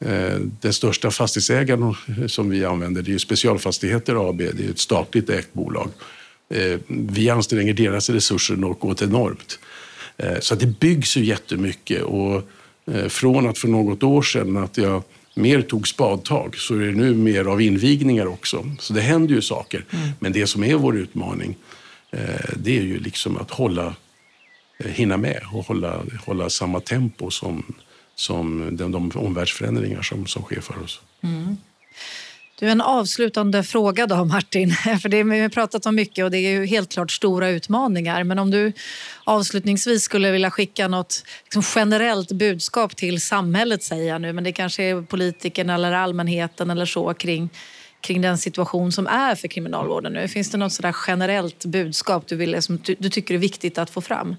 eh 0.04 0.38
den 0.60 0.72
största 0.72 1.10
fastighetsägaren 1.10 1.94
som 2.26 2.50
vi 2.50 2.64
använder 2.64 3.02
det 3.02 3.14
är 3.14 3.18
Specialfastigheter 3.18 4.28
AB. 4.28 4.38
Det 4.38 4.64
är 4.64 4.70
ett 4.70 4.78
statligt 4.78 5.30
ägt 5.30 5.52
bolag. 5.52 5.88
Eh, 6.52 6.78
vi 6.88 7.30
anstränger 7.30 7.74
deras 7.74 8.10
resurser 8.10 8.56
något 8.56 9.02
enormt. 9.02 9.58
Eh, 10.16 10.38
så 10.40 10.54
det 10.54 10.66
byggs 10.66 11.16
ju 11.16 11.24
jättemycket 11.24 12.02
och 12.02 12.42
eh, 12.92 13.08
från 13.08 13.48
att 13.48 13.58
för 13.58 13.68
något 13.68 14.02
år 14.02 14.22
sedan 14.22 14.56
att 14.56 14.78
jag 14.78 15.02
mer 15.34 15.62
tog 15.62 15.88
spadtag 15.88 16.56
så 16.56 16.74
är 16.74 16.78
det 16.78 16.92
nu 16.92 17.14
mer 17.14 17.44
av 17.44 17.60
invigningar 17.60 18.26
också. 18.26 18.66
Så 18.78 18.92
det 18.92 19.00
händer 19.00 19.34
ju 19.34 19.42
saker. 19.42 19.84
Mm. 19.90 20.08
Men 20.18 20.32
det 20.32 20.46
som 20.46 20.64
är 20.64 20.74
vår 20.74 20.96
utmaning 20.96 21.56
det 22.56 22.78
är 22.78 22.82
ju 22.82 22.98
liksom 22.98 23.36
att 23.36 23.50
hålla, 23.50 23.94
hinna 24.84 25.16
med 25.16 25.40
och 25.52 25.66
hålla, 25.66 26.02
hålla 26.26 26.50
samma 26.50 26.80
tempo 26.80 27.30
som, 27.30 27.74
som 28.14 28.76
de, 28.76 28.92
de 28.92 29.10
omvärldsförändringar 29.14 30.02
som, 30.02 30.26
som 30.26 30.42
sker 30.42 30.60
för 30.60 30.82
oss. 30.82 31.00
Mm. 31.22 31.56
Du, 32.62 32.68
en 32.68 32.80
avslutande 32.80 33.62
fråga 33.62 34.06
då, 34.06 34.24
Martin. 34.24 34.70
För 35.02 35.08
det, 35.08 35.22
vi 35.22 35.40
har 35.40 35.48
pratat 35.48 35.86
om 35.86 35.94
mycket 35.94 36.24
och 36.24 36.30
det 36.30 36.38
är 36.38 36.50
ju 36.50 36.66
helt 36.66 36.92
klart 36.92 37.10
stora 37.10 37.48
utmaningar. 37.48 38.24
Men 38.24 38.38
om 38.38 38.50
du 38.50 38.72
avslutningsvis 39.24 40.02
skulle 40.02 40.30
vilja 40.30 40.50
skicka 40.50 40.88
något 40.88 41.24
liksom 41.42 41.62
generellt 41.74 42.32
budskap 42.32 42.96
till 42.96 43.20
samhället, 43.20 43.82
säger 43.82 44.08
jag 44.08 44.20
nu, 44.20 44.32
men 44.32 44.44
det 44.44 44.52
kanske 44.52 44.82
är 44.82 45.02
politikerna 45.02 45.74
eller 45.74 45.92
allmänheten 45.92 46.70
eller 46.70 46.86
så 46.86 47.14
kring, 47.14 47.50
kring 48.00 48.20
den 48.20 48.38
situation 48.38 48.92
som 48.92 49.06
är 49.06 49.34
för 49.34 49.48
kriminalvården 49.48 50.12
nu. 50.12 50.28
Finns 50.28 50.50
det 50.50 50.58
något 50.58 50.72
sådär 50.72 50.96
generellt 51.06 51.64
budskap 51.64 52.26
du, 52.26 52.36
vill, 52.36 52.62
som 52.62 52.76
du, 52.76 52.94
du 52.98 53.10
tycker 53.10 53.34
är 53.34 53.38
viktigt 53.38 53.78
att 53.78 53.90
få 53.90 54.00
fram? 54.00 54.36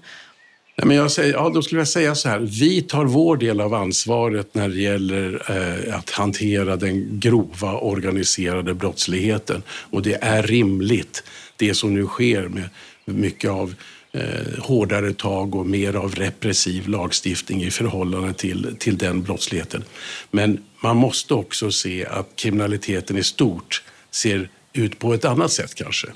Nej, 0.76 0.86
men 0.86 0.96
jag 0.96 1.10
säger, 1.10 1.32
ja, 1.32 1.50
då 1.54 1.62
skulle 1.62 1.80
jag 1.80 1.88
säga 1.88 2.14
så 2.14 2.28
här. 2.28 2.38
Vi 2.38 2.82
tar 2.82 3.04
vår 3.04 3.36
del 3.36 3.60
av 3.60 3.74
ansvaret 3.74 4.54
när 4.54 4.68
det 4.68 4.80
gäller 4.80 5.42
eh, 5.48 5.96
att 5.96 6.10
hantera 6.10 6.76
den 6.76 7.20
grova 7.20 7.72
organiserade 7.72 8.74
brottsligheten. 8.74 9.62
Och 9.68 10.02
det 10.02 10.18
är 10.20 10.42
rimligt, 10.42 11.22
det 11.56 11.74
som 11.74 11.94
nu 11.94 12.06
sker 12.06 12.48
med 12.48 12.68
mycket 13.04 13.50
av 13.50 13.74
eh, 14.12 14.58
hårdare 14.58 15.12
tag 15.12 15.54
och 15.54 15.66
mer 15.66 15.96
av 15.96 16.14
repressiv 16.14 16.88
lagstiftning 16.88 17.62
i 17.62 17.70
förhållande 17.70 18.34
till, 18.34 18.76
till 18.78 18.98
den 18.98 19.22
brottsligheten. 19.22 19.84
Men 20.30 20.64
man 20.82 20.96
måste 20.96 21.34
också 21.34 21.70
se 21.70 22.06
att 22.06 22.28
kriminaliteten 22.36 23.18
i 23.18 23.22
stort 23.22 23.82
ser 24.10 24.48
ut 24.72 24.98
på 24.98 25.14
ett 25.14 25.24
annat 25.24 25.52
sätt 25.52 25.74
kanske. 25.74 26.08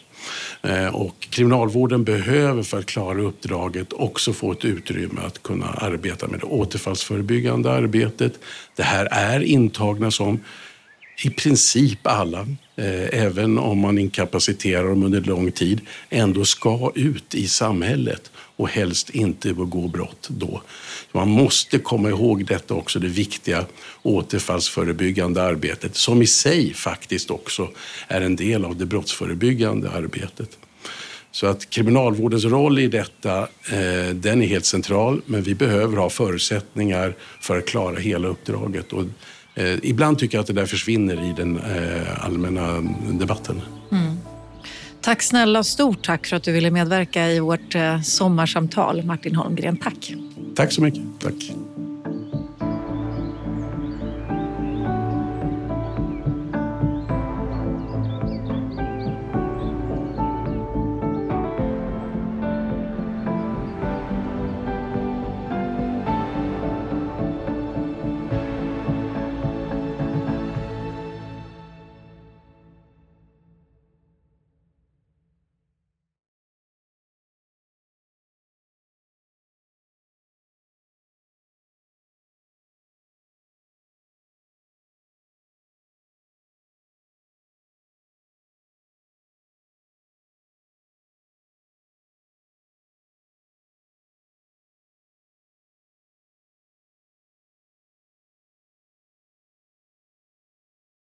Eh, 0.63 0.95
och 0.95 1.21
kriminalvården 1.21 2.05
behöver 2.05 2.63
för 2.63 2.79
att 2.79 2.87
klara 2.87 3.21
uppdraget 3.21 3.93
också 3.93 4.33
få 4.33 4.53
ett 4.53 4.65
utrymme 4.65 5.21
att 5.27 5.43
kunna 5.43 5.67
arbeta 5.67 6.29
med 6.29 6.41
det 6.41 6.47
återfallsförebyggande 6.47 7.73
arbetet. 7.73 8.33
Det 8.77 8.83
här 8.83 9.09
är 9.11 9.41
intagna 9.41 10.11
som 10.11 10.41
i 11.25 11.31
princip 11.31 12.07
alla, 12.07 12.41
eh, 12.77 13.21
även 13.25 13.59
om 13.59 13.79
man 13.79 13.99
inkapaciterar 13.99 14.89
dem 14.89 15.03
under 15.03 15.21
lång 15.21 15.53
tid, 15.53 15.81
ändå 16.11 16.45
ska 16.45 16.93
ut 16.95 17.35
i 17.35 17.49
samhället 17.49 18.31
och 18.35 18.69
helst 18.69 19.11
inte 19.11 19.55
begå 19.55 19.89
brott 19.89 20.29
då. 20.31 20.63
Man 21.13 21.29
måste 21.29 21.79
komma 21.79 22.09
ihåg 22.09 22.45
detta 22.45 22.75
också, 22.75 22.99
det 22.99 23.09
viktiga 23.09 23.65
återfallsförebyggande 24.03 25.43
arbetet 25.43 25.97
som 25.97 26.23
i 26.23 26.27
sig 26.27 26.75
faktiskt 26.75 27.31
också 27.31 27.69
är 28.09 28.21
en 28.21 28.37
del 28.37 28.65
av 28.65 28.77
det 28.77 28.87
brottsförebyggande 28.87 29.91
arbetet. 29.91 30.59
Så 31.31 31.47
att 31.47 31.71
kriminalvårdens 31.71 32.45
roll 32.45 32.79
i 32.79 32.87
detta, 32.87 33.39
eh, 33.43 34.15
den 34.15 34.43
är 34.43 34.47
helt 34.47 34.65
central, 34.65 35.23
men 35.27 35.43
vi 35.43 35.55
behöver 35.55 35.97
ha 35.97 36.11
förutsättningar 36.11 37.15
för 37.41 37.59
att 37.59 37.67
klara 37.67 37.97
hela 37.97 38.29
uppdraget. 38.29 38.93
Och, 38.93 39.05
eh, 39.55 39.79
ibland 39.83 40.19
tycker 40.19 40.39
jag 40.39 40.41
att 40.43 40.47
det 40.47 40.53
där 40.53 40.67
försvinner 40.67 41.31
i 41.31 41.35
den 41.37 41.57
eh, 41.57 42.25
allmänna 42.25 42.81
debatten. 43.11 43.61
Mm. 43.93 44.08
Tack 45.09 45.23
snälla, 45.23 45.59
och 45.59 45.67
stort 45.67 46.05
tack 46.07 46.27
för 46.27 46.37
att 46.37 46.43
du 46.43 46.53
ville 46.53 46.71
medverka 46.71 47.29
i 47.31 47.41
vårt 47.41 47.75
eh, 47.75 48.01
sommarsamtal, 48.01 49.03
Martin 49.03 49.35
Holmgren. 49.35 49.77
Tack. 49.77 50.15
Tack 50.55 50.73
så 50.73 50.83
mycket. 50.83 51.03
Tack. 51.21 51.35